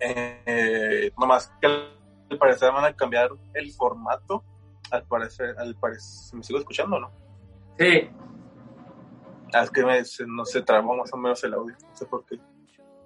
Eh, 0.00 1.10
nomás 1.18 1.52
que 1.60 1.66
al 1.66 2.38
parecer 2.38 2.72
van 2.72 2.84
a 2.84 2.94
cambiar 2.94 3.30
el 3.54 3.72
formato 3.72 4.44
al 4.90 5.04
parecer, 5.04 5.54
al 5.58 5.74
parecer, 5.76 6.36
me 6.36 6.44
sigo 6.44 6.58
escuchando, 6.58 7.00
¿no? 7.00 7.10
Sí, 7.78 8.08
Ah, 9.52 9.62
es 9.62 9.70
que 9.70 9.84
me, 9.84 10.02
no 10.26 10.44
se 10.44 10.62
trabó 10.62 10.96
más 10.96 11.12
o 11.12 11.16
menos 11.16 11.42
el 11.44 11.54
audio, 11.54 11.74
no 11.80 11.96
sé 11.96 12.06
por 12.06 12.24
qué. 12.26 12.38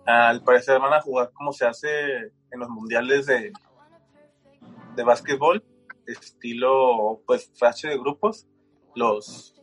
Al 0.06 0.42
parecer 0.42 0.80
van 0.80 0.94
a 0.94 1.02
jugar 1.02 1.30
como 1.32 1.52
se 1.52 1.66
hace 1.66 2.32
en 2.50 2.58
los 2.58 2.68
mundiales 2.68 3.26
de, 3.26 3.52
de 4.96 5.04
básquetbol, 5.04 5.62
estilo 6.06 7.20
pues 7.26 7.52
fase 7.56 7.88
de 7.88 7.98
grupos, 7.98 8.46
los 8.94 9.54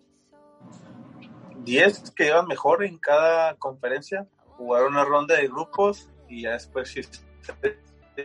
10 1.64 2.12
que 2.12 2.28
iban 2.28 2.48
mejor 2.48 2.86
en 2.86 2.98
cada 3.00 3.56
conferencia 3.56 4.28
jugaron 4.56 4.94
una 4.94 5.04
ronda 5.04 5.36
de 5.36 5.48
grupos 5.48 6.10
y 6.30 6.44
ya 6.44 6.54
después 6.54 6.90
sí, 6.90 7.02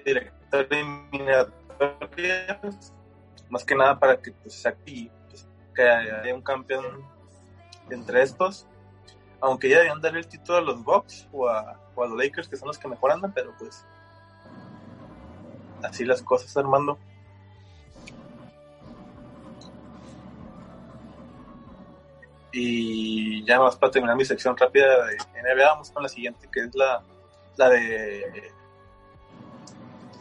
directo 0.05 0.59
eliminatorias 0.59 2.92
más 3.48 3.64
que 3.64 3.74
nada 3.74 3.98
para 3.98 4.20
que 4.20 4.32
pues, 4.32 4.55
saque 4.55 4.90
y, 4.90 5.11
pues, 5.28 5.48
haya 5.76 6.34
un 6.34 6.42
campeón 6.42 7.05
entre 7.90 8.22
estos. 8.22 8.66
Aunque 9.40 9.68
ya 9.68 9.78
debían 9.78 10.00
darle 10.00 10.20
el 10.20 10.28
título 10.28 10.59
a 10.59 10.61
los 10.61 10.82
Bucks 10.82 11.28
o 11.32 11.48
a, 11.48 11.78
o 11.94 12.03
a 12.03 12.07
los 12.07 12.16
Lakers, 12.16 12.48
que 12.48 12.57
son 12.57 12.68
los 12.68 12.78
que 12.78 12.88
mejor 12.88 13.12
andan, 13.12 13.32
pero 13.32 13.55
pues 13.59 13.84
así 15.82 16.05
las 16.05 16.22
cosas, 16.22 16.57
Armando. 16.57 16.98
Y 22.53 23.44
ya 23.44 23.59
más 23.59 23.76
para 23.76 23.90
terminar 23.90 24.16
mi 24.16 24.24
sección 24.24 24.57
rápida 24.57 25.07
de 25.07 25.16
NBA, 25.16 25.64
vamos 25.64 25.90
con 25.90 26.03
la 26.03 26.09
siguiente, 26.09 26.48
que 26.53 26.61
es 26.61 26.74
la, 26.74 27.03
la 27.57 27.68
de 27.68 28.53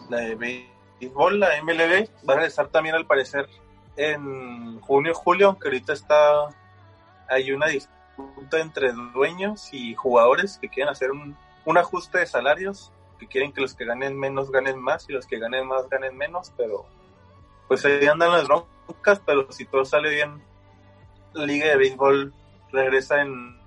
la 0.09 0.17
de 0.17 0.35
béisbol, 0.35 1.39
la 1.39 1.61
MLB. 1.63 2.09
Va 2.27 2.33
a 2.33 2.37
regresar 2.37 2.67
también 2.67 2.95
al 2.95 3.05
parecer 3.05 3.47
en 3.95 4.79
junio, 4.81 5.13
julio, 5.13 5.47
aunque 5.47 5.67
ahorita 5.67 5.93
está 5.93 6.49
hay 7.29 7.51
una 7.53 7.67
disputa 7.67 8.59
entre 8.59 8.91
dueños 9.13 9.73
y 9.73 9.95
jugadores 9.95 10.57
que 10.61 10.67
quieren 10.69 10.91
hacer 10.91 11.11
un, 11.11 11.37
un 11.65 11.77
ajuste 11.77 12.19
de 12.19 12.25
salarios, 12.25 12.91
que 13.17 13.27
quieren 13.27 13.53
que 13.53 13.61
los 13.61 13.73
que 13.73 13.85
ganen 13.85 14.19
menos 14.19 14.51
ganen 14.51 14.79
más 14.79 15.07
y 15.09 15.13
los 15.13 15.25
que 15.25 15.39
ganen 15.39 15.65
más 15.67 15.89
ganen 15.89 16.17
menos, 16.17 16.51
pero 16.57 16.85
pues 17.67 17.85
ahí 17.85 18.05
andan 18.05 18.31
las 18.31 18.47
broncas, 18.47 19.21
pero 19.25 19.49
si 19.51 19.65
todo 19.65 19.85
sale 19.85 20.09
bien, 20.09 20.43
la 21.33 21.45
liga 21.45 21.67
de 21.67 21.77
béisbol 21.77 22.33
regresa 22.71 23.21
en 23.21 23.60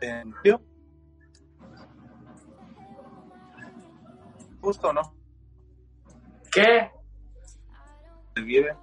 sentenció. 0.00 0.60
¿Justo 4.60 4.88
o 4.88 4.92
no? 4.92 5.14
¿Qué? 6.52 6.90
El 8.34 8.44
vive. 8.44 8.76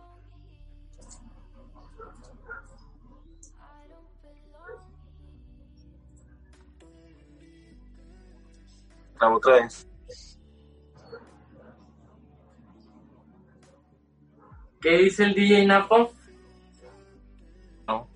La 9.20 9.34
otra 9.34 9.66
es. 9.66 9.88
¿Qué 14.80 14.90
dice 14.98 15.24
el 15.24 15.34
DJ 15.34 15.66
Napo? 15.66 16.14
No. 17.88 18.08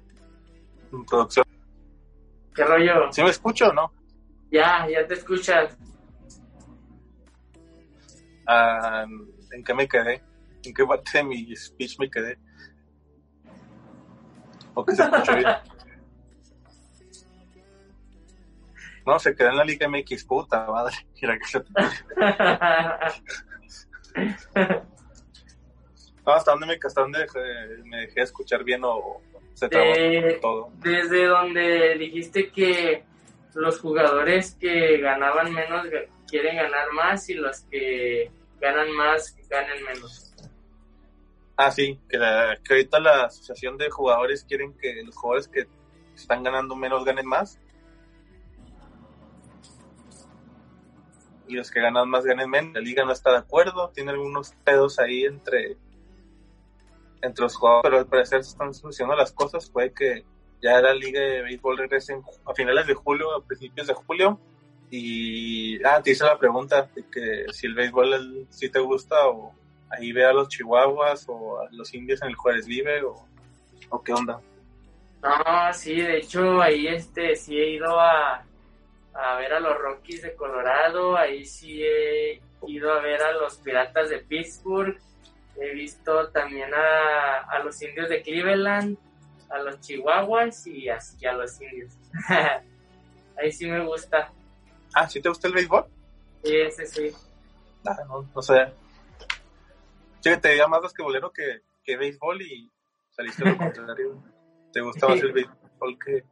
Introducción. 0.92 1.51
¿Qué 2.62 2.68
rollo? 2.68 3.12
¿Sí 3.12 3.24
me 3.24 3.32
escucho 3.32 3.70
o 3.70 3.74
no? 3.74 3.92
Ya, 4.52 4.88
ya 4.88 5.08
te 5.08 5.16
escuchas. 5.16 5.76
Ah, 8.46 9.04
¿En 9.52 9.64
qué 9.64 9.74
me 9.74 9.88
quedé? 9.88 10.22
¿En 10.64 10.72
qué 10.72 10.86
parte 10.86 11.10
de 11.18 11.24
mi 11.24 11.56
speech 11.56 11.98
me 11.98 12.08
quedé? 12.08 12.38
¿O 14.76 14.86
que 14.86 14.94
se 14.96 15.02
escuchó 15.02 15.34
bien? 15.34 15.48
No, 19.08 19.18
se 19.18 19.36
quedó 19.36 19.50
en 19.50 19.58
la 19.58 19.64
Liga 19.64 19.88
MX, 19.88 20.24
puta 20.26 20.64
madre. 20.68 20.94
Mira 21.20 21.36
que 21.40 21.46
se... 21.46 21.58
no, 26.24 26.32
¿Hasta 26.34 26.52
dónde 26.52 26.68
me, 26.68 26.78
hasta 26.86 27.02
dónde 27.02 27.26
dejé- 27.26 27.84
me 27.86 28.02
dejé 28.02 28.22
escuchar 28.22 28.64
bien 28.64 28.82
o 28.84 29.24
se 29.62 29.70
trabó 29.70 29.94
De- 29.94 30.40
todo? 30.42 30.70
Desde 30.80 31.26
donde 31.26 31.96
dijiste 32.00 32.50
que 32.52 33.04
los 33.54 33.80
jugadores 33.80 34.56
que 34.60 34.98
ganaban 34.98 35.54
menos 35.54 35.86
quieren 36.28 36.56
ganar 36.56 36.92
más 36.94 37.30
y 37.30 37.36
los 37.36 37.62
que 37.70 38.32
ganan 38.60 38.92
más 38.94 39.36
ganen 39.50 39.84
menos. 39.84 40.34
Ah, 41.58 41.70
sí, 41.70 42.00
que, 42.10 42.18
la- 42.18 42.58
que 42.64 42.74
ahorita 42.74 43.00
la 43.00 43.26
asociación 43.26 43.78
de 43.78 43.90
jugadores 43.92 44.44
quieren 44.46 44.74
que 44.78 45.04
los 45.04 45.16
jugadores 45.16 45.48
que 45.48 45.68
están 46.16 46.42
ganando 46.44 46.76
menos 46.76 47.06
ganen 47.06 47.28
más. 47.28 47.60
Y 51.48 51.54
los 51.56 51.70
que 51.70 51.82
ganan 51.82 52.10
más 52.10 52.26
ganen 52.26 52.50
menos. 52.50 52.74
La 52.74 52.80
liga 52.82 53.04
no 53.06 53.12
está 53.12 53.32
de 53.32 53.38
acuerdo, 53.40 53.90
tiene 53.94 54.12
algunos 54.12 54.54
pedos 54.64 54.98
ahí 55.00 55.26
entre, 55.26 55.78
entre 57.22 57.44
los 57.44 57.56
jugadores, 57.56 57.84
pero 57.84 57.98
al 58.00 58.08
parecer 58.08 58.44
se 58.44 58.52
están 58.52 58.74
solucionando 58.74 59.18
las 59.18 59.32
cosas. 59.32 59.70
Puede 59.70 59.94
que 59.94 60.24
ya 60.62 60.82
la 60.82 60.94
liga 60.94 61.20
de 61.20 61.42
béisbol 61.42 61.78
regrese 61.78 62.20
a 62.46 62.54
finales 62.54 62.88
de 62.88 62.94
julio, 62.94 63.36
a 63.36 63.44
principios 63.44 63.88
de 63.88 63.94
julio. 63.94 64.40
Y, 64.90 65.84
ah, 65.86 66.02
te 66.04 66.12
hice 66.12 66.26
la 66.26 66.38
pregunta 66.38 66.90
de 66.94 67.06
que 67.10 67.46
si 67.54 67.68
el 67.68 67.76
béisbol 67.76 68.46
si 68.50 68.70
te 68.70 68.80
gusta 68.80 69.28
o 69.28 69.54
ahí 69.90 70.12
ve 70.12 70.26
a 70.26 70.34
los 70.34 70.50
chihuahuas 70.50 71.26
o 71.28 71.60
a 71.60 71.68
los 71.72 71.94
indios 71.94 72.22
en 72.22 72.30
el 72.30 72.36
Juárez 72.36 72.66
Vive 72.66 73.04
o, 73.04 73.26
o 73.90 74.04
qué 74.04 74.14
onda. 74.14 74.40
No, 75.22 75.74
sí, 75.74 75.96
de 75.96 76.18
hecho 76.18 76.62
ahí 76.62 76.88
este 76.88 77.36
sí 77.36 77.58
he 77.58 77.70
ido 77.72 78.00
a, 78.00 78.44
a 79.14 79.36
ver 79.36 79.54
a 79.54 79.60
los 79.60 79.78
Rockies 79.78 80.24
de 80.24 80.36
Colorado, 80.36 81.16
ahí 81.16 81.46
sí 81.46 81.84
he 81.84 82.42
ido 82.68 82.92
a 82.92 83.02
ver 83.02 83.22
a 83.22 83.32
los 83.34 83.58
Piratas 83.58 84.10
de 84.10 84.20
Pittsburgh, 84.20 84.98
he 85.60 85.74
visto 85.74 86.30
también 86.30 86.74
a, 86.74 87.42
a 87.50 87.60
los 87.64 87.82
indios 87.82 88.10
de 88.10 88.22
Cleveland, 88.22 88.98
a 89.50 89.60
los 89.60 89.80
Chihuahuas 89.82 90.66
y 90.68 90.90
así 90.90 91.26
a 91.26 91.34
los 91.34 91.60
indios. 91.62 91.94
ahí 93.38 93.52
sí 93.52 93.68
me 93.68 93.86
gusta. 93.86 94.32
Ah, 94.94 95.08
¿sí 95.08 95.22
te 95.22 95.30
gusta 95.30 95.48
el 95.48 95.54
béisbol? 95.54 95.86
Sí, 96.44 96.56
ese 96.56 96.86
sí. 96.86 97.12
Ah, 97.86 97.98
no, 98.08 98.30
no 98.34 98.42
sé. 98.42 98.74
Che, 100.22 100.38
te 100.38 100.50
diga 100.50 100.68
más 100.68 100.82
basquetbolero 100.82 101.32
que, 101.32 101.62
que 101.84 101.98
béisbol 101.98 102.42
y 102.42 102.72
saliste 103.10 103.46
lo 103.46 103.58
contrario. 103.58 104.24
¿Te 104.72 104.82
gusta 104.82 105.08
más 105.08 105.22
el 105.22 105.34
béisbol 105.34 105.98
que...? 106.04 106.24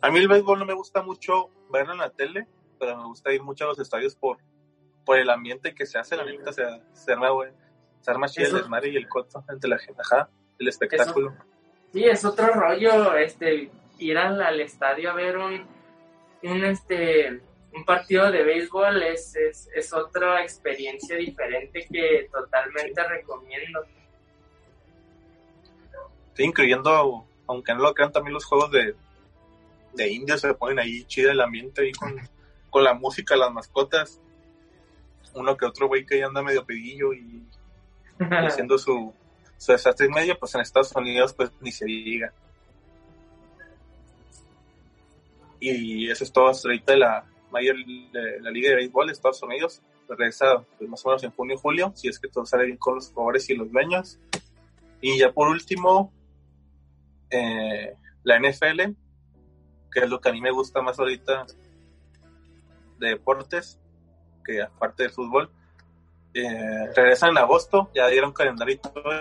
A 0.00 0.10
mí 0.10 0.18
el 0.18 0.28
béisbol 0.28 0.58
no 0.58 0.66
me 0.66 0.74
gusta 0.74 1.02
mucho 1.02 1.50
verlo 1.70 1.92
en 1.92 1.98
la 1.98 2.10
tele, 2.10 2.46
pero 2.78 2.96
me 2.96 3.04
gusta 3.04 3.32
ir 3.32 3.42
mucho 3.42 3.64
a 3.64 3.68
los 3.68 3.78
estadios 3.78 4.14
por, 4.14 4.38
por 5.04 5.18
el 5.18 5.30
ambiente 5.30 5.74
que 5.74 5.86
se 5.86 5.98
hace, 5.98 6.16
la 6.16 6.24
neta, 6.24 6.52
se, 6.52 6.62
se 6.92 7.12
arma, 7.12 7.30
güey. 7.30 7.52
Se 8.04 8.10
arma 8.10 8.28
chido 8.28 8.48
el 8.48 8.62
desmadre 8.62 8.90
y 8.90 8.96
el 8.96 9.08
coto 9.08 9.42
entre 9.48 9.70
la 9.70 9.78
gente, 9.78 10.02
ajá, 10.04 10.28
el 10.58 10.68
espectáculo. 10.68 11.34
Sí, 11.90 12.04
es 12.04 12.22
otro 12.22 12.48
rollo, 12.48 13.16
este, 13.16 13.70
ir 13.98 14.18
al, 14.18 14.42
al 14.42 14.60
estadio 14.60 15.10
a 15.10 15.14
ver 15.14 15.38
un, 15.38 15.66
un, 16.42 16.64
este, 16.66 17.40
un 17.72 17.84
partido 17.86 18.30
de 18.30 18.42
béisbol 18.42 19.02
es, 19.04 19.34
es, 19.36 19.70
es 19.74 19.90
otra 19.94 20.42
experiencia 20.42 21.16
diferente 21.16 21.86
que 21.90 22.28
totalmente 22.30 23.02
recomiendo. 23.08 23.80
Sí, 26.34 26.44
incluyendo, 26.44 27.24
aunque 27.46 27.72
no 27.72 27.84
lo 27.84 27.94
crean, 27.94 28.12
también 28.12 28.34
los 28.34 28.44
juegos 28.44 28.70
de, 28.70 28.94
de 29.94 30.08
indios 30.10 30.42
se 30.42 30.52
ponen 30.52 30.80
ahí 30.80 31.04
chido 31.04 31.30
el 31.30 31.40
ambiente 31.40 31.80
ahí 31.80 31.92
con, 31.92 32.20
con 32.68 32.84
la 32.84 32.92
música, 32.92 33.34
las 33.34 33.50
mascotas. 33.50 34.20
Uno 35.32 35.56
que 35.56 35.64
otro 35.64 35.88
güey 35.88 36.04
que 36.04 36.18
ya 36.18 36.26
anda 36.26 36.42
medio 36.42 36.66
pedillo 36.66 37.14
y 37.14 37.42
haciendo 38.18 38.78
su, 38.78 39.12
su 39.56 39.72
desastre 39.72 40.08
medio, 40.08 40.38
pues 40.38 40.54
en 40.54 40.60
Estados 40.60 40.94
Unidos 40.94 41.32
pues 41.34 41.50
ni 41.60 41.72
se 41.72 41.84
diga. 41.84 42.32
Y 45.60 46.10
eso 46.10 46.24
es 46.24 46.32
todo 46.32 46.48
hasta 46.48 46.68
ahorita 46.68 46.92
de 46.92 46.98
la, 46.98 47.24
mayor, 47.50 47.76
de 47.76 48.40
la 48.40 48.50
Liga 48.50 48.70
de 48.70 48.76
Béisbol 48.76 49.06
de 49.06 49.12
Estados 49.12 49.42
Unidos. 49.42 49.80
Regresa 50.08 50.62
pues, 50.76 50.90
más 50.90 51.04
o 51.06 51.08
menos 51.08 51.24
en 51.24 51.30
junio 51.30 51.56
y 51.56 51.58
julio, 51.58 51.92
si 51.94 52.08
es 52.08 52.18
que 52.18 52.28
todo 52.28 52.44
sale 52.44 52.66
bien 52.66 52.76
con 52.76 52.96
los 52.96 53.10
jugadores 53.10 53.48
y 53.48 53.54
los 53.54 53.70
dueños. 53.70 54.18
Y 55.00 55.18
ya 55.18 55.32
por 55.32 55.48
último, 55.48 56.12
eh, 57.30 57.94
la 58.24 58.38
NFL, 58.38 58.94
que 59.90 60.00
es 60.00 60.10
lo 60.10 60.20
que 60.20 60.28
a 60.28 60.32
mí 60.32 60.40
me 60.40 60.50
gusta 60.50 60.82
más 60.82 60.98
ahorita 60.98 61.46
de 62.98 63.08
deportes, 63.08 63.78
que 64.44 64.60
aparte 64.60 65.04
del 65.04 65.12
fútbol. 65.12 65.50
Eh, 66.34 66.90
regresan 66.94 67.30
en 67.30 67.38
agosto, 67.38 67.90
ya 67.94 68.08
dieron 68.08 68.32
calendario 68.32 68.78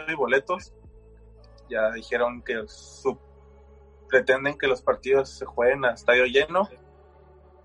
y 0.07 0.16
boletos. 0.16 0.74
Ya 1.70 1.91
dijeron 1.91 2.41
que 2.41 2.64
su- 2.68 3.20
pretenden 4.09 4.57
que 4.57 4.68
los 4.68 4.82
partidos 4.82 5.30
se 5.30 5.45
jueguen 5.45 5.86
a 5.86 5.93
estadio 5.93 6.26
lleno. 6.26 6.68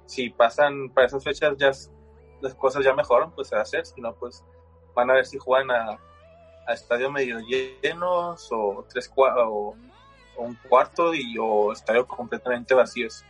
Si 0.07 0.31
pasan 0.31 0.91
para 0.91 1.07
esas 1.07 1.25
fechas, 1.25 1.57
ya 1.59 1.71
las 2.41 2.55
cosas 2.55 2.85
ya 2.85 2.95
mejoran, 2.95 3.33
pues 3.33 3.49
se 3.49 3.55
va 3.55 3.61
a 3.61 3.63
hacer. 3.63 3.85
Si 3.87 4.01
no, 4.01 4.15
pues 4.15 4.45
van 4.95 5.11
a 5.11 5.15
ver 5.15 5.27
si 5.27 5.39
juegan 5.39 5.71
a, 5.71 5.99
a 6.67 6.73
estadio 6.73 7.11
medio 7.11 7.39
llenos 7.41 8.49
o 8.53 8.85
tres 8.89 9.11
un 10.37 10.55
cuarto 10.69 11.15
y 11.15 11.37
o 11.39 11.73
estadio 11.73 12.07
completamente 12.07 12.75
vacíos. 12.75 13.25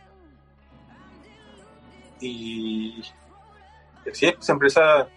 Y 2.19 3.01
sí, 4.13 4.31
pues 4.31 4.49
empieza 4.49 5.07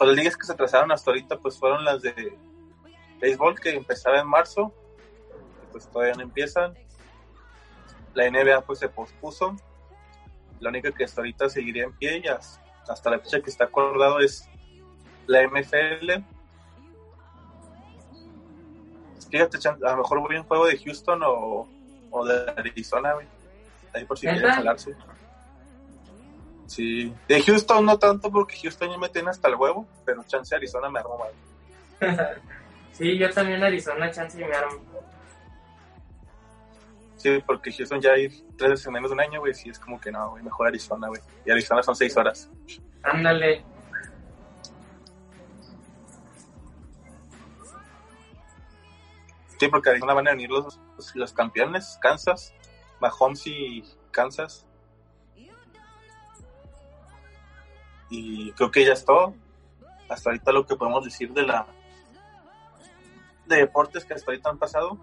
pues 0.00 0.08
las 0.08 0.16
ligas 0.16 0.36
que 0.36 0.46
se 0.46 0.54
trazaron 0.54 0.90
hasta 0.92 1.10
ahorita 1.10 1.36
pues 1.38 1.58
fueron 1.58 1.84
las 1.84 2.00
de 2.00 2.38
béisbol 3.20 3.60
que 3.60 3.74
empezaba 3.74 4.18
en 4.18 4.26
marzo 4.26 4.72
y 5.62 5.72
pues 5.72 5.86
todavía 5.88 6.14
no 6.14 6.22
empiezan. 6.22 6.72
La 8.14 8.28
NBA 8.30 8.62
pues 8.62 8.78
se 8.78 8.88
pospuso. 8.88 9.54
La 10.58 10.70
única 10.70 10.90
que 10.90 11.04
hasta 11.04 11.20
ahorita 11.20 11.50
seguiría 11.50 11.84
en 11.84 11.92
pie 11.92 12.22
y 12.24 12.28
as- 12.28 12.58
hasta 12.88 13.10
la 13.10 13.18
fecha 13.18 13.40
que 13.42 13.50
está 13.50 13.64
acordado 13.64 14.20
es 14.20 14.48
la 15.26 15.42
MFL 15.42 16.24
fíjate 19.30 19.58
Chan, 19.58 19.78
a 19.84 19.90
lo 19.92 19.98
mejor 19.98 20.20
voy 20.20 20.36
a 20.36 20.40
un 20.40 20.46
juego 20.46 20.66
de 20.66 20.76
Houston 20.78 21.22
o, 21.24 21.68
o 22.10 22.24
de 22.26 22.50
Arizona 22.56 23.12
güey. 23.14 23.26
ahí 23.94 24.04
por 24.04 24.18
si 24.18 24.26
quieren 24.26 24.50
jalarse 24.56 24.96
Sí, 26.70 27.12
de 27.26 27.42
Houston 27.42 27.84
no 27.84 27.98
tanto 27.98 28.30
porque 28.30 28.56
Houston 28.62 28.92
ya 28.92 28.96
me 28.96 29.08
tiene 29.08 29.30
hasta 29.30 29.48
el 29.48 29.56
huevo, 29.56 29.88
pero 30.04 30.22
chance 30.22 30.54
Arizona 30.54 30.88
me 30.88 31.00
armó 31.00 31.18
mal. 31.18 31.32
Sí, 32.92 33.16
yo 33.16 33.30
también 33.30 33.62
Arizona, 33.62 34.10
chance 34.10 34.38
y 34.38 34.44
me 34.44 34.54
armo. 34.54 34.78
Sí, 37.16 37.42
porque 37.46 37.72
Houston 37.72 38.00
ya 38.00 38.12
hay 38.12 38.28
tres 38.56 38.70
veces 38.70 38.86
en 38.86 38.92
menos 38.92 39.10
de 39.10 39.14
un 39.14 39.20
año, 39.20 39.40
güey, 39.40 39.54
sí 39.54 39.70
es 39.70 39.78
como 39.78 39.98
que 39.98 40.12
no, 40.12 40.30
güey, 40.30 40.44
mejor 40.44 40.68
Arizona, 40.68 41.08
güey. 41.08 41.20
Y 41.46 41.50
Arizona 41.50 41.82
son 41.82 41.96
seis 41.96 42.16
horas. 42.16 42.50
Ándale. 43.02 43.64
Sí, 49.58 49.68
porque 49.68 49.90
Arizona 49.90 50.14
van 50.14 50.28
a 50.28 50.32
venir 50.32 50.50
los, 50.50 50.78
los 51.14 51.32
campeones, 51.32 51.98
Kansas, 52.00 52.54
Mahomes 53.00 53.46
y 53.46 53.82
Kansas. 54.12 54.66
Y 58.10 58.52
creo 58.52 58.70
que 58.70 58.84
ya 58.84 58.92
es 58.92 59.04
todo. 59.04 59.34
Hasta 60.08 60.30
ahorita 60.30 60.52
lo 60.52 60.66
que 60.66 60.76
podemos 60.76 61.04
decir 61.04 61.32
de 61.32 61.42
la 61.42 61.66
de 63.46 63.56
deportes 63.56 64.04
que 64.04 64.14
hasta 64.14 64.30
ahorita 64.30 64.50
han 64.50 64.58
pasado. 64.58 64.98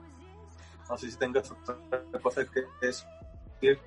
No 0.89 0.97
sé 0.97 1.10
si 1.10 1.18
tengas 1.18 1.51
otra 1.51 1.78
cosa 2.22 2.45
que 2.45 2.64
decir. 2.82 3.80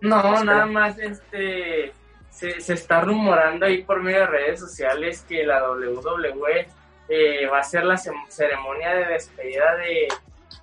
No, 0.00 0.16
Espera. 0.16 0.44
nada 0.44 0.66
más 0.66 0.98
este 0.98 1.92
se, 2.30 2.60
se 2.60 2.74
está 2.74 3.00
rumorando 3.00 3.66
ahí 3.66 3.82
por 3.82 4.00
medio 4.02 4.20
de 4.20 4.26
redes 4.26 4.60
sociales 4.60 5.24
que 5.28 5.44
la 5.44 5.68
WWE 5.70 6.68
eh, 7.08 7.46
va 7.46 7.58
a 7.58 7.60
hacer 7.60 7.84
la 7.84 7.96
ceremonia 7.96 8.94
de 8.94 9.06
despedida 9.06 9.76
de, 9.76 10.08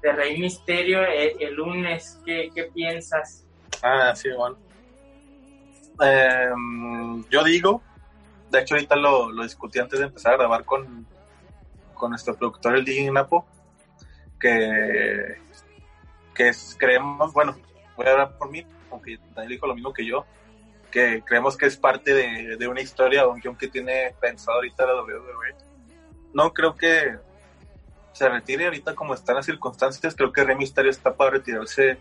de 0.02 0.12
Rey 0.14 0.40
Misterio 0.40 1.02
el, 1.04 1.34
el 1.42 1.54
lunes. 1.54 2.20
¿Qué, 2.26 2.50
¿Qué 2.54 2.66
piensas? 2.66 3.46
Ah, 3.82 4.16
sí, 4.16 4.30
bueno. 4.38 4.58
Em, 6.00 7.24
yo 7.30 7.44
digo, 7.44 7.82
de 8.52 8.60
hecho 8.60 8.76
ahorita 8.76 8.96
lo, 8.96 9.32
lo, 9.32 9.44
discutí 9.44 9.80
antes 9.80 10.00
de 10.00 10.06
empezar 10.06 10.34
a 10.34 10.38
grabar 10.38 10.66
con, 10.66 11.06
con 11.94 12.10
nuestro 12.10 12.36
productor, 12.36 12.76
el 12.76 12.86
DJ 12.86 13.12
Napo, 13.12 13.46
que, 14.40 15.38
que 16.34 16.52
creemos, 16.78 17.34
bueno, 17.34 17.56
voy 17.96 18.08
a 18.08 18.12
hablar 18.12 18.38
por 18.38 18.50
mí, 18.52 18.66
aunque 18.92 19.20
Daniel 19.34 19.54
dijo 19.54 19.68
lo 19.68 19.76
mismo 19.76 19.94
que 19.94 20.06
yo, 20.06 20.26
que 20.92 21.24
creemos 21.26 21.58
que 21.58 21.66
es 21.66 21.78
parte 21.78 22.14
de, 22.14 22.58
de 22.58 22.68
una 22.68 22.82
historia, 22.82 23.22
aunque 23.22 23.48
aunque 23.48 23.68
tiene 23.68 24.14
pensado 24.20 24.58
ahorita 24.58 24.86
la 24.86 25.02
WWE. 25.02 25.56
No 26.34 26.54
creo 26.54 26.76
que 26.76 27.18
se 28.12 28.30
retire 28.30 28.66
ahorita 28.66 28.96
como 28.96 29.14
están 29.14 29.36
las 29.36 29.46
circunstancias, 29.46 30.16
creo 30.16 30.32
que 30.32 30.44
Rey 30.44 30.56
Mysterio 30.56 30.92
está 30.92 31.14
para 31.16 31.32
retirarse 31.32 32.00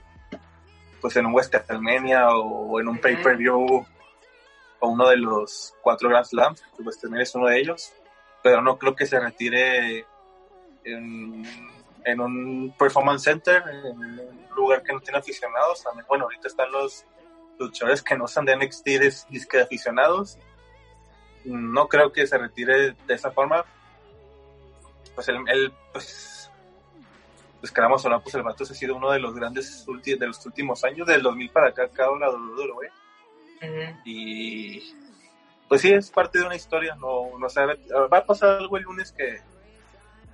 pues 1.05 1.17
en 1.17 1.27
un 1.27 1.35
WrestleMania 1.35 2.31
o 2.31 2.81
en 2.81 2.89
un 2.89 2.97
pay-per-view 2.97 3.87
o 4.81 4.89
uno 4.89 5.07
de 5.11 5.19
los 5.19 5.75
cuatro 5.83 6.09
Grand 6.09 6.25
Slams, 6.25 6.65
WrestleMania 6.79 7.25
es 7.25 7.35
uno 7.35 7.49
de 7.49 7.61
ellos, 7.61 7.93
pero 8.43 8.63
no 8.63 8.79
creo 8.79 8.97
que 8.97 9.05
se 9.05 9.21
retire 9.21 10.07
en, 10.83 11.45
en 12.07 12.21
un 12.21 12.75
performance 12.79 13.23
center, 13.23 13.63
en 13.69 14.01
un 14.01 14.47
lugar 14.57 14.83
que 14.83 14.95
no 14.95 15.01
tiene 15.01 15.19
aficionados. 15.19 15.85
Bueno, 16.09 16.25
ahorita 16.25 16.49
están 16.49 16.73
los 16.73 17.05
luchadores 17.59 18.03
que 18.03 18.17
no 18.17 18.27
son 18.27 18.47
de 18.47 18.57
NXT 18.57 18.87
de, 18.87 19.61
aficionados. 19.61 20.39
No 21.45 21.87
creo 21.87 22.13
que 22.13 22.27
se 22.27 22.39
retire 22.39 22.93
de 22.93 23.15
esa 23.15 23.31
forma, 23.31 23.67
pues 25.15 25.29
él, 25.29 25.71
pues, 25.93 26.34
pues 27.65 27.73
queramos 27.73 28.05
o 28.05 28.21
pues 28.21 28.35
el 28.35 28.43
vato 28.43 28.62
ha 28.62 28.67
sido 28.67 28.95
uno 28.95 29.11
de 29.11 29.19
los 29.19 29.35
grandes 29.35 29.87
de 29.87 30.27
los 30.27 30.45
últimos 30.45 30.85
años, 30.85 31.07
del 31.07 31.23
2000 31.23 31.49
para 31.49 31.69
acá, 31.69 31.89
cada 31.89 32.15
la 32.19 32.29
WWE. 32.29 32.91
Y 34.05 34.95
pues 35.67 35.81
sí, 35.81 35.91
es 35.91 36.11
parte 36.11 36.41
de 36.41 36.45
una 36.45 36.57
historia, 36.57 36.95
no, 36.97 37.39
no 37.39 37.49
sabe, 37.49 37.79
va 38.12 38.19
a 38.19 38.27
pasar 38.27 38.59
algo 38.59 38.77
el 38.77 38.83
lunes 38.83 39.12
que, 39.12 39.39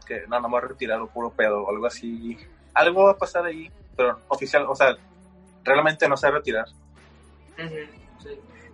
que 0.05 0.27
nada 0.27 0.49
más 0.49 0.65
retirado 0.65 1.07
puro 1.07 1.31
pedo 1.31 1.63
o 1.63 1.71
algo 1.71 1.87
así. 1.87 2.37
Algo 2.75 3.05
va 3.05 3.13
a 3.13 3.17
pasar 3.17 3.45
ahí, 3.45 3.71
pero 3.97 4.19
oficial, 4.27 4.67
o 4.69 4.75
sea, 4.75 4.97
realmente 5.63 6.09
no 6.09 6.17
se 6.17 6.27
va 6.27 6.33
a 6.33 6.37
retirar. 6.39 6.67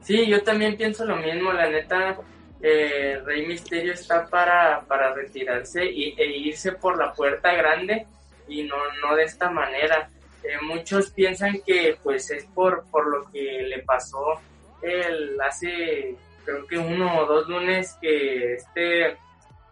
sí. 0.00 0.26
yo 0.26 0.42
también 0.42 0.78
pienso 0.78 1.04
lo 1.04 1.16
mismo, 1.16 1.52
la 1.52 1.68
neta, 1.68 2.16
eh, 2.62 3.20
Rey 3.22 3.46
Misterio 3.46 3.92
está 3.92 4.24
para, 4.24 4.80
para 4.88 5.12
retirarse 5.12 5.84
y, 5.84 6.14
e 6.16 6.38
irse 6.38 6.72
por 6.72 6.96
la 6.96 7.12
puerta 7.12 7.52
grande 7.52 8.06
y 8.48 8.64
no, 8.64 8.76
no 9.02 9.16
de 9.16 9.24
esta 9.24 9.50
manera. 9.50 10.10
Eh, 10.42 10.58
muchos 10.62 11.10
piensan 11.10 11.60
que 11.66 11.98
pues 12.02 12.30
es 12.30 12.44
por, 12.46 12.84
por 12.90 13.06
lo 13.08 13.30
que 13.32 13.62
le 13.68 13.82
pasó 13.82 14.40
el, 14.82 15.40
hace 15.40 16.16
creo 16.44 16.66
que 16.66 16.78
uno 16.78 17.18
o 17.18 17.26
dos 17.26 17.48
lunes 17.48 17.96
que 18.00 18.54
este 18.54 19.16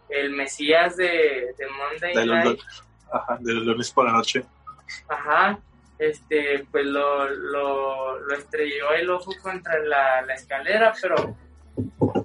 el 0.09 0.31
Mesías 0.31 0.97
de, 0.97 1.53
de 1.57 1.67
Monday 1.67 2.15
de 2.15 2.25
Night 2.25 2.59
ajá, 3.09 3.37
de 3.39 3.53
lunes 3.53 3.89
por 3.91 4.05
la 4.05 4.11
noche 4.11 4.43
ajá 5.07 5.57
este 5.97 6.65
pues 6.69 6.85
lo, 6.85 7.29
lo, 7.29 8.19
lo 8.19 8.35
estrelló 8.35 8.91
el 8.91 9.09
ojo 9.09 9.31
contra 9.41 9.79
la, 9.79 10.23
la 10.23 10.33
escalera 10.33 10.93
pero 11.01 11.37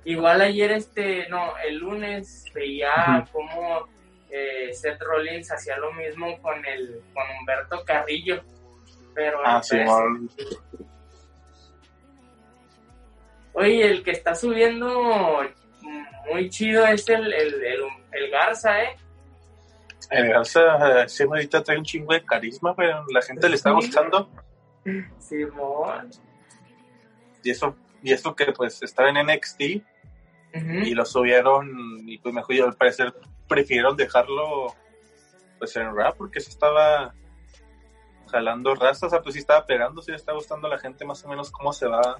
Igual 0.04 0.40
ayer, 0.40 0.72
este, 0.72 1.28
no, 1.28 1.56
el 1.58 1.78
lunes 1.78 2.44
veía 2.54 3.26
como 3.32 3.88
eh, 4.30 4.72
Seth 4.72 5.00
Rollins 5.00 5.50
hacía 5.50 5.76
lo 5.78 5.92
mismo 5.92 6.40
con 6.40 6.64
el, 6.64 7.02
con 7.12 7.24
Humberto 7.38 7.84
Carrillo. 7.84 8.42
Pero 9.14 9.40
ah, 9.44 9.62
sí, 9.62 9.76
Oye, 13.52 13.90
el 13.90 14.02
que 14.04 14.12
está 14.12 14.34
subiendo 14.34 15.42
muy 16.30 16.48
chido 16.48 16.86
es 16.86 17.08
el, 17.08 17.32
el, 17.32 17.64
el, 18.12 18.30
Garza, 18.30 18.82
¿eh? 18.82 18.96
El 20.10 20.28
Garza, 20.28 21.08
sí, 21.08 21.24
ahorita 21.24 21.62
trae 21.62 21.76
un 21.76 21.84
chingo 21.84 22.12
de 22.12 22.24
carisma, 22.24 22.74
pero 22.76 23.04
la 23.12 23.20
gente 23.20 23.48
le 23.48 23.56
está 23.56 23.72
gustando. 23.72 24.30
Simón. 25.18 26.10
y 27.42 27.50
eso 27.50 27.76
y 28.02 28.12
esto 28.12 28.34
que 28.34 28.46
pues 28.52 28.82
estaba 28.82 29.10
en 29.10 29.26
NXT 29.26 29.60
y 30.52 30.94
lo 30.94 31.04
subieron 31.04 32.08
y 32.08 32.18
pues 32.18 32.34
mejor 32.34 32.60
al 32.62 32.76
parecer 32.76 33.14
prefirieron 33.46 33.96
dejarlo 33.96 34.74
pues 35.58 35.76
en 35.76 35.94
rap 35.94 36.16
porque 36.16 36.40
se 36.40 36.50
estaba 36.50 37.14
jalando 38.30 38.74
razas, 38.74 39.04
o 39.04 39.10
sea, 39.10 39.22
pues 39.22 39.34
sí 39.34 39.40
estaba 39.40 39.66
pegando, 39.66 40.02
sí 40.02 40.10
le 40.10 40.16
está 40.16 40.32
gustando 40.32 40.66
a 40.66 40.70
la 40.70 40.78
gente 40.78 41.04
más 41.04 41.24
o 41.24 41.28
menos 41.28 41.50
cómo 41.50 41.72
se 41.72 41.86
va 41.86 42.16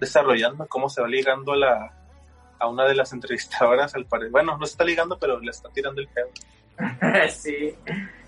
desarrollando, 0.00 0.66
cómo 0.66 0.88
se 0.88 1.00
va 1.00 1.08
ligando 1.08 1.52
a 1.52 1.56
la 1.56 2.04
a 2.58 2.68
una 2.68 2.84
de 2.84 2.94
las 2.94 3.12
entrevistadoras 3.14 3.94
al 3.94 4.06
parecer. 4.06 4.30
Bueno, 4.30 4.56
no 4.58 4.66
se 4.66 4.72
está 4.72 4.84
ligando, 4.84 5.18
pero 5.18 5.40
le 5.40 5.50
está 5.50 5.68
tirando 5.70 6.00
el 6.00 6.08
pedo. 6.08 6.30
sí. 7.30 7.74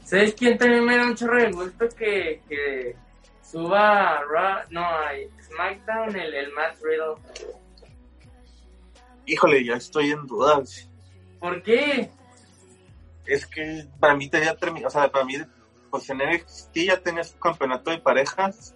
¿Sabes 0.04 0.34
quién 0.34 0.56
también 0.56 0.84
me 0.84 0.96
da 0.96 1.04
un 1.04 1.16
chorro 1.16 1.42
de 1.42 1.50
gusto 1.50 1.88
que, 1.96 2.40
que 2.48 2.94
suba 3.42 4.22
Raw, 4.22 4.60
no, 4.70 4.86
hay 4.86 5.28
SmackDown 5.42 6.14
el, 6.16 6.34
el 6.34 6.52
Matt 6.52 6.76
Riddle. 6.80 7.16
Híjole, 9.26 9.64
ya 9.64 9.74
estoy 9.74 10.10
en 10.10 10.26
dudas. 10.26 10.88
¿Por 11.40 11.62
qué? 11.62 12.10
Es 13.26 13.46
que 13.46 13.86
para 13.98 14.14
mí 14.14 14.30
ya 14.30 14.54
terminó, 14.56 14.86
o 14.86 14.90
sea, 14.90 15.10
para 15.10 15.24
mí, 15.24 15.34
pues 15.90 16.08
en 16.10 16.18
NXT 16.18 16.76
ya 16.76 17.00
tenía 17.00 17.24
su 17.24 17.36
campeonato 17.38 17.90
de 17.90 17.98
parejas 17.98 18.74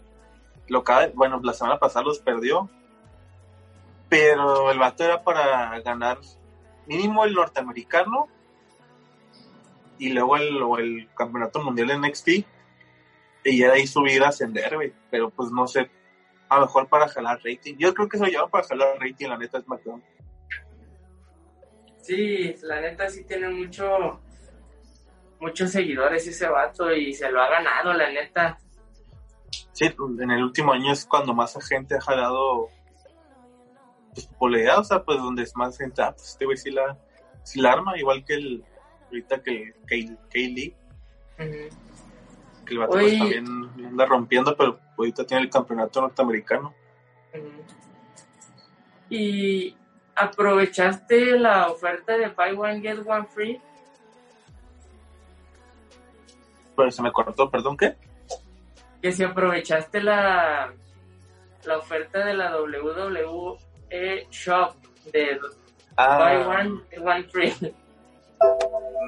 local, 0.66 1.12
bueno, 1.14 1.40
la 1.42 1.52
semana 1.52 1.78
pasada 1.78 2.04
los 2.04 2.18
perdió, 2.18 2.68
pero 4.08 4.70
el 4.70 4.78
vato 4.78 5.04
era 5.04 5.22
para 5.22 5.80
ganar 5.80 6.18
mínimo 6.86 7.24
el 7.24 7.34
norteamericano 7.34 8.28
y 9.98 10.10
luego 10.10 10.36
el, 10.36 10.56
el 10.78 11.08
campeonato 11.14 11.62
mundial 11.62 11.90
en 11.90 12.00
NXT 12.02 12.28
y 13.44 13.58
ya 13.58 13.68
de 13.68 13.78
ahí 13.78 13.86
subir 13.86 14.22
a 14.22 14.28
ascender, 14.28 14.74
güey. 14.74 14.92
Pero 15.10 15.30
pues 15.30 15.50
no 15.50 15.66
sé, 15.66 15.90
a 16.48 16.56
lo 16.56 16.62
mejor 16.62 16.88
para 16.88 17.08
jalar 17.08 17.40
rating. 17.44 17.76
Yo 17.78 17.94
creo 17.94 18.08
que 18.08 18.18
se 18.18 18.24
lo 18.24 18.30
llevan 18.30 18.50
para 18.50 18.66
jalar 18.66 18.98
rating, 18.98 19.28
la 19.28 19.38
neta 19.38 19.58
es 19.58 19.64
SmackDown. 19.64 20.02
Sí, 22.10 22.56
la 22.62 22.80
neta 22.80 23.08
sí 23.08 23.22
tiene 23.22 23.48
mucho 23.48 24.18
muchos 25.38 25.70
seguidores 25.70 26.26
ese 26.26 26.48
vato 26.48 26.92
y 26.92 27.14
se 27.14 27.30
lo 27.30 27.40
ha 27.40 27.48
ganado, 27.48 27.92
la 27.92 28.10
neta. 28.10 28.58
Sí, 29.72 29.94
en 30.18 30.30
el 30.32 30.42
último 30.42 30.72
año 30.72 30.92
es 30.92 31.06
cuando 31.06 31.32
más 31.34 31.56
gente 31.68 31.94
ha 31.94 32.00
jalado 32.00 32.68
pues, 34.12 34.26
popularidad, 34.26 34.80
o 34.80 34.84
sea, 34.84 35.04
pues 35.04 35.18
donde 35.18 35.44
es 35.44 35.54
más 35.54 35.78
gente, 35.78 36.02
ah, 36.02 36.10
pues 36.10 36.30
este 36.30 36.46
güey 36.46 36.56
sí 36.56 36.72
la, 36.72 36.98
sí 37.44 37.60
la 37.60 37.74
arma, 37.74 37.96
igual 37.96 38.24
que 38.24 38.34
el, 38.34 38.64
ahorita 39.04 39.40
que 39.44 39.72
el 39.90 40.18
Kay, 40.28 40.74
el 41.38 42.78
vato 42.78 42.90
pues, 42.90 43.18
también 43.18 43.46
anda 43.86 44.04
rompiendo, 44.04 44.56
pero 44.56 44.80
ahorita 44.98 45.24
tiene 45.24 45.44
el 45.44 45.50
campeonato 45.50 46.00
norteamericano. 46.00 46.74
¿Y 49.08 49.76
aprovechaste 50.14 51.38
la 51.38 51.68
oferta 51.68 52.16
de 52.16 52.28
Buy 52.28 52.52
One 52.56 52.80
Get 52.80 53.06
One 53.06 53.26
Free? 53.26 53.60
Pues 56.74 56.94
se 56.94 57.02
me 57.02 57.12
cortó, 57.12 57.50
perdón, 57.50 57.76
¿qué? 57.76 57.96
Que 59.02 59.12
si 59.12 59.24
aprovechaste 59.24 60.02
la, 60.02 60.72
la 61.64 61.78
oferta 61.78 62.24
de 62.24 62.34
la 62.34 62.56
WWE 62.60 64.26
Shop 64.30 64.74
de 65.12 65.38
ah. 65.96 66.18
Buy 66.18 66.36
One 66.36 66.80
Get 66.90 67.00
One 67.00 67.24
Free. 67.24 67.74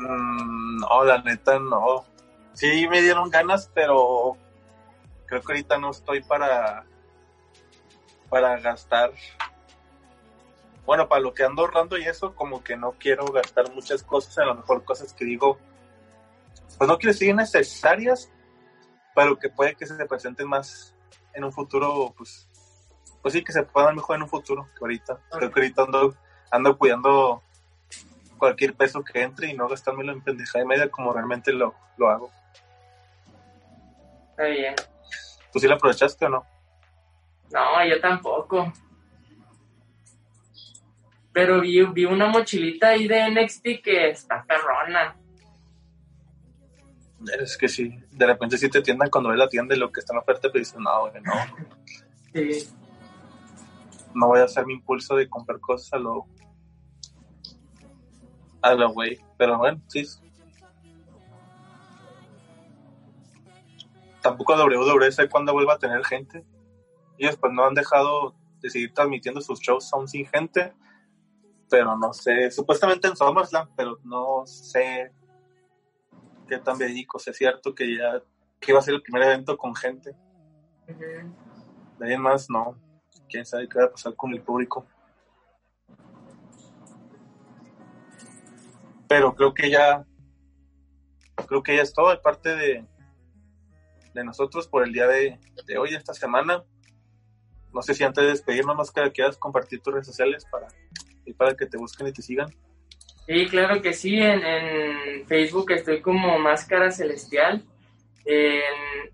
Mm, 0.00 0.78
no, 0.78 1.04
la 1.04 1.22
neta 1.22 1.58
no 1.58 2.12
sí 2.52 2.86
me 2.88 3.02
dieron 3.02 3.30
ganas, 3.30 3.70
pero 3.74 4.36
creo 5.26 5.40
que 5.40 5.52
ahorita 5.52 5.78
no 5.78 5.90
estoy 5.90 6.22
para 6.22 6.84
para 8.28 8.58
gastar 8.60 9.12
bueno, 10.84 11.08
para 11.08 11.20
lo 11.20 11.32
que 11.32 11.44
ando 11.44 11.62
ahorrando 11.62 11.96
y 11.96 12.04
eso, 12.04 12.34
como 12.34 12.62
que 12.62 12.76
no 12.76 12.92
quiero 12.92 13.24
gastar 13.26 13.72
muchas 13.72 14.02
cosas, 14.02 14.36
a 14.38 14.44
lo 14.44 14.56
mejor 14.56 14.84
cosas 14.84 15.12
que 15.12 15.24
digo, 15.24 15.58
pues 16.78 16.88
no 16.88 16.98
quiero 16.98 17.12
decir 17.12 17.34
necesarias, 17.34 18.30
pero 19.14 19.38
que 19.38 19.48
puede 19.48 19.74
que 19.74 19.86
se 19.86 20.06
presenten 20.06 20.48
más 20.48 20.94
en 21.34 21.44
un 21.44 21.52
futuro, 21.52 22.12
pues, 22.16 22.48
pues 23.20 23.34
sí, 23.34 23.44
que 23.44 23.52
se 23.52 23.62
puedan 23.62 23.94
mejor 23.94 24.16
en 24.16 24.22
un 24.22 24.28
futuro 24.28 24.68
que 24.74 24.80
ahorita. 24.80 25.20
Creo 25.30 25.50
que 25.50 25.60
ahorita 25.60 25.82
ando, 25.82 26.14
ando 26.50 26.78
cuidando 26.78 27.42
cualquier 28.38 28.74
peso 28.74 29.04
que 29.04 29.22
entre 29.22 29.50
y 29.50 29.54
no 29.54 29.68
gastármelo 29.68 30.12
en 30.12 30.20
pendejada 30.20 30.64
de 30.64 30.68
media 30.68 30.90
como 30.90 31.12
realmente 31.12 31.52
lo, 31.52 31.74
lo 31.96 32.08
hago. 32.08 32.30
Está 34.30 34.44
bien. 34.44 34.74
¿Tú 35.52 35.60
sí 35.60 35.68
la 35.68 35.74
aprovechaste 35.74 36.26
o 36.26 36.28
no? 36.28 36.46
No, 37.52 37.84
yo 37.86 38.00
tampoco. 38.00 38.72
Pero 41.32 41.60
vi, 41.60 41.82
vi 41.86 42.04
una 42.04 42.28
mochilita 42.28 42.88
ahí 42.88 43.08
de 43.08 43.30
NXT 43.30 43.62
que 43.82 44.10
está 44.10 44.44
perrona. 44.44 45.16
Es 47.40 47.56
que 47.56 47.68
sí, 47.68 47.94
de 48.10 48.26
repente 48.26 48.58
sí 48.58 48.68
te 48.68 48.82
tiendan 48.82 49.08
cuando 49.08 49.30
ves 49.30 49.38
la 49.38 49.48
tienda 49.48 49.74
y 49.74 49.78
lo 49.78 49.92
que 49.92 50.00
está 50.00 50.12
en 50.12 50.18
oferta, 50.18 50.48
pero 50.52 50.58
dices, 50.58 50.78
no, 50.78 51.00
güey, 51.00 51.22
no. 51.22 51.32
sí. 52.32 52.68
no 54.14 54.26
voy 54.26 54.40
a 54.40 54.44
hacer 54.44 54.66
mi 54.66 54.74
impulso 54.74 55.16
de 55.16 55.28
comprar 55.28 55.60
cosas 55.60 55.92
a 55.94 55.98
lo 55.98 56.26
a 58.60 58.74
lo 58.74 58.90
güey, 58.92 59.18
pero 59.36 59.58
bueno, 59.58 59.80
sí. 59.88 60.04
Tampoco 64.20 64.54
WWS 64.54 65.28
cuando 65.30 65.52
vuelva 65.52 65.74
a 65.74 65.78
tener 65.78 66.04
gente. 66.04 66.44
Ellos 67.18 67.36
pues 67.36 67.52
no 67.52 67.66
han 67.66 67.74
dejado 67.74 68.36
de 68.60 68.70
seguir 68.70 68.94
transmitiendo 68.94 69.40
sus 69.40 69.60
shows 69.60 69.92
aún 69.92 70.08
sin 70.08 70.26
gente, 70.26 70.72
pero 71.72 71.96
no 71.96 72.12
sé, 72.12 72.50
supuestamente 72.50 73.08
en 73.08 73.16
SummerSlam, 73.16 73.66
pero 73.74 73.98
no 74.04 74.44
sé 74.44 75.10
qué 76.46 76.58
tan 76.58 76.76
verídico, 76.76 77.16
es 77.16 77.34
cierto 77.34 77.74
que 77.74 77.96
ya 77.96 78.22
que 78.60 78.72
iba 78.72 78.78
a 78.78 78.82
ser 78.82 78.92
el 78.92 79.00
primer 79.00 79.22
evento 79.22 79.56
con 79.56 79.74
gente. 79.74 80.14
De 80.86 82.06
ahí 82.06 82.12
en 82.12 82.20
más, 82.20 82.50
no. 82.50 82.78
Quién 83.26 83.46
sabe 83.46 83.70
qué 83.70 83.78
va 83.78 83.86
a 83.86 83.90
pasar 83.90 84.14
con 84.14 84.34
el 84.34 84.42
público. 84.42 84.86
Pero 89.08 89.34
creo 89.34 89.54
que 89.54 89.70
ya, 89.70 90.04
creo 91.46 91.62
que 91.62 91.76
ya 91.76 91.82
es 91.82 91.94
todo 91.94 92.10
de 92.10 92.18
parte 92.18 92.54
de, 92.54 92.86
de 94.12 94.24
nosotros 94.24 94.68
por 94.68 94.84
el 94.84 94.92
día 94.92 95.06
de, 95.06 95.40
de 95.66 95.78
hoy, 95.78 95.94
esta 95.94 96.12
semana. 96.12 96.62
No 97.72 97.80
sé 97.80 97.94
si 97.94 98.04
antes 98.04 98.22
de 98.22 98.30
despedirnos, 98.30 98.76
más 98.76 98.90
que 98.90 99.10
quieras 99.10 99.38
compartir 99.38 99.80
tus 99.80 99.94
redes 99.94 100.06
sociales 100.06 100.44
para, 100.50 100.68
y 101.24 101.32
para 101.32 101.54
que 101.54 101.66
te 101.66 101.76
busquen 101.76 102.08
y 102.08 102.12
te 102.12 102.22
sigan. 102.22 102.52
Sí, 103.26 103.46
claro 103.48 103.80
que 103.80 103.92
sí. 103.92 104.18
En, 104.18 104.44
en 104.44 105.26
Facebook 105.26 105.70
estoy 105.72 106.00
como 106.00 106.38
Máscara 106.38 106.90
Celestial. 106.90 107.64
En 108.24 108.62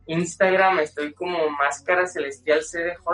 Instagram 0.06 0.80
estoy 0.80 1.12
como 1.12 1.48
Máscara 1.50 2.06
Celestial 2.06 2.60
CDJ. 2.60 3.08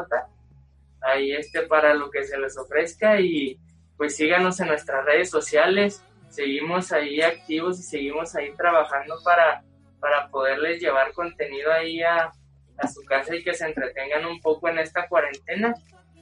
Ahí 1.03 1.33
este 1.33 1.63
para 1.63 1.95
lo 1.95 2.11
que 2.11 2.25
se 2.25 2.39
les 2.39 2.57
ofrezca 2.57 3.21
y 3.21 3.59
pues 3.97 4.17
síganos 4.17 4.59
en 4.61 4.69
nuestras 4.69 5.05
redes 5.05 5.31
sociales. 5.31 6.03
Seguimos 6.29 6.93
ahí 6.93 7.21
activos 7.21 7.79
y 7.79 7.83
seguimos 7.83 8.35
ahí 8.35 8.53
trabajando 8.57 9.17
para, 9.25 9.63
para 10.01 10.29
poderles 10.29 10.81
llevar 10.81 11.13
contenido 11.13 11.71
ahí 11.71 12.03
a, 12.03 12.33
a 12.79 12.89
su 12.89 13.03
casa 13.05 13.35
y 13.37 13.45
que 13.45 13.55
se 13.55 13.67
entretengan 13.67 14.25
un 14.27 14.41
poco 14.41 14.69
en 14.69 14.79
esta 14.79 15.07
cuarentena. 15.09 15.75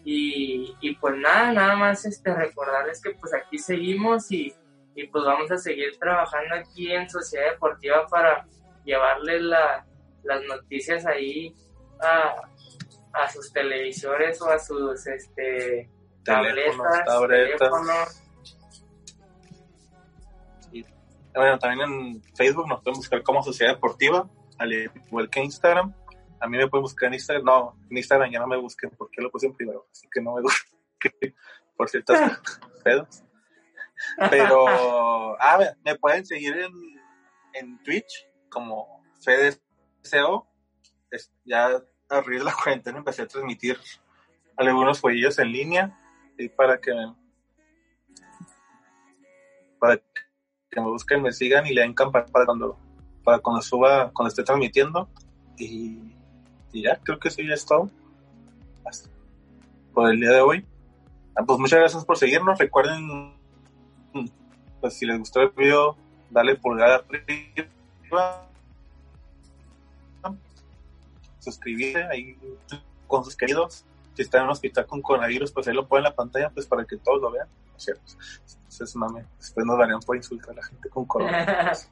Y, 0.04 0.76
y 0.80 0.96
pues 0.96 1.16
nada, 1.16 1.52
nada 1.52 1.76
más 1.76 2.04
este 2.04 2.34
recordarles 2.34 3.00
que 3.00 3.10
pues 3.10 3.32
aquí 3.34 3.58
seguimos 3.58 4.30
y, 4.32 4.52
y 4.94 5.06
pues 5.06 5.24
vamos 5.24 5.50
a 5.50 5.58
seguir 5.58 5.96
trabajando 5.98 6.56
aquí 6.56 6.92
en 6.92 7.08
Sociedad 7.08 7.52
Deportiva 7.52 8.06
para 8.08 8.46
llevarles 8.84 9.42
la, 9.42 9.86
las 10.24 10.42
noticias 10.44 11.06
ahí 11.06 11.54
a, 12.00 12.34
a 13.12 13.30
sus 13.30 13.52
televisores 13.52 14.40
o 14.42 14.50
a 14.50 14.58
sus 14.58 15.06
este 15.06 15.88
tabletas, 16.24 17.04
teléfonos. 17.28 18.22
Y, 20.72 20.84
bueno, 21.34 21.58
también 21.58 21.90
en 21.90 22.22
Facebook 22.34 22.68
nos 22.68 22.82
pueden 22.82 22.96
buscar 22.96 23.22
como 23.22 23.42
Sociedad 23.42 23.74
Deportiva, 23.74 24.28
al 24.58 24.72
igual 24.72 25.28
que 25.30 25.40
Instagram. 25.40 25.94
A 26.42 26.48
mí 26.48 26.58
me 26.58 26.68
pueden 26.68 26.82
buscar 26.82 27.06
en 27.06 27.14
Instagram, 27.14 27.44
no, 27.44 27.78
en 27.88 27.96
Instagram 27.96 28.32
ya 28.32 28.40
no 28.40 28.48
me 28.48 28.56
busquen 28.56 28.90
porque 28.98 29.22
lo 29.22 29.30
puse 29.30 29.46
en 29.46 29.54
primero, 29.54 29.86
así 29.92 30.08
que 30.12 30.20
no 30.20 30.34
me 30.34 30.42
busquen 30.42 31.36
por 31.76 31.88
ciertas 31.88 32.40
pedos. 32.84 33.22
Pero, 34.28 34.66
ah, 35.40 35.58
me 35.84 35.94
pueden 35.94 36.26
seguir 36.26 36.58
en, 36.58 36.72
en 37.54 37.82
Twitch 37.84 38.28
como 38.48 39.04
FedeSEO. 39.22 40.48
Ya 41.44 41.66
a 42.08 42.20
raíz 42.20 42.40
de 42.40 42.44
la 42.44 42.54
cuarentena 42.54 42.98
empecé 42.98 43.22
a 43.22 43.28
transmitir 43.28 43.78
algunos 44.56 45.00
jueguillos 45.00 45.38
en 45.38 45.52
línea 45.52 45.98
y 46.36 46.48
para 46.48 46.80
que 46.80 46.92
para 49.78 49.96
que 49.96 50.80
me 50.80 50.86
busquen, 50.86 51.22
me 51.22 51.32
sigan 51.32 51.66
y 51.66 51.72
le 51.72 51.82
den 51.82 51.94
campana 51.94 52.26
para 52.26 52.46
cuando 52.46 52.78
para 53.22 53.38
cuando 53.38 53.62
suba, 53.62 54.10
cuando 54.12 54.28
esté 54.28 54.42
transmitiendo 54.42 55.08
y, 55.56 56.16
y 56.72 56.82
ya, 56.82 56.98
creo 57.02 57.18
que 57.18 57.28
eso 57.28 57.42
ya 57.42 57.54
es 57.54 57.64
todo 57.64 57.90
por 59.92 60.10
el 60.10 60.20
día 60.20 60.30
de 60.30 60.40
hoy. 60.40 60.66
Ah, 61.36 61.42
pues 61.46 61.58
muchas 61.58 61.78
gracias 61.78 62.04
por 62.04 62.18
seguirnos. 62.18 62.58
Recuerden, 62.58 63.34
pues 64.80 64.94
si 64.94 65.06
les 65.06 65.18
gustó 65.18 65.40
el 65.42 65.50
video, 65.50 65.96
dale 66.30 66.56
pulgar 66.56 67.04
arriba, 67.08 68.48
suscribirse 71.38 72.04
ahí 72.04 72.36
con 73.06 73.24
sus 73.24 73.36
queridos. 73.36 73.84
Si 74.14 74.22
están 74.22 74.40
en 74.40 74.46
un 74.46 74.52
hospital 74.52 74.86
con 74.86 75.00
coronavirus, 75.00 75.52
pues 75.52 75.68
ahí 75.68 75.74
lo 75.74 75.88
ponen 75.88 76.04
en 76.04 76.10
la 76.10 76.16
pantalla, 76.16 76.50
pues 76.50 76.66
para 76.66 76.84
que 76.84 76.96
todos 76.98 77.20
lo 77.20 77.30
vean. 77.30 77.48
¿cierto? 77.78 78.12
Entonces, 78.46 78.94
mame, 78.94 79.24
después 79.38 79.66
nos 79.66 79.78
darían 79.78 80.00
por 80.00 80.16
insultar 80.16 80.50
a 80.50 80.54
la 80.54 80.62
gente 80.62 80.88
con 80.88 81.04
coronavirus. 81.04 81.88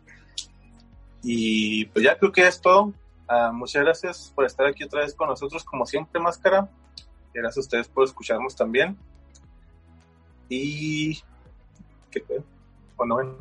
y 1.23 1.87
pues 1.87 2.05
ya 2.05 2.19
creo 2.19 2.33
que 2.33 2.47
es 2.47 2.61
todo. 2.61 2.93
Uh, 3.31 3.53
muchas 3.53 3.85
gracias 3.85 4.33
por 4.35 4.45
estar 4.45 4.67
aquí 4.67 4.83
otra 4.83 5.03
vez 5.03 5.15
con 5.15 5.29
nosotros, 5.29 5.63
como 5.63 5.87
siempre, 5.87 6.21
Máscara. 6.21 6.69
Gracias 7.33 7.59
a 7.59 7.61
ustedes 7.61 7.89
por 7.89 8.05
escucharnos 8.05 8.57
también. 8.57 8.99
Y. 10.49 11.23
¿Qué 12.11 12.21
fue? 12.23 12.43
Bueno, 12.97 13.15
bueno. 13.15 13.37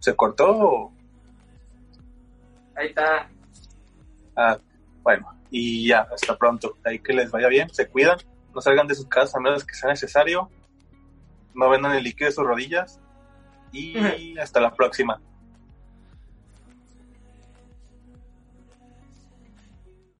¿Se 0.00 0.16
cortó? 0.16 0.90
Ahí 2.74 2.86
está. 2.88 3.28
Ah, 4.34 4.58
bueno, 5.02 5.28
y 5.50 5.88
ya, 5.88 6.08
hasta 6.10 6.38
pronto. 6.38 6.78
Ahí 6.86 7.00
que 7.00 7.12
les 7.12 7.30
vaya 7.30 7.48
bien, 7.48 7.68
se 7.74 7.86
cuidan, 7.86 8.16
no 8.54 8.62
salgan 8.62 8.86
de 8.86 8.94
sus 8.94 9.06
casas 9.08 9.34
a 9.34 9.40
menos 9.40 9.64
que 9.64 9.74
sea 9.74 9.90
necesario, 9.90 10.50
no 11.54 11.68
vendan 11.68 11.92
el 11.96 12.04
líquido 12.04 12.28
de 12.28 12.32
sus 12.32 12.46
rodillas 12.46 12.98
y 13.72 14.38
hasta 14.38 14.60
la 14.60 14.74
próxima. 14.74 15.20